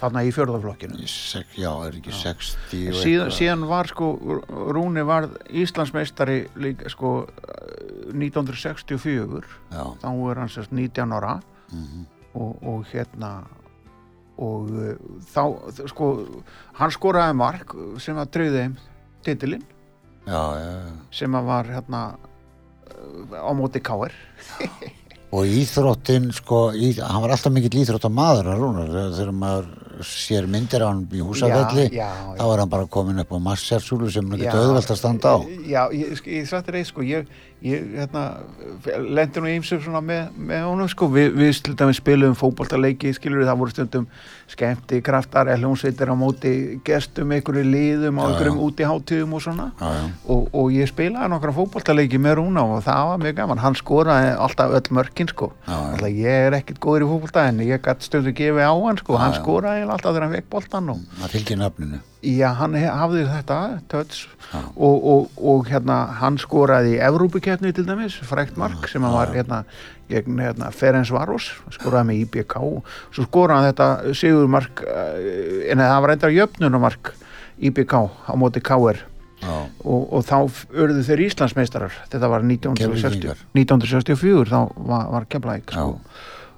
Þarna 0.00 0.24
í 0.26 0.32
fjörðaflokkinu 0.34 0.98
Í 1.00 1.06
sek, 1.08 1.52
já, 1.56 1.70
er 1.86 1.94
ekki 2.00 2.10
60 2.12 2.88
og 2.90 2.98
síðan, 2.98 2.98
eitthvað. 2.98 3.36
síðan 3.38 3.62
var 3.70 3.88
sko 3.92 4.08
Rúni 4.74 5.04
var 5.06 5.28
Íslandsmeistari 5.62 6.38
líka 6.60 6.90
sko 6.92 7.12
uh, 7.22 8.10
1964 8.10 9.44
já, 9.70 9.84
þá 10.02 10.08
er 10.10 10.40
hann 10.42 10.50
sérst 10.52 10.74
19 10.74 11.14
ára. 11.14 11.36
Mhm, 11.70 12.04
og, 12.34 12.58
og 12.66 12.82
hérna 12.90 13.30
og 14.42 14.72
uh, 14.74 14.94
þá 15.30 15.42
sko 15.90 16.10
hann 16.80 16.94
skoraði 16.94 17.38
mark 17.38 17.76
sem 18.02 18.18
að 18.18 18.40
þeim 18.56 18.76
titilinn. 19.24 19.64
Sem 21.14 21.34
að 21.36 21.48
var 21.50 21.70
hérna 21.70 22.02
uh, 22.16 23.38
á 23.38 23.50
móti 23.56 23.82
Káir 23.84 24.14
og 25.34 25.48
íþróttin 25.50 26.28
sko, 26.34 26.68
í, 26.76 26.92
hann 27.00 27.22
var 27.24 27.34
alltaf 27.34 27.52
mikill 27.54 27.80
íþróttamaður 27.82 28.50
hann 28.52 28.60
Rúnar, 28.60 28.92
þegar 29.16 29.32
maður 29.34 30.04
sér 30.06 30.46
myndir 30.50 30.84
á 30.84 30.90
hann 30.90 31.02
í 31.10 31.22
húsafelli 31.24 31.86
þá 31.90 32.44
var 32.44 32.62
hann 32.62 32.70
bara 32.70 32.86
komin 32.90 33.22
upp 33.22 33.34
á 33.34 33.38
massjarsúlu 33.48 34.10
sem 34.14 34.28
hann 34.30 34.42
getur 34.42 34.62
auðvelt 34.62 34.92
að 34.94 35.00
standa 35.00 35.34
á. 35.34 35.38
Já, 35.66 35.82
ég, 35.94 36.14
ég, 36.14 36.22
ég 36.38 36.48
satt 36.50 36.68
þér 36.68 36.80
eitt 36.80 36.90
sko, 36.90 37.06
ég, 37.06 37.26
ég 37.64 37.94
hérna, 37.96 38.22
lendi 39.08 39.40
nú 39.40 39.48
ímsum 39.48 39.80
svona 39.80 40.02
með, 40.04 40.34
með 40.36 40.64
honum 40.68 40.88
sko, 40.90 41.08
Vi, 41.14 41.24
við 41.32 41.60
til 41.64 41.76
dæmis 41.78 42.00
spilum 42.00 42.36
fótboltaleiki, 42.36 43.12
skilur 43.16 43.40
við, 43.40 43.48
það 43.48 43.60
voru 43.62 43.72
stundum 43.72 44.06
skemmti, 44.52 45.00
kraftar, 45.04 45.48
hljómsveitir 45.56 46.12
á 46.12 46.16
móti 46.18 46.52
gestum, 46.84 47.32
einhverju 47.32 47.64
liðum 47.64 48.20
á 48.20 48.24
einhverjum 48.28 48.60
já. 48.60 48.64
úti 48.66 48.88
hátíðum 48.88 49.36
og 49.38 49.44
svona. 49.46 49.70
Já, 49.80 49.88
já, 49.96 50.04
og, 50.28 50.48
og 50.52 50.72
ég 50.76 50.90
spilaði 50.92 51.32
nokkra 51.32 51.56
fótboltaleiki 51.56 52.20
með 52.20 52.38
Rúna 52.42 52.66
og 52.68 52.84
það 52.84 53.10
var 53.10 53.22
mjög 53.24 53.38
gaman, 53.40 53.64
hann 53.64 53.78
skoraði 53.80 54.32
alltaf 54.46 54.76
öll 54.76 54.98
mörkin 55.00 55.32
sko, 55.32 55.52
Já, 55.64 55.76
alltaf 55.78 56.10
ég 56.12 56.48
er 56.48 56.58
ekkit 56.60 56.82
góður 56.84 57.06
í 57.06 57.12
fótbolta 57.14 57.48
en 57.48 57.64
ég 57.64 57.84
gætt 57.84 58.04
stundu 58.04 58.36
gefið 58.36 58.68
á 58.68 58.74
hann 58.76 59.00
sko, 59.00 59.16
hann 59.20 59.38
skoraði 59.40 59.86
alltaf 59.88 60.10
þegar 60.12 60.28
hann 60.28 60.36
vekk 60.36 60.50
boltan 60.52 60.98
og 60.98 61.06
það 61.22 61.38
fylgir 61.38 61.64
nafninu. 61.64 62.04
Já, 62.24 62.54
hann 62.56 62.72
hafði 62.72 63.26
þetta 63.28 63.56
töts 63.92 64.22
og, 64.54 64.94
og, 64.96 65.26
og 65.36 65.66
hérna 65.68 65.98
hann 66.22 66.38
skoraði 66.40 66.94
í 66.96 67.02
Evrópukeppni 67.54 67.72
til 67.74 67.86
dæmis, 67.86 68.14
frækt 68.26 68.56
mark 68.58 68.88
sem 68.88 69.02
hann 69.02 69.14
var 69.14 69.30
hérna 69.34 69.62
gegn 70.10 70.40
hérna, 70.42 70.70
Ferenc 70.74 71.10
Varos, 71.14 71.52
skoraði 71.70 72.08
með 72.10 72.20
IBK 72.24 72.54
svo 73.14 73.26
skoraði 73.28 73.60
hann 73.60 73.68
þetta 73.70 74.14
sigurmark 74.18 74.82
uh, 74.82 75.70
en 75.70 75.82
það 75.82 76.00
var 76.02 76.14
enda 76.14 76.30
jöfnunumark 76.34 77.12
IBK 77.70 77.94
á 77.94 78.32
móti 78.36 78.62
KR 78.64 78.98
og, 79.44 80.02
og 80.10 80.22
þá 80.24 80.36
urðu 80.72 81.02
þeir 81.04 81.22
Íslandsmeistarar. 81.26 81.92
Þetta 82.08 82.30
var 82.32 82.46
1960, 82.46 83.02
Keflvíkingar. 83.02 83.42
1964 83.52 84.48
þá 84.50 84.60
var, 84.88 85.10
var 85.12 85.26
Keflæk 85.28 85.74
sko. 85.74 85.90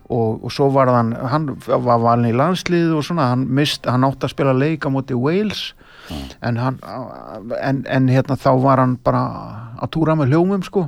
Og, 0.07 0.45
og 0.47 0.53
svo 0.55 0.69
var 0.71 0.87
hann 0.95 1.11
hann 1.19 1.49
var 1.67 1.99
valin 1.99 2.31
í 2.31 2.37
landslið 2.37 2.95
og 2.95 3.03
svona 3.09 3.33
hann, 3.33 3.43
mist, 3.51 3.89
hann 3.91 4.07
átti 4.07 4.29
að 4.29 4.37
spila 4.37 4.55
leik 4.55 4.87
á 4.87 4.91
móti 4.95 5.19
Wales 5.19 5.73
en, 6.11 6.59
hann, 6.61 6.81
en, 7.61 7.85
en 7.87 8.11
hérna 8.13 8.37
þá 8.41 8.51
var 8.63 8.83
hann 8.83 8.97
bara 9.05 9.23
að 9.83 9.93
túra 9.97 10.17
með 10.19 10.35
hljómum 10.35 10.65
sko. 10.67 10.87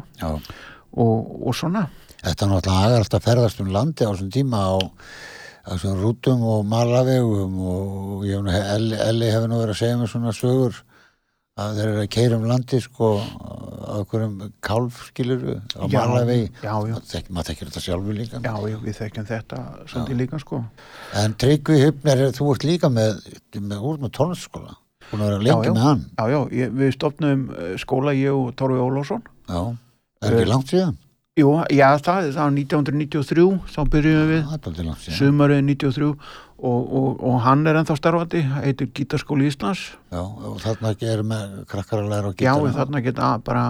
Og, 0.99 1.33
og 1.47 1.57
svona. 1.57 1.87
Þetta 2.19 2.51
náttúrulega 2.51 2.87
agar 2.89 3.05
alltaf 3.05 3.27
ferðast 3.27 3.61
um 3.63 3.73
landi 3.75 4.07
á 4.07 4.11
þessum 4.11 4.33
tíma 4.35 4.63
á, 4.65 4.77
á 5.69 5.73
svona 5.79 6.01
rútum 6.01 6.43
og 6.49 6.65
malavegum 6.67 7.59
og 7.63 8.27
ég 8.27 8.39
hef 8.39 8.45
nú, 8.45 8.95
Elli, 9.07 9.31
hefur 9.31 9.51
nú 9.51 9.61
verið 9.63 9.75
að 9.77 9.83
segja 9.83 9.99
mér 10.01 10.13
svona 10.13 10.35
sögur 10.35 10.81
að 11.59 11.79
þeir 11.79 11.89
eru 11.91 12.03
að 12.03 12.11
keira 12.15 12.39
um 12.39 12.47
landi 12.47 12.81
sko 12.83 13.11
á 13.19 13.95
einhverjum 13.99 14.35
kálfskilur 14.63 15.45
á 15.75 15.85
malavegi. 15.91 16.51
maður 17.35 17.49
þekkir 17.49 17.71
þetta 17.71 17.83
sjálfur 17.83 18.19
líka 18.19 18.43
já, 18.45 18.53
já 18.71 18.77
við 18.85 18.99
þekkjum 19.01 19.29
þetta 19.31 19.63
svolítið 19.91 20.21
líka 20.23 20.43
sko. 20.43 20.61
En 21.19 21.35
Tryggvi 21.43 21.81
Hypner, 21.83 22.27
þú 22.37 22.51
ert 22.55 22.69
líka 22.69 22.93
með, 22.93 23.25
með 23.59 23.89
úr 23.91 23.99
með 24.05 24.15
tónlistaskóla 24.19 24.77
búin 25.11 25.25
að 25.25 25.29
vera 25.33 25.41
já, 25.41 25.45
lengi 25.49 25.69
já, 25.71 25.75
með 25.77 25.85
hann. 25.89 26.01
Já, 26.19 26.25
já, 26.35 26.41
ég, 26.63 26.73
við 26.83 26.95
stopnum 26.97 27.45
skóla 27.83 28.17
ég 28.19 28.33
og 28.39 28.51
Torfi 28.59 28.81
Ólásson 28.87 29.23
já, 29.49 29.61
er 30.23 30.35
ekki 30.35 30.47
Eh, 30.47 30.51
langt 30.55 30.73
síðan? 30.75 30.97
Jú, 31.39 31.53
já, 31.71 31.87
það, 32.03 32.33
það 32.35 32.43
var 32.43 32.55
1993 32.59 33.43
þá 33.71 33.81
byrjuðum 33.93 34.31
við. 34.33 34.89
Sumarið 35.15 35.61
93 35.69 36.09
og, 36.59 36.81
og, 36.99 37.21
og 37.23 37.37
hann 37.45 37.61
er 37.71 37.79
ennþá 37.79 37.95
starfandi 37.95 38.41
heitir 38.57 38.89
Gítarskóli 38.91 39.47
Íslands. 39.47 39.85
Já, 40.11 40.19
og 40.19 40.57
þarna 40.65 40.91
er 41.13 41.23
með 41.23 41.53
krakkar 41.71 42.03
að 42.03 42.11
læra 42.11 42.33
á 42.33 42.35
já, 42.35 42.51
gítarna. 42.51 42.73
þarna 42.81 43.03
geta 43.07 43.29
bara 43.47 43.63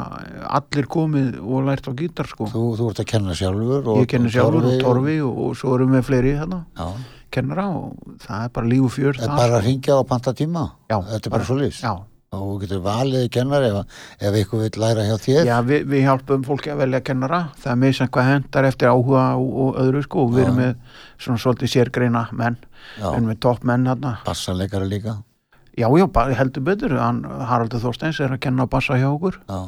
allir 0.56 0.88
komið 0.88 1.36
og 1.44 1.68
lært 1.68 1.90
á 1.90 1.92
gítar 1.92 2.30
sko. 2.32 2.48
Þú, 2.48 2.64
þú 2.80 2.88
ert 2.94 3.04
að 3.04 3.10
kenna 3.12 3.36
sjálfur 3.36 3.84
og, 3.84 4.00
ég 4.00 4.08
kenni 4.14 4.32
sjálfur 4.32 4.70
og 4.72 4.80
Torfi 4.86 5.18
og, 5.20 5.42
og 5.50 5.60
svo 5.60 5.76
erum 5.76 5.92
við 5.98 6.08
fleiri 6.08 6.34
þarna. 6.40 6.62
Já, 6.80 6.88
kennara 7.34 7.68
og 7.70 8.18
það 8.24 8.44
er 8.44 8.52
bara 8.58 8.70
líf 8.74 8.86
og 8.88 8.94
fjör 8.94 9.18
það 9.18 9.30
er 9.30 9.40
bara 9.42 9.58
að 9.58 9.66
ringja 9.66 9.98
og 9.98 10.06
panta 10.08 10.34
tíma 10.36 10.68
Já, 10.88 10.98
Þetta 11.12 11.28
er 11.28 11.34
bara 11.34 11.48
svo 11.48 11.58
já, 11.68 11.92
og 12.28 12.40
þú 12.44 12.56
getur 12.62 12.80
valið 12.84 13.28
kennari 13.32 13.68
ef, 13.72 14.00
ef 14.20 14.34
ykkur 14.42 14.64
vil 14.64 14.80
læra 14.82 15.04
hjá 15.06 15.14
þér? 15.22 15.46
Já 15.48 15.54
við, 15.64 15.86
við 15.88 16.02
hjálpum 16.04 16.42
fólki 16.44 16.72
að 16.72 16.82
velja 16.82 17.00
kennara. 17.06 17.38
Það 17.62 17.70
er 17.72 17.78
með 17.80 17.94
sem 17.98 18.10
hvað 18.12 18.28
hendar 18.28 18.68
eftir 18.68 18.90
áhuga 18.92 19.22
og, 19.40 19.54
og 19.64 19.78
öðru 19.80 20.02
sko. 20.04 20.26
Og 20.26 20.34
við 20.34 20.44
erum 20.44 20.60
með 20.60 20.74
svona 21.16 21.40
svolítið 21.44 21.72
sérgreina 21.72 22.26
menn. 22.36 22.58
Við 22.98 23.08
erum 23.14 23.30
með 23.32 23.40
topp 23.46 23.64
menn 23.68 23.88
þarna. 23.88 24.12
Bassaleikari 24.26 24.90
líka? 24.90 25.16
Já, 25.78 25.88
já, 25.94 26.06
heldur 26.36 26.66
betur. 26.66 26.98
Hann, 27.00 27.22
Haraldur 27.48 27.80
Þorsteins 27.80 28.20
er 28.20 28.36
að 28.36 28.42
kenna 28.44 28.68
bassa 28.68 28.98
hjá 29.00 29.08
okkur. 29.08 29.40
Já, 29.48 29.60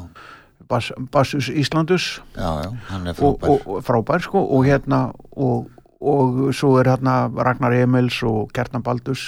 Bass, 0.69 0.91
Bassus 1.11 1.49
Íslandus. 1.49 2.21
Já, 2.37 2.67
já, 2.67 2.69
frábær. 3.17 3.49
og, 3.49 3.65
og 3.65 3.85
frábær 3.87 4.21
sko. 4.23 4.43
Og 4.53 4.67
hérna 4.69 5.07
og, 5.33 5.71
og 6.01 6.43
svo 6.57 6.75
er 6.81 6.89
hérna 6.89 7.29
Ragnar 7.29 7.73
Emils 7.77 8.21
og 8.25 8.49
Gertna 8.55 8.81
Baldus 8.81 9.27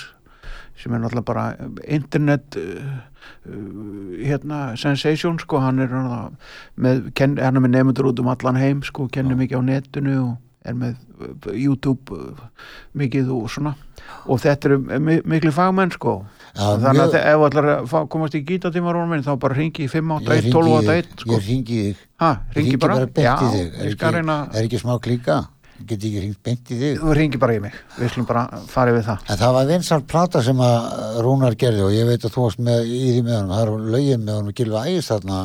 sem 0.80 0.94
er 0.94 1.04
náttúrulega 1.04 1.26
bara 1.28 1.44
internet 1.86 2.58
uh, 2.58 2.96
uh, 3.46 4.16
hérna 4.18 4.74
sensation 4.80 5.38
sko. 5.40 5.62
Hann 5.62 5.80
er 5.84 5.92
hérna 5.92 6.32
með, 6.76 7.12
er 7.22 7.60
með 7.60 7.76
nefndur 7.76 8.10
út 8.10 8.24
um 8.24 8.32
allan 8.34 8.58
heim 8.60 8.82
sko, 8.86 9.08
kennir 9.14 9.38
mikið 9.40 9.62
á 9.62 9.64
netinu 9.70 10.16
og 10.24 10.34
er 10.66 10.78
með 10.80 10.98
uh, 11.22 11.54
YouTube 11.54 12.18
mikið 12.98 13.30
og 13.36 13.50
svona. 13.54 13.76
Og 14.28 14.42
þetta 14.42 14.70
eru 14.72 14.80
mi 15.04 15.20
miklu 15.30 15.52
fagmenn 15.56 15.94
sko. 15.94 16.18
Já, 16.54 16.66
þannig 16.82 17.04
að 17.06 17.16
ef 17.22 17.90
fá- 17.94 18.06
komast 18.12 18.36
í 18.38 18.44
gítatímarónum 18.48 19.14
minn 19.14 19.24
þá 19.26 19.36
bara 19.40 19.56
ringi 19.58 19.86
í 19.86 19.92
5 19.92 20.12
Ég 20.12 20.28
8 20.28 20.36
1 20.36 20.42
hringi 20.42 20.54
12 20.58 20.68
í 20.68 20.76
8 20.76 20.90
þig, 20.90 21.08
1 21.14 21.24
sko. 21.24 21.34
Ég 21.38 21.48
ringi 21.48 21.80
Ég 21.84 22.58
ringi 22.58 22.78
bara, 22.82 22.98
beint 23.06 23.26
já, 23.26 23.36
ég 23.86 23.96
skal 23.96 24.18
reyna 24.18 24.38
er 24.52 24.68
ekki 24.68 24.82
smá 24.82 24.98
klíka? 25.04 25.40
Get 25.88 25.98
ekki 26.06 26.22
ringt 26.22 26.44
beint 26.46 26.70
í 26.72 26.78
þig? 26.80 27.00
Þú 27.02 27.16
ringi 27.18 27.40
bara 27.42 27.56
í 27.58 27.60
mig, 27.64 27.74
við 27.98 28.12
slum 28.14 28.26
bara 28.30 28.44
fara 28.70 28.94
við 28.94 29.04
það. 29.10 29.26
En 29.34 29.38
það 29.42 29.54
var 29.58 29.66
vinsalt 29.72 30.06
plata 30.08 30.42
sem 30.46 30.62
að 30.64 31.18
Rúnar 31.26 31.56
gerði 31.60 31.82
og 31.88 31.92
ég 31.96 32.08
veit 32.08 32.24
að 32.24 32.32
þú 32.38 32.46
varst 32.46 32.62
með 32.64 32.86
í 32.88 33.02
því 33.18 33.24
með 33.26 33.36
honum, 33.40 33.52
það 33.58 33.66
er 33.66 33.92
lögin 33.98 34.24
með 34.28 34.38
honum 34.40 34.54
Gilva 34.62 34.86
Ægis 34.88 35.10
þarna. 35.12 35.42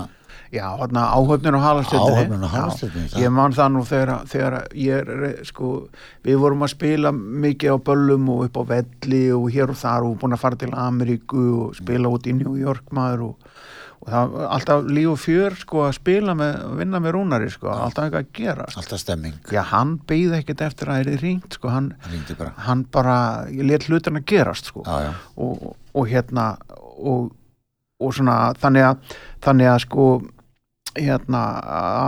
Já, 0.49 0.64
hérna 0.81 1.03
áhöfnin 1.12 1.57
og 1.59 1.61
halastjöldinni 1.61 2.20
Áhöfnin 2.22 2.45
og 2.47 2.53
Halastjörnunni, 2.55 3.09
það- 3.12 3.20
ég 3.20 3.33
man 3.37 3.53
það 3.53 3.72
nú 3.74 3.83
þegar, 3.85 4.12
þegar 4.33 4.55
ég 4.72 5.11
er 5.12 5.45
sko, 5.45 5.72
við 6.24 6.39
vorum 6.41 6.62
að 6.64 6.70
spila 6.72 7.11
mikið 7.12 7.68
á 7.68 7.76
böllum 7.85 8.29
og 8.33 8.45
upp 8.47 8.57
á 8.57 8.62
velli 8.70 9.20
og 9.37 9.51
hér 9.53 9.68
og 9.68 9.76
þar 9.76 10.07
og 10.09 10.14
búin 10.22 10.33
að 10.33 10.39
fara 10.41 10.57
til 10.57 10.70
Ameríku 10.72 11.45
og 11.66 11.74
spila 11.76 12.09
út 12.09 12.24
í 12.24 12.33
New 12.33 12.57
York 12.57 12.89
maður 12.97 13.26
og, 13.29 13.37
og 13.99 14.11
það 14.13 14.31
var 14.35 14.47
alltaf 14.55 14.87
líf 14.95 15.11
og 15.13 15.19
fjör 15.21 15.57
sko 15.59 15.83
að 15.87 15.97
spila 15.99 16.35
með, 16.39 16.53
að 16.69 16.77
vinna 16.83 17.01
með 17.03 17.15
rúnari 17.17 17.51
sko, 17.53 17.71
alltaf 17.73 18.07
eitthvað 18.07 18.25
að 18.25 18.31
gera 18.39 18.69
alltaf 18.69 19.03
stemming, 19.03 19.37
já, 19.51 19.61
hann 19.73 19.97
beigði 20.09 20.39
ekkert 20.39 20.65
eftir 20.69 20.93
að 20.93 21.01
það 21.01 21.13
er 21.13 21.25
ringt 21.25 21.59
sko, 21.59 21.73
hann, 21.75 21.91
bara. 22.31 22.53
hann 22.69 22.87
bara 22.95 23.19
let 23.51 23.89
hlutina 23.89 24.23
gerast 24.23 24.71
sko. 24.71 24.87
Já, 24.87 25.09
já, 25.09 25.13
og, 25.45 25.77
og 25.99 26.11
hérna 26.11 26.49
og, 26.79 27.31
og 27.99 28.15
svona 28.15 28.41
þannig 28.59 28.89
að 28.89 29.15
þannig 29.45 29.73
að 29.73 29.81
sko 29.87 30.09
hérna 30.99 31.45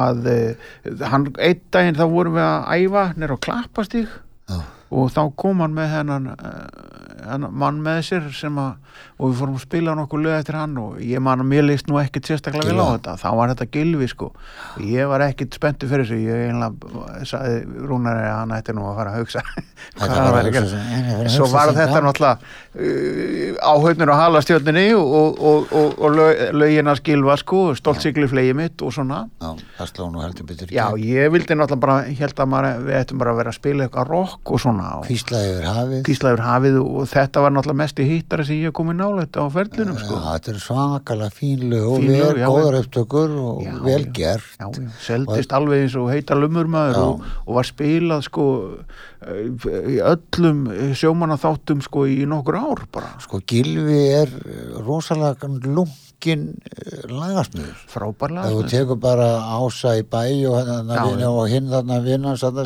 að 0.00 0.28
eh, 0.30 0.68
hann, 1.10 1.30
einn 1.38 1.64
daginn 1.74 1.98
þá 1.98 2.06
vorum 2.10 2.38
við 2.38 2.46
að 2.46 2.84
æfa 2.84 3.06
nýr 3.16 3.34
á 3.34 3.38
klappastíg. 3.46 4.20
Já, 4.50 4.62
og 4.90 5.12
þá 5.14 5.20
kom 5.38 5.60
hann 5.62 5.76
með 5.76 5.92
hennan 5.92 6.32
uh, 6.32 7.10
hennar 7.30 7.54
mann 7.54 7.80
með 7.84 8.00
sér 8.08 8.28
sem 8.34 8.56
að, 8.60 8.72
og 9.20 9.28
við 9.30 9.36
fórum 9.42 9.56
að 9.58 9.64
spila 9.66 9.94
nokkuð 9.98 10.22
lög 10.24 10.34
eftir 10.40 10.56
hann 10.56 10.78
og 10.80 10.94
ég 11.04 11.20
man 11.20 11.42
að 11.44 11.48
mér 11.52 11.66
leist 11.68 11.90
nú 11.90 11.98
ekkert 12.00 12.30
sérstaklega 12.30 12.70
vel 12.72 12.80
á 12.80 12.88
þetta, 12.96 13.16
þá 13.20 13.28
var 13.36 13.50
þetta 13.52 13.66
gilvi 13.76 14.08
sko. 14.08 14.30
Og 14.78 14.86
ég 14.88 15.10
var 15.10 15.24
ekkert 15.26 15.58
spenntu 15.60 15.88
fyrir 15.90 16.08
þessu. 16.08 16.20
Ég 16.24 16.48
einlega 16.48 17.26
sagði 17.28 17.84
Rúnari 17.90 18.24
að 18.24 18.38
hann 18.40 18.54
ætti 18.56 18.74
nú 18.76 18.86
að 18.88 18.96
fara 19.02 19.12
að 19.12 19.20
hugsa. 19.20 19.42
Hvað 19.98 20.08
var 20.08 20.16
hann 20.16 20.30
að 20.30 20.36
væri 20.38 20.40
að 20.40 20.56
hugsa 20.56 20.60
gera. 20.60 20.68
sig- 20.72 20.96
en 20.96 21.10
ég 21.10 21.18
var 21.20 21.28
að 21.28 21.34
svo 21.36 21.48
var 21.52 21.72
þetta 21.76 22.00
náttúrulega 22.06 22.38
uh, 22.80 23.54
áhautnur 23.70 24.12
á 24.12 24.16
halastjörninni 24.20 24.86
og, 24.96 25.40
og, 25.50 25.72
og, 25.74 25.98
og 26.00 26.16
lög, 26.16 26.40
lögin 26.56 26.90
að 26.90 27.00
skilfa 27.02 27.36
sko, 27.40 27.60
stolt 27.78 28.00
sigli 28.04 28.28
flegi 28.30 28.54
mitt 28.56 28.82
og 28.86 28.92
svona. 28.94 29.22
Já, 29.42 29.50
það 29.78 29.90
sló 29.92 30.08
nú 30.14 30.22
heldur 30.24 30.48
betur 30.48 30.72
já, 30.72 30.84
ég 31.02 31.30
vildi 31.34 31.56
náttúrulega 31.58 31.84
bara 31.84 31.98
held 32.20 32.42
að 32.44 32.50
maður, 32.54 32.80
við 32.88 32.98
ættum 33.00 33.20
bara 33.22 33.34
að 33.34 33.40
vera 33.42 33.52
að 33.54 33.58
spila 33.60 33.86
eitthvað 33.86 34.10
rock 34.14 34.54
og 34.54 34.62
svona 34.62 34.88
og 35.00 35.06
yfir 35.10 35.66
hafið 35.68 36.00
Var 39.10 39.26
nálega 39.26 39.42
á 39.42 39.46
ferlinum 39.50 39.98
sko. 39.98 40.18
þetta 40.22 40.52
er 40.52 40.58
svakalega 40.62 41.34
fín 41.34 41.64
lög 41.70 41.86
og 41.90 42.04
vel 42.06 42.38
góðar 42.38 42.76
upptökur 42.80 43.32
og 43.42 43.62
Já, 43.64 43.72
vel 43.84 44.04
gert. 44.14 44.50
Já, 44.60 44.68
já, 44.70 44.90
seldist 45.06 45.54
alveg 45.56 45.84
eins 45.84 45.96
og 45.98 46.10
heita 46.12 46.38
lumurmaður 46.38 47.00
og, 47.02 47.24
og 47.46 47.58
var 47.58 47.68
spilað 47.68 48.24
sko 48.28 48.46
í 49.90 49.98
öllum 50.00 50.62
sjómanaþáttum 50.96 51.82
sko 51.84 52.06
í 52.08 52.22
nokkur 52.30 52.60
ár 52.60 52.84
bara. 52.92 53.12
Sko 53.24 53.42
Gilvi 53.42 54.00
er 54.22 54.30
rosalega 54.86 55.50
lungin 56.20 56.60
lagasmiður 57.08 57.76
Frábærlega. 57.88 58.48
Ef 58.48 58.56
þú 58.56 58.70
tekur 58.70 58.98
bara 59.00 59.28
ása 59.56 59.96
í 59.98 60.02
bæ 60.02 60.46
og, 60.48 60.56
hérna 60.58 60.96
Já, 60.96 61.04
vinna, 61.04 61.22
já. 61.22 61.30
og 61.30 61.48
hinn 61.48 61.70
þarna 61.70 62.00
vinna 62.04 62.36
sem 62.36 62.60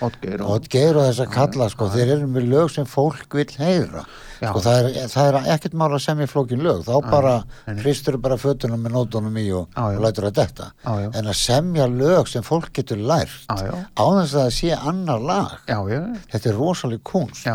Otgeir 0.00 0.42
og, 0.42 0.50
og 0.50 1.06
þess 1.06 1.20
að 1.20 1.32
kalla 1.32 1.68
sko, 1.68 1.88
þeir 1.92 2.14
eru 2.16 2.28
með 2.28 2.48
lög 2.50 2.70
sem 2.72 2.86
fólk 2.86 3.34
vil 3.34 3.46
heyra. 3.58 4.04
Sko, 4.36 4.60
það, 4.60 4.90
er, 4.90 5.08
það 5.08 5.28
er 5.30 5.50
ekkert 5.54 5.74
mál 5.74 5.90
að 5.92 6.02
semja 6.04 6.28
flókin 6.28 6.62
lög. 6.64 6.84
Þá 6.84 7.10
bara 7.10 7.34
hristur 7.80 8.18
bara 8.20 8.36
fötunum 8.36 8.82
með 8.84 8.96
nótunum 8.96 9.36
í 9.40 9.46
og, 9.56 9.68
og 9.76 10.00
lætur 10.04 10.28
að 10.30 10.38
detta. 10.40 10.70
Já, 10.84 10.92
já. 11.06 11.10
en 11.12 11.32
að 11.32 11.38
semja 11.40 11.88
lög 11.88 12.28
sem 12.28 12.44
fólk 12.46 12.72
getur 12.76 13.00
lært 13.00 13.48
á 13.48 14.04
þess 14.04 14.34
að 14.34 14.40
það 14.40 14.54
sé 14.60 14.72
annar 14.76 15.20
lag. 15.20 15.60
Já, 15.68 15.78
já, 15.90 16.00
þetta 16.32 16.52
er 16.52 16.58
rosalega 16.60 17.06
kunst 17.12 17.46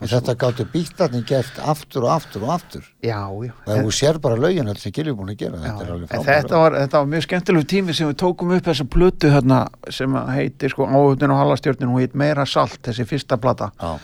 já, 0.00 0.06
já, 0.06 0.06
og 0.06 0.12
þetta 0.12 0.34
gáttu 0.38 0.66
bílarnir 0.72 1.24
gert 1.26 1.58
aftur 1.58 2.04
og 2.06 2.10
aftur 2.14 2.42
og 2.46 2.52
aftur. 2.54 2.84
Já, 3.02 3.18
já. 3.44 3.52
og 3.66 3.80
þú 3.82 3.90
sér 3.98 4.18
bara 4.22 4.36
lögin 4.36 4.68
alls 4.70 4.82
sem 4.82 4.92
Gilvi 4.92 5.12
búin 5.18 5.32
að 5.34 5.38
gera 5.42 5.58
þetta 5.58 5.84
er 5.84 5.90
alveg 5.94 6.12
En 6.14 6.22
frábæra 6.22 6.42
þetta 6.42 6.58
var, 6.62 6.72
þetta 6.84 6.98
var 7.02 7.10
mjög 7.16 7.26
skemmtilegu 7.26 7.66
tími 7.74 7.94
sem 7.98 8.08
við 8.12 8.16
tókum 8.22 8.54
upp 8.56 8.64
þessa 8.70 8.86
plötu 8.88 9.30
hérna 9.34 9.58
sem 9.90 10.14
heitir 10.36 10.70
sko 10.70 10.86
áhugnin 10.86 11.34
og 11.34 11.42
halastjörnin 11.42 11.90
hún 11.90 12.00
heit 12.04 12.14
Meira 12.14 12.46
Salt, 12.46 12.78
þessi 12.86 13.04
fyrsta 13.10 13.36
plata. 13.36 13.72
Já. 13.82 13.98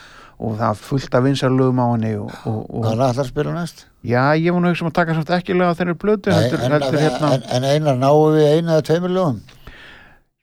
og 0.44 0.56
það 0.58 0.80
fullt 0.82 1.14
af 1.14 1.22
vinsarlögum 1.22 1.78
á 1.78 1.86
henni 1.94 2.16
og, 2.18 2.30
og, 2.50 2.56
og 2.74 2.82
Hvað 2.82 2.92
er 2.92 3.12
það 3.14 3.20
að 3.22 3.28
spila 3.28 3.52
næst? 3.54 3.84
já, 4.02 4.22
ég 4.34 4.50
nú 4.58 4.66
hugsa 4.66 4.82
um 4.82 4.88
að 4.90 4.94
taka 4.98 5.14
samt 5.14 5.30
ekki 5.30 5.54
lög 5.54 5.70
á 5.70 5.78
þeirri 5.78 5.94
plötu 5.94 6.30
Nei, 6.32 6.40
heldur, 6.42 6.58
en, 6.58 6.72
heldur 6.74 6.98
hérna. 6.98 7.28
en, 7.36 7.44
en 7.54 7.64
einar 7.70 7.96
náum 8.02 8.34
við 8.34 8.48
eina 8.56 8.74
eða 8.74 8.82
tveimur 8.88 9.14
lögum? 9.14 9.38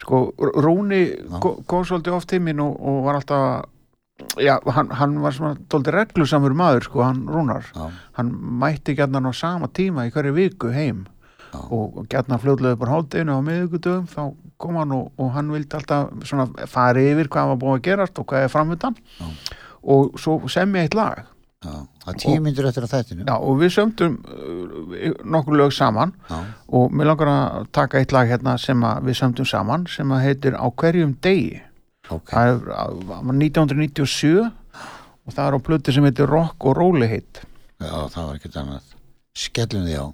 Sko, 0.02 0.22
Rúni 0.64 1.02
ko- 1.44 1.58
kom 1.68 1.84
svolítið 1.86 2.16
oft 2.18 2.30
til 2.32 2.40
mín 2.42 2.64
og, 2.64 2.72
og 2.80 3.04
var 3.06 3.20
alltaf 3.20 3.68
já, 4.42 4.56
hann, 4.76 4.92
hann 5.00 5.18
var 5.24 5.36
svona 5.36 5.56
tóldi 5.70 5.94
reglusamur 5.96 6.54
maður, 6.58 6.88
sko, 6.90 7.04
hann 7.06 7.24
Rúnar 7.30 7.66
Já. 7.76 7.90
hann 8.20 8.32
mætti 8.62 8.96
gætnan 8.98 9.30
á 9.30 9.34
sama 9.34 9.68
tíma 9.68 10.08
í 10.08 10.14
hverju 10.14 10.34
viku 10.38 10.72
heim 10.76 11.06
Já. 11.52 11.60
og 11.72 12.06
gætnan 12.10 12.40
fljóðlega 12.40 12.78
upp 12.78 12.86
á 12.88 12.92
hátteginu 12.94 13.36
á 13.36 13.42
miðugudöfum 13.44 14.08
þá 14.12 14.22
kom 14.62 14.78
hann 14.80 14.92
og, 14.96 15.12
og 15.18 15.34
hann 15.36 15.52
vildi 15.52 15.76
alltaf 15.76 16.12
svona 16.24 16.48
fara 16.70 17.02
yfir 17.02 17.28
hvað 17.34 17.52
var 17.52 17.60
búið 17.64 17.78
að 17.80 17.84
gerast 17.90 18.20
og 18.22 18.30
hvað 18.30 18.46
er 18.46 18.54
framöndan 18.54 18.98
og 19.82 20.20
svo 20.22 20.38
semja 20.52 20.84
eitt 20.86 20.94
lag. 20.96 21.24
Það 21.62 22.10
er 22.10 22.18
tíu 22.22 22.42
myndir 22.42 22.66
eftir 22.66 22.86
að 22.88 22.94
þættinu 22.96 23.26
já, 23.28 23.34
og 23.38 23.58
við 23.60 23.74
sömdum 23.76 24.16
uh, 24.26 25.12
nokkur 25.30 25.58
lög 25.60 25.74
saman 25.78 26.14
og 26.74 26.94
mér 26.94 27.12
langar 27.12 27.30
að 27.30 27.68
taka 27.78 28.00
eitt 28.02 28.14
lag 28.16 28.30
hérna 28.32 28.56
sem 28.58 28.82
við 29.06 29.20
sömdum 29.20 29.46
saman 29.46 29.86
sem 29.90 30.10
að 30.10 30.24
heitir 30.26 30.58
Á 30.58 30.66
hverjum 30.74 31.14
degi 31.22 31.60
Ok. 32.12 32.32
það 32.34 33.06
var 33.08 33.22
1997 33.36 34.32
og 34.42 35.34
það 35.36 35.46
er 35.48 35.58
á 35.58 35.60
plötu 35.68 35.94
sem 35.96 36.06
heitir 36.08 36.30
Rock 36.32 36.66
og 36.68 36.78
Róliheit 36.80 37.44
Já, 37.82 37.96
það 38.14 38.26
var 38.28 38.36
ekkert 38.38 38.58
annað. 38.62 38.90
Skellum 39.34 39.86
því. 39.88 39.96
Á 39.98 40.06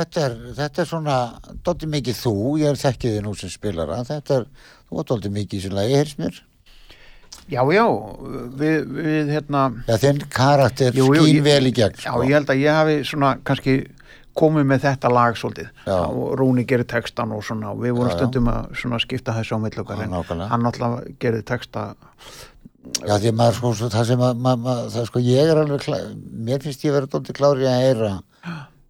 þetta 0.00 0.22
er, 0.26 0.36
þetta 0.58 0.82
er 0.84 0.88
svona 0.90 1.16
dóldi 1.66 1.88
mikið 1.94 2.18
þú, 2.20 2.34
ég 2.60 2.72
er 2.74 2.80
þekkið 2.80 3.16
þið 3.16 3.24
nú 3.26 3.34
sem 3.38 3.52
spilara, 3.52 4.00
þetta 4.08 4.40
er, 4.40 4.46
þú 4.88 4.98
var 5.00 5.08
dóldi 5.12 5.32
mikið 5.36 5.58
í 5.58 5.62
þessu 5.62 5.76
lagi, 5.76 5.98
heyrst 6.00 6.20
mér. 6.22 6.40
Já, 7.50 7.62
já, 7.74 7.84
við, 8.58 8.90
við 8.94 9.30
hérna, 9.34 9.62
Já, 9.88 9.96
þinn 10.02 10.20
karakter 10.30 10.94
Jú, 10.94 11.08
jú, 11.14 11.24
skín 11.24 11.38
ég- 11.40 11.46
vel 11.46 11.70
í 11.70 11.72
gegn, 11.74 11.96
já, 11.98 12.10
sko. 12.12 12.22
ég 12.26 12.36
held 12.36 12.52
að 12.52 12.60
ég 12.62 12.76
hafi 12.78 12.98
svona 13.06 13.32
kannski 13.46 13.74
komið 14.38 14.66
með 14.70 14.84
þetta 14.86 15.10
lag 15.10 15.34
svolítið 15.38 15.68
Já. 15.86 15.96
og 16.06 16.36
Rúni 16.38 16.64
gerir 16.66 16.86
textan 16.86 17.32
og 17.34 17.42
svona 17.46 17.72
og 17.74 17.82
við 17.82 17.96
vorum 17.98 18.12
Já, 18.12 18.16
stundum 18.20 18.50
að 18.52 18.70
svona 18.78 19.00
skipta 19.02 19.34
þessu 19.34 19.58
á 19.58 19.60
Já, 19.60 20.04
en 20.04 20.44
hann 20.52 20.66
alltaf 20.70 21.00
gerir 21.18 21.42
texta 21.42 21.88
Já, 23.04 23.18
því 23.20 23.28
að 23.28 23.36
maður 23.36 23.56
sko, 23.58 23.88
það 23.92 24.06
sem 24.08 24.22
að, 24.24 24.38
maður, 24.40 24.86
það 24.94 25.08
sko, 25.10 25.20
ég 25.20 25.50
er 25.50 25.58
alveg, 25.60 25.82
klá, 25.84 25.98
mér 26.46 26.62
finnst 26.64 26.84
ég 26.86 26.94
vera 26.94 27.10
dóldi 27.10 27.34
klári 27.36 27.66
að 27.68 27.82
heyra, 27.84 28.12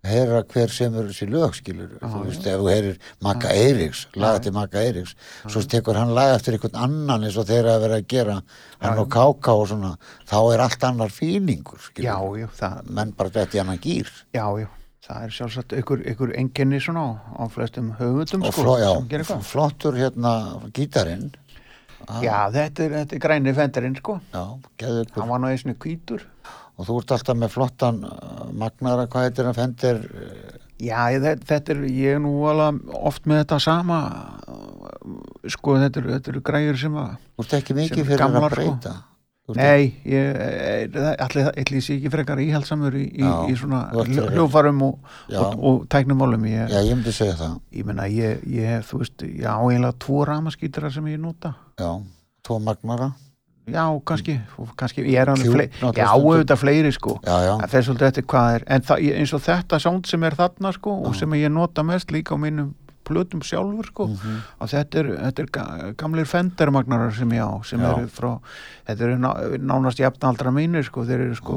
heyra 0.07 0.41
hver 0.49 0.73
sem 0.73 0.95
eru 0.97 1.11
þessi 1.13 1.27
lög, 1.29 1.55
skilur, 1.59 1.91
þú 2.01 2.23
veist, 2.25 2.47
ef 2.49 2.61
þú 2.63 2.69
heyrir 2.73 2.99
Magga 3.21 3.53
Eiríks, 3.53 4.07
laga 4.17 4.41
til 4.47 4.55
Magga 4.57 4.81
Eiríks, 4.81 5.15
svo 5.45 5.61
tekur 5.69 5.99
hann 6.01 6.15
laga 6.17 6.39
eftir 6.39 6.57
einhvern 6.57 6.79
annan 6.87 7.27
eins 7.29 7.37
og 7.41 7.49
þeir 7.51 7.69
að 7.75 7.85
vera 7.85 7.99
að 8.01 8.07
gera, 8.15 8.37
hann 8.81 9.03
og 9.03 9.11
káká 9.13 9.57
og 9.61 9.69
svona, 9.69 9.95
þá 10.31 10.37
er 10.55 10.65
allt 10.65 10.87
annar 10.89 11.13
fílingur, 11.13 11.91
Já, 12.01 12.17
já, 12.41 12.49
það, 12.57 12.81
menn 12.89 13.13
bara 13.19 13.35
dætt 13.35 13.55
í 13.59 13.61
annan 13.65 13.79
gýr. 13.83 14.09
já, 14.33 14.47
já. 14.65 14.69
Það 15.11 15.23
er 15.27 15.31
sjálfsagt 15.35 15.73
ykkur, 15.75 16.03
ykkur 16.07 16.33
enginni 16.39 16.79
svona 16.79 17.19
á, 17.35 17.43
flestum 17.51 17.89
höfundum 17.99 18.45
Og 18.47 18.53
sko, 18.55 18.77
já, 18.79 19.41
flottur 19.43 19.97
hérna 19.99 20.35
gítarinn, 20.77 21.33
Já, 22.23 22.49
þetta 22.53 22.85
er, 22.85 22.93
þetta 23.03 23.17
er 23.17 23.21
græni 23.21 23.53
fendirinn 23.55 23.97
sko. 23.99 24.15
Já, 24.33 24.45
hann 25.17 25.29
var 25.29 25.43
nú 25.43 25.51
einu 25.51 25.75
hvítur 25.77 26.23
og 26.81 26.89
þú 26.89 26.97
ert 27.03 27.13
alltaf 27.19 27.37
með 27.37 27.53
flottan 27.53 28.01
uh, 28.09 28.49
magnara, 28.57 29.05
hvað 29.13 29.29
heitir 29.29 29.51
hann, 29.51 29.59
fendir, 29.59 30.01
uh, 30.09 30.57
Já, 30.81 31.11
ég- 31.13 31.43
þetta, 31.45 31.75
er, 31.75 31.81
ég 31.93 32.15
er 32.17 32.21
nú 32.25 32.31
alveg 32.49 32.89
oft 32.97 33.27
með 33.29 33.43
þetta 33.43 33.59
sama 33.61 33.99
sko, 35.53 35.77
þetta 35.81 36.01
eru 36.01 36.15
er 36.17 36.41
græður 36.45 36.79
sem 36.81 36.97
að 36.97 37.15
þú 37.37 37.45
ert 37.45 37.55
ekki 37.61 37.77
mikið 37.77 38.05
fyrir 38.09 38.23
gamlar, 38.25 38.47
að 38.49 38.55
sko. 38.55 38.65
breyta. 38.73 38.97
Ert 39.51 39.59
Nei, 39.59 39.87
ég, 40.07 40.97
allir 41.25 41.47
það 41.49 41.79
sé 41.83 41.97
ekki 41.97 42.11
frekar 42.13 42.39
íhaldsamur 42.39 42.95
í, 42.95 43.07
í, 43.19 43.31
í 43.51 43.55
svona 43.59 43.81
hljófarum 43.91 44.85
og, 44.87 45.09
og, 45.35 45.57
og 45.67 45.81
tæknumálum 45.91 46.45
ég, 46.47 46.71
Já, 46.71 46.79
ég 46.87 46.95
myndi 46.95 47.15
segja 47.17 47.35
það. 47.41 47.57
ég 47.75 47.89
menna, 47.89 48.07
ég, 48.15 48.45
ég 48.47 48.85
þú 48.87 49.01
veist, 49.03 49.25
ég 49.27 49.49
á 49.51 49.59
eiginlega 49.59 49.99
tvo 50.07 50.21
ramaskýtara 50.29 50.93
sem 50.95 51.09
ég 51.11 51.19
nota 51.21 51.57
Já, 51.81 51.91
tvo 52.47 52.61
magnara. 52.63 53.11
Já, 53.73 53.85
kannski, 54.05 54.37
kannski 54.77 55.05
ég 55.07 55.21
er 55.23 55.33
alveg 55.33 55.51
fleiri, 55.53 55.71
já, 55.97 56.07
auðvitað 56.11 56.61
fleiri 56.63 56.93
sko. 56.93 57.19
Já, 57.25 57.37
já, 57.47 57.55
það 57.63 57.71
fer 57.77 57.83
svolítið 57.89 58.11
eftir 58.11 58.25
hvað 58.35 58.55
er. 58.59 58.65
En 58.67 58.83
það, 58.91 59.09
eins 59.21 59.35
og 59.35 59.43
þetta 59.47 59.81
sound 59.81 60.07
sem 60.11 60.25
er 60.29 60.39
þarna 60.39 60.73
sko 60.77 60.99
og 61.07 61.17
sem 61.17 61.31
ég 61.41 61.51
nota 61.53 61.83
mest 61.87 62.11
líka 62.15 62.35
á 62.35 62.39
mínum 62.41 62.75
plötum 63.11 63.41
sjálfur 63.43 63.87
sko 63.89 64.05
Mhm. 64.07 64.35
og 64.61 64.69
þetta 64.71 64.99
er, 65.01 65.07
þetta 65.19 65.43
er 65.43 65.47
ga- 65.51 65.93
gamlir 65.99 66.27
fendermagnarar 66.31 67.13
sem 67.17 67.29
ég 67.31 67.43
á 67.43 67.59
sem 67.67 67.81
eru 67.81 68.07
frá, 68.07 68.39
þetta 68.87 69.01
eru 69.09 69.17
ná, 69.19 69.31
nánast 69.59 69.99
jafnaldra 69.99 70.53
mínir 70.55 70.85
sko, 70.87 71.03
þeir 71.05 71.25
eru 71.27 71.35
sko 71.35 71.57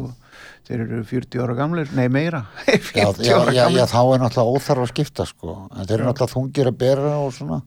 þeir 0.65 0.79
eru 0.87 1.03
40 1.03 1.43
ára 1.43 1.53
gamlir, 1.53 1.89
nei 1.93 2.07
meira. 2.07 2.45
Já, 2.65 3.11
50 3.13 3.21
já, 3.27 3.35
ára 3.37 3.51
já, 3.51 3.53
já, 3.53 3.63
gamlir. 3.67 3.85
þá 3.85 4.01
er 4.15 4.19
náttúrulega 4.23 4.55
óþarf 4.55 4.81
að 4.81 4.91
skipta, 4.93 5.25
sko. 5.27 5.69
En 5.77 5.85
þeir 5.85 5.99
eru 5.99 6.07
náttúrulega 6.07 6.33
þungir 6.33 6.67
að 6.71 6.77
bera 6.77 7.11
og 7.19 7.33
svona. 7.35 7.61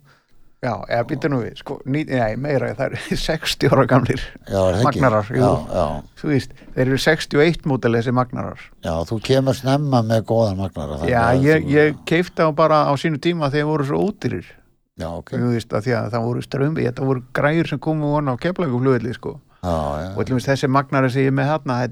Já, 0.66 0.72
eða 0.90 1.06
býta 1.10 1.30
nú 1.30 1.38
við, 1.44 1.54
sko, 1.60 1.78
ný, 1.86 2.02
nei 2.10 2.34
meira 2.40 2.72
það 2.76 2.96
eru 2.96 3.18
60 3.26 3.72
ára 3.72 3.86
gamlir 3.90 4.24
Já, 4.50 4.60
magnarar, 4.82 5.30
Já, 5.30 5.48
já, 5.78 5.86
þú 6.20 6.30
veist 6.32 6.54
þeir 6.74 6.84
eru 6.86 7.00
61 7.06 7.70
mótel 7.70 7.96
þessi 7.96 8.14
magnarar. 8.16 8.66
Já, 8.84 8.92
þú 9.08 9.20
kemur 9.30 9.58
snemma 9.58 10.02
með 10.06 10.26
góðan 10.32 10.60
magnara. 10.60 11.00
þannig 11.00 11.14
já, 11.14 11.24
ég, 11.46 11.66
ég 11.72 11.98
keifti 12.08 12.46
á 12.46 12.50
bara 12.56 12.84
á 12.90 12.92
sínu 12.98 13.22
tíma 13.22 13.50
þegar 13.54 13.70
voru 13.72 13.88
svo 13.88 14.02
ódýrir. 14.10 14.52
Já, 14.96 15.10
ok. 15.12 15.34
þú 15.36 15.50
veist 15.52 15.74
að 15.76 15.86
því 15.86 15.96
að 15.98 16.12
það 16.14 16.28
voru 16.30 16.44
strömbi 16.44 16.86
þetta 16.86 17.08
voru 17.10 17.24
græður 17.36 17.72
sem 17.72 17.80
komu 17.84 18.14
von 18.14 18.32
á 18.32 18.34
keflagu 18.40 18.80
flugvelli 18.80 19.12
sko. 19.16 19.36
Og 19.66 20.20
til 20.22 20.30
dæmis 20.30 20.46
þessi 20.46 20.68
magnari 20.70 21.10
sem 21.10 21.24
ég 21.26 21.32
er 21.32 21.36
með 21.36 21.48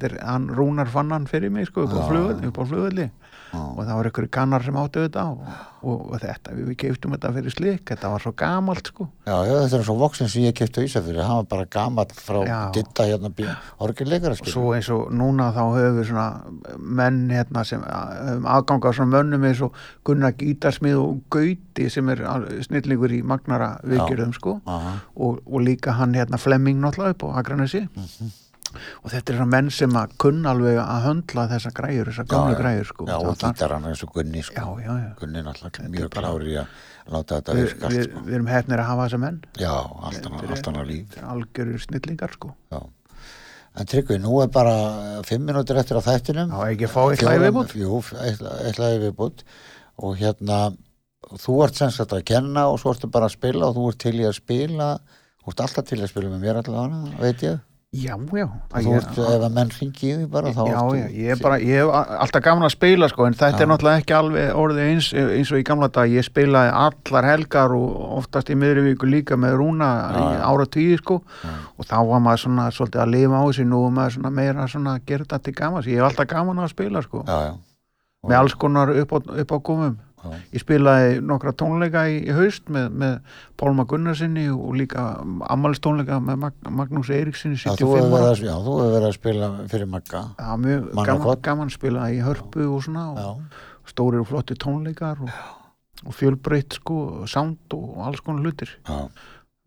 er, 0.07 0.13
hann 0.23 0.47
Rúnar 0.53 0.91
fann 0.93 1.11
hann 1.11 1.27
fyrir 1.27 1.51
mig 1.51 1.67
sko, 1.67 1.89
upp, 1.89 1.97
á 2.61 2.65
Já, 2.65 3.11
og 3.55 3.79
það 3.85 3.95
var 3.99 4.09
einhverju 4.11 4.31
kannar 4.35 4.63
sem 4.65 4.77
áttu 4.81 5.03
þetta 5.05 5.25
og, 5.31 5.41
og, 5.85 6.01
og 6.15 6.21
þetta, 6.23 6.55
við, 6.57 6.71
keiftum 6.81 7.15
þetta 7.17 7.33
fyrir 7.37 7.55
slik 7.55 7.83
þetta 7.93 8.11
var 8.13 8.25
svo 8.25 8.33
gamalt 8.37 8.91
sko 8.93 9.07
Já, 9.27 9.37
já, 9.49 9.55
þetta 9.65 9.79
er 9.79 9.85
svo 9.89 9.97
voksin 10.01 10.29
sem 10.29 10.45
ég 10.45 10.55
kefti 10.59 10.81
á 10.81 10.87
Ísafjörði. 10.89 11.23
Hann 11.25 11.39
var 11.43 11.47
bara 11.55 11.65
gamall 11.73 12.13
frá 12.13 12.41
Já. 12.45 12.59
ditta 12.77 13.07
hérna 13.09 13.31
orginleikara, 13.81 14.33
og 14.37 14.39
skilur. 14.43 14.53
svo 14.53 14.75
eins 14.77 14.91
og 14.93 15.09
núna 15.17 15.51
þá 15.57 15.63
höfum 15.65 15.99
við 16.01 16.09
svona 16.11 16.29
menn 16.79 17.21
hérna 17.33 17.65
sem 17.65 17.81
höfum 17.87 18.49
aðganga 18.55 18.93
á 18.93 18.97
svona 18.99 19.13
mönnum 19.17 19.49
eins 19.49 19.63
og 19.65 19.75
Gunnar 20.05 20.37
Gítarsmið 20.41 21.01
og 21.01 21.23
Gauti 21.33 21.89
sem 21.91 22.09
er 22.13 22.23
snillingur 22.69 23.13
í 23.17 23.23
magnara 23.25 23.75
vikjörðum 23.85 24.35
sko 24.37 24.59
og, 24.69 25.41
og 25.45 25.61
líka 25.65 25.97
hann 25.99 26.15
hérna 26.15 26.39
Flemming 26.41 26.81
náttúrulega 26.85 27.17
upp 27.17 27.29
á 27.33 27.41
Akranesi 27.43 27.87
Mhm. 27.95 28.33
Og 29.03 29.11
þetta 29.13 29.33
er 29.33 29.37
svona 29.39 29.51
menn 29.55 29.71
sem 29.71 29.91
að 30.01 30.17
kunna 30.19 30.51
alveg 30.55 30.79
að 30.83 31.05
höndla 31.09 31.47
þessa 31.53 31.73
græjur, 31.75 32.11
þessa 32.13 32.27
gamlu 32.33 32.55
já. 32.55 32.59
græjur 32.63 32.85
sko. 32.93 33.05
Já, 33.07 33.13
Það- 33.15 33.29
og 33.29 33.37
það- 33.39 33.55
gítarann 33.55 33.87
eins 33.91 34.03
og 34.05 34.13
Gunni, 34.15 34.43
sko. 34.43 34.55
já, 34.55 34.87
já, 34.87 34.93
já. 35.05 35.15
Gunni 35.21 35.39
er 35.39 35.49
er 35.49 35.89
mjög 35.95 36.11
klári 36.11 36.57
að 36.59 36.67
láta 37.13 37.41
þetta 37.41 37.55
virka, 37.55 37.89
við, 37.89 38.05
sko. 38.11 38.21
við 38.27 38.35
erum 38.35 38.47
hefnir 38.47 38.79
að 38.79 38.87
hafa 38.87 39.09
þessa 39.09 39.21
menn 39.21 39.41
Já, 39.59 39.73
allt 40.03 40.69
annað 40.69 40.87
líf. 40.87 41.23
algjörur 41.23 41.81
snillingar 41.81 42.31
sko 42.33 42.55
Já. 42.73 42.83
En 43.77 43.87
Tryggvi, 43.87 44.21
nú 44.23 44.41
er 44.41 44.47
bara 44.55 45.21
fimm 45.27 45.43
minútur 45.49 45.75
eftir 45.81 45.97
að 45.99 46.07
þættinum. 46.07 46.51
Já, 46.55 46.71
ekki 46.71 46.87
fá 46.87 47.11
eitt 47.11 47.19
Fjórar- 47.19 47.41
viðbútt? 47.43 47.73
Jú, 47.75 47.97
eitt, 48.23 48.79
lagi 48.79 49.01
viðbútt. 49.03 49.43
Og 49.99 50.17
hérna, 50.17 50.77
þú 51.43 51.65
ert 51.65 51.75
sem 51.75 51.91
sagt 51.91 52.13
að 52.15 52.25
kenna 52.25 52.69
og 52.71 52.79
svo 52.79 52.93
ertu 52.95 53.11
bara 53.11 53.27
að 53.27 53.33
spila 53.35 53.67
og 53.67 53.75
þú 53.75 53.89
ert 53.91 53.99
til 53.99 54.13
í 54.15 54.23
að 54.29 54.35
spila. 54.39 54.99
Þú 55.43 55.49
ert 55.51 55.61
alltaf 55.67 55.85
til 55.89 55.99
að 55.99 56.09
spila 56.09 56.31
með 56.31 56.41
mér 56.45 56.61
allavega, 56.63 57.19
veit 57.19 57.43
ég. 57.43 57.61
Já, 57.95 58.17
já 58.35 58.47
þú 58.75 58.93
ert, 58.99 59.11
ef 59.23 59.43
að 59.47 59.53
menn 59.55 59.69
ringi 59.71 60.09
í 60.09 60.15
því 60.19 60.25
bara, 60.33 60.51
þá 60.51 60.63
Já, 60.67 60.79
já, 60.99 61.05
ég 61.15 61.29
er 61.35 61.43
bara, 61.45 61.59
ég 61.63 61.77
hef 61.79 61.93
alltaf 62.25 62.43
gaman 62.43 62.67
að 62.67 62.73
spila 62.75 63.09
sko, 63.13 63.27
en 63.29 63.37
þetta 63.39 63.61
Já. 63.61 63.63
er 63.63 63.71
náttúrulega 63.71 64.01
ekki 64.03 64.17
alveg 64.19 64.57
orðið 64.65 64.81
eins, 64.89 65.11
eins 65.15 65.53
og 65.55 65.61
í 65.61 65.67
gamla 65.69 65.89
dag, 65.95 66.11
ég 66.11 66.27
spilaði 66.27 66.73
allar 66.81 67.29
helgar 67.31 67.75
og 67.77 68.01
oftast 68.19 68.51
í 68.51 68.57
miðri 68.59 68.83
viku 68.89 69.07
líka 69.07 69.39
með 69.39 69.55
rúna 69.61 69.91
í 70.11 70.25
Já, 70.25 70.25
já. 70.35 70.43
ára 70.51 70.67
tíu 70.75 70.99
sko 70.99 71.21
og 71.45 71.87
þá 71.87 71.95
var 72.11 72.25
maður 72.27 72.43
svona 72.49 72.67
svolítið 72.75 73.05
að 73.05 73.13
lifa 73.15 73.39
á 73.39 73.45
þessu, 73.47 73.69
nú 73.71 73.83
var 73.85 73.95
maður 74.01 74.17
svona 74.19 74.35
meira 74.41 74.67
svona 74.75 74.97
að 74.99 75.07
gera 75.13 75.29
þetta 75.29 75.41
til 75.47 75.55
gaman, 75.63 75.87
ég 75.87 76.01
hef 76.03 76.09
alltaf 76.11 76.31
gaman 76.35 76.65
að 76.67 76.73
spila 76.75 77.05
sko, 77.07 77.23
Já, 77.31 77.39
já. 77.47 77.55
með 78.27 78.37
alls 78.43 78.59
konar 78.59 78.91
upp 79.05 79.15
á, 79.15 79.19
á 79.39 79.59
komum. 79.63 79.95
Já. 80.25 80.39
Ég 80.57 80.63
spilaði 80.63 81.19
nokkra 81.21 81.53
tónleika 81.53 82.05
í, 82.09 82.15
í 82.25 82.33
haust 82.33 82.71
með, 82.73 82.87
með 83.03 83.19
Pálma 83.61 83.85
Gunnarsinni 83.91 84.47
og 84.55 84.73
líka 84.79 85.05
ammælistónleika 85.53 86.17
með 86.25 86.41
Mag 86.47 86.71
Magnús 86.81 87.11
Eiríksinni 87.13 87.59
Já, 87.61 87.75
þú 87.77 87.91
75 87.91 87.99
hefur 87.99 88.15
verið, 88.15 88.25
ára. 88.25 88.33
að- 88.33 88.47
já, 88.49 88.55
þú 88.65 88.77
hefur 88.81 88.95
verið 88.97 89.09
að 89.11 89.17
spila 89.19 89.51
fyrir 89.75 89.91
Magga. 89.95 90.23
Já, 90.41 90.57
mjög 90.65 90.89
gaman, 91.11 91.43
gaman 91.51 91.71
spila 91.77 92.09
í 92.11 92.23
hörpu 92.25 92.67
og 92.73 92.83
svona 92.89 93.05
og 93.13 93.45
stórir 93.93 94.25
og 94.25 94.29
flotti 94.33 94.57
tónleikar 94.57 95.21
og, 95.21 95.31
og 96.07 96.17
fjölbreytt 96.17 96.81
sko, 96.81 97.27
sound 97.29 97.59
og 97.77 98.01
alls 98.09 98.21
konar 98.25 98.43
hlutir 98.43 98.71
já. 98.89 99.09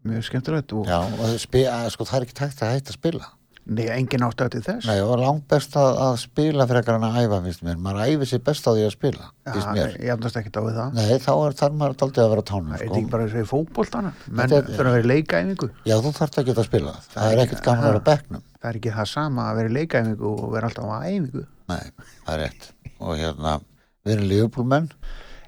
mjög 0.07 0.23
skemmtilegt 0.25 0.73
og 0.73 0.87
Já, 0.89 0.99
og 1.05 1.37
spi, 1.39 1.65
sko, 1.93 2.03
það 2.09 2.17
er 2.21 2.25
ekki 2.27 2.39
tægt 2.41 2.61
að 2.65 2.73
hætta 2.75 2.93
að 2.95 2.97
spila. 2.97 3.25
Nei, 3.67 3.85
engin 3.93 4.23
ástæð 4.25 4.49
til 4.55 4.61
þess 4.65 4.87
Nei, 4.89 4.97
og 5.03 5.19
langt 5.21 5.45
best 5.51 5.75
að, 5.79 5.97
að 6.05 6.15
spila 6.21 6.67
frekar 6.69 6.97
en 6.97 7.05
að 7.07 7.17
æfa, 7.23 7.39
finnst 7.45 7.63
mér. 7.67 7.79
Maður 7.83 8.13
æfi 8.13 8.29
sér 8.31 8.43
best 8.47 8.67
á 8.67 8.71
því 8.71 8.85
að 8.87 8.93
spila, 8.95 9.27
finnst 9.49 9.69
mér. 9.75 9.97
ég 10.05 10.13
andast 10.15 10.39
ekki 10.41 10.53
á 10.55 10.61
við 10.63 10.79
það 10.79 10.97
Nei, 10.97 11.11
þá 11.25 11.31
er 11.35 11.57
þar 11.61 11.75
maður 11.81 11.97
daldið 12.03 12.23
að 12.23 12.31
vera 12.33 12.45
tánum, 12.51 12.71
sko. 12.77 12.87
ekki 12.87 13.11
bara 13.13 13.27
þess 13.27 13.37
að 13.37 13.43
í 13.43 13.51
fótboltana 13.51 14.13
menn 14.27 14.55
þurfa 14.55 14.87
að 14.87 14.97
vera 14.97 15.03
í 15.03 15.11
leikaæfingu 15.13 15.69
Já, 15.83 15.95
þú 16.05 16.13
að 16.41 16.49
geta 16.51 16.63
að 16.63 16.69
spila. 16.71 16.95
Það, 17.07 17.13
Það 17.17 17.29
er 17.35 17.43
ekkert 17.45 17.63
gaman 17.67 17.83
að 17.83 17.91
vera 17.91 18.03
á 18.03 18.09
bekknum. 18.11 18.47
það 18.57 18.71
er 18.71 18.81
ekki 18.81 18.95
það 18.97 19.11
sama 19.13 19.47
að 19.51 19.61
vera 19.61 19.71
í 19.73 19.77
leikaæfingu 19.77 20.33
og 20.33 20.49
vera 20.55 20.71
alltaf 20.71 20.87
á 20.87 20.97
æfingu 21.07 21.45
Nei, 21.67 21.85
það 22.23 22.33
er 22.37 22.43
rétt. 22.45 22.69
Og 22.97 23.17
hérna, 23.19 23.57
við 24.07 24.17
erum 24.17 24.29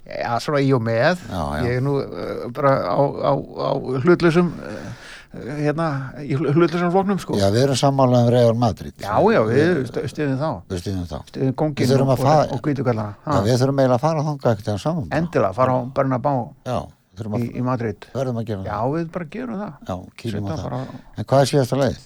já, 0.10 0.32
svona 0.42 0.62
í 0.64 0.72
og 0.76 0.82
með 0.86 1.22
Já, 1.30 1.42
já. 1.60 1.62
ég 1.66 1.78
er 1.78 1.84
nú 1.86 1.96
uh, 2.02 2.48
bara 2.56 2.74
á, 2.90 2.98
á, 2.98 3.34
á 3.38 3.72
hlutlusum 4.04 4.52
uh, 4.58 4.90
hérna, 5.34 5.88
í 6.26 6.34
hlutlusum 6.40 6.90
flóknum 6.94 7.20
sko 7.22 7.38
Já, 7.38 7.48
við 7.54 7.64
erum 7.68 7.78
sammála 7.78 8.24
um 8.26 8.30
Real 8.34 8.54
Madrid. 8.58 8.94
já, 8.98 9.14
já, 9.14 9.42
við 9.46 9.82
st- 9.90 10.08
stiðum 10.10 10.40
þá 10.42 10.50
Við 10.74 10.80
stýðum 10.84 11.06
þá. 11.06 11.18
stiðum 11.30 11.48
Við 11.52 11.56
kongin 11.62 11.90
þurfum 11.92 12.14
og, 12.16 12.24
að 12.26 12.40
og, 12.40 12.54
og 12.58 12.62
kvítukallana 12.66 13.16
Já, 13.26 13.42
við 13.46 13.58
þurfum 13.62 13.82
eiginlega 13.84 13.98
að 14.00 14.06
fara 14.08 14.24
þangað 14.30 14.52
ekkert 14.56 14.72
en 14.74 14.80
saman. 14.86 15.10
endilega, 15.20 15.54
fara 15.54 15.76
á 15.78 15.80
Bernabá 16.00 16.34
Já, 16.66 16.80
í, 17.20 17.28
að, 17.30 17.44
í 17.60 17.62
Madrid 17.68 18.10
verðum 18.16 18.40
að 18.42 18.48
gera 18.50 18.64
já, 18.66 18.78
það. 18.80 18.94
við 18.98 19.12
bara 19.18 19.30
gerum 19.36 19.60
það 19.60 19.74
Já, 19.86 19.94
á 19.94 19.98
Setja 20.24 20.58
það. 20.64 20.96
En 21.20 21.26
hvað 21.30 21.44
er 21.46 21.52
síðasta 21.54 21.80
leið? 21.84 22.00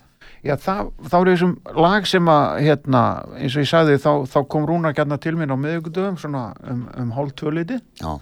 já, 0.43 0.55
það, 0.59 0.91
þá 1.07 1.15
er 1.21 1.29
þessum 1.31 1.53
lag 1.79 2.05
sem 2.07 2.27
að, 2.27 2.45
hérna, 2.67 3.01
eins 3.39 3.55
og 3.55 3.63
ég 3.63 3.69
sagði 3.71 3.97
þá, 4.03 4.11
þá 4.27 4.37
kom 4.51 4.65
Rúnar 4.67 4.95
gætna 4.97 5.17
til 5.23 5.35
mín 5.39 5.51
á 5.51 5.55
miðugudöfum 5.55 6.17
svona 6.19 6.49
um, 6.67 6.81
um 6.99 7.11
hálf 7.15 7.31
tvöliti 7.39 7.79
Já. 8.01 8.17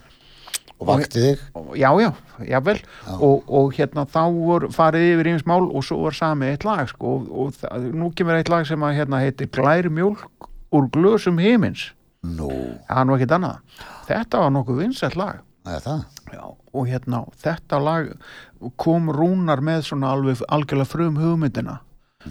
Og 0.81 0.89
vaktið 0.89 1.25
þig? 1.27 1.41
já, 1.77 1.89
já, 2.01 2.09
jável 2.49 2.79
Já. 2.81 3.13
og, 3.21 3.43
og 3.47 3.73
hérna 3.77 4.05
þá 4.09 4.21
voru 4.33 4.69
farið 4.73 5.07
yfir 5.11 5.29
íms 5.35 5.45
mál 5.45 5.67
og 5.69 5.85
svo 5.85 5.99
var 6.07 6.17
samið 6.17 6.55
eitt 6.55 6.65
lag 6.65 6.89
sko, 6.89 7.11
og, 7.19 7.27
og 7.29 7.53
það, 7.59 7.85
nú 8.01 8.09
kemur 8.17 8.39
eitt 8.39 8.49
lag 8.49 8.65
sem 8.65 8.81
að 8.87 8.97
hérna 8.97 9.21
heitir 9.21 9.51
Glær 9.53 9.91
mjólk 9.93 10.49
úr 10.73 10.89
glösum 10.95 11.37
himins 11.41 11.91
Nú, 12.21 12.49
það 12.89 12.97
er 12.97 13.07
nú 13.09 13.15
ekkit 13.17 13.37
annað 13.37 13.85
þetta 14.09 14.41
var 14.41 14.51
nokkuð 14.57 14.81
vinsætt 14.83 15.17
lag 15.17 15.45
það? 15.85 16.03
Já, 16.33 16.43
og 16.49 16.89
hérna, 16.89 17.21
þetta 17.43 17.79
lag 17.81 18.11
kom 18.81 19.09
Rúnar 19.13 19.61
með 19.61 19.85
svona 19.91 20.15
alveg 20.15 20.41
algjörlega 20.49 20.89
frum 20.89 21.21
hugmyndina 21.21 21.79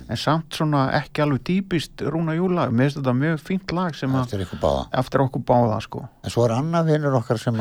en 0.08 0.16
samt 0.16 0.54
svona 0.54 0.84
ekki 1.00 1.22
alveg 1.24 1.42
típist 1.48 2.02
Rúna 2.06 2.34
Júlag, 2.38 2.70
mér 2.70 2.88
finnst 2.90 3.00
þetta 3.00 3.14
mjög 3.18 3.40
fínt 3.46 3.72
lag 3.74 3.94
sem 3.98 4.12
að 4.14 4.26
Eftir 4.28 4.44
báða. 4.62 4.84
eftir 5.02 5.24
okkur 5.24 5.42
báða 5.50 5.80
sko 5.82 6.04
En 6.24 6.30
svo 6.30 6.44
er 6.46 6.54
annað 6.58 6.92
vinnur 6.92 7.16
okkar 7.20 7.38
sem 7.42 7.54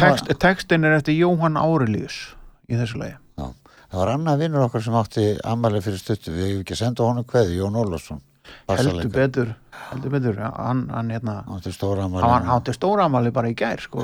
text, 0.00 0.32
textin 0.40 0.84
er 0.84 0.96
eftir 0.98 1.18
Jóhann 1.18 1.56
Árelíus 1.60 2.20
í 2.68 2.78
þessu 2.80 3.00
lagi 3.02 3.16
Já, 3.38 3.50
það 3.90 3.98
var 4.00 4.14
annað 4.14 4.38
vinnur 4.46 4.66
okkar 4.68 4.82
sem 4.82 4.94
átti 4.94 5.26
amalið 5.44 5.84
fyrir 5.88 5.98
stuttu. 6.00 6.32
Við 6.32 6.46
hefum 6.48 6.62
ekki 6.64 6.76
senda 6.78 7.04
honum 7.04 7.24
kveði, 7.28 7.58
Jón 7.60 7.76
Ólafsson. 7.76 8.22
heldur 8.68 9.08
betur, 9.14 9.54
heldur 9.90 10.10
betur 10.12 10.36
hann, 10.40 10.82
hann 10.92 11.10
hérna 11.10 11.44
átti 11.48 11.72
stóra 11.72 12.04
amalið. 12.04 12.48
átti 12.56 12.72
stóramali 12.76 13.30
bara 13.32 13.48
í 13.48 13.54
gær 13.56 13.80
sko, 13.80 14.02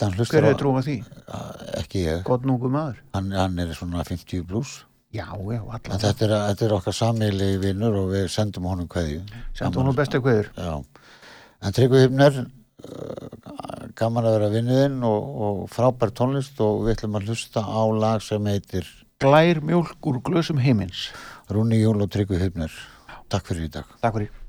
hann 0.00 0.14
hver 0.16 0.46
hefur 0.48 0.60
trúið 0.62 0.88
því 0.88 0.96
Ekki 1.80 2.04
ég. 2.06 2.22
Hann, 3.14 3.30
hann 3.32 3.58
er 3.58 3.72
svona 3.76 4.04
50 4.04 4.44
pluss. 4.48 4.84
Já, 5.14 5.28
já, 5.30 5.60
allan, 5.62 6.02
þetta 6.02 6.26
er, 6.26 6.34
þetta 6.50 6.66
er 6.66 6.74
okkar 6.78 6.96
sammeili 6.98 7.50
vinnur 7.62 8.00
og 8.02 8.10
við 8.12 8.26
sendum 8.34 8.68
honum 8.70 8.90
kveðju. 8.90 9.22
sendu 9.56 9.82
hún 9.82 9.96
bestu 9.96 10.20
hverður 10.24 10.50
Já. 10.58 10.84
En 11.64 11.72
Tryggvi 11.72 12.02
Hifner, 12.02 12.40
uh, 12.84 13.86
gaman 13.96 14.28
að 14.28 14.38
vera 14.38 14.52
vinniðinn 14.52 15.00
og, 15.08 15.30
og 15.46 15.64
frábær 15.72 16.12
tónlist 16.12 16.60
og 16.60 16.84
við 16.84 16.98
ætlum 16.98 17.18
að 17.20 17.30
hlusta 17.30 17.64
á 17.64 17.82
lag 18.04 18.24
sem 18.26 18.52
heitir 18.52 18.90
glær 19.22 19.62
mjólk 19.64 20.10
úr 20.10 20.20
glösum 20.26 20.60
heimins 20.60 21.08
Rúni 21.48 21.80
Jól 21.80 22.02
og 22.04 22.12
Tryggvi 22.12 22.40
Hifner. 22.40 22.72
Takk 23.28 23.52
fyrir 23.52 23.68
í 23.68 23.76
dag. 23.78 24.00
takk 24.00 24.18
fyrir 24.18 24.43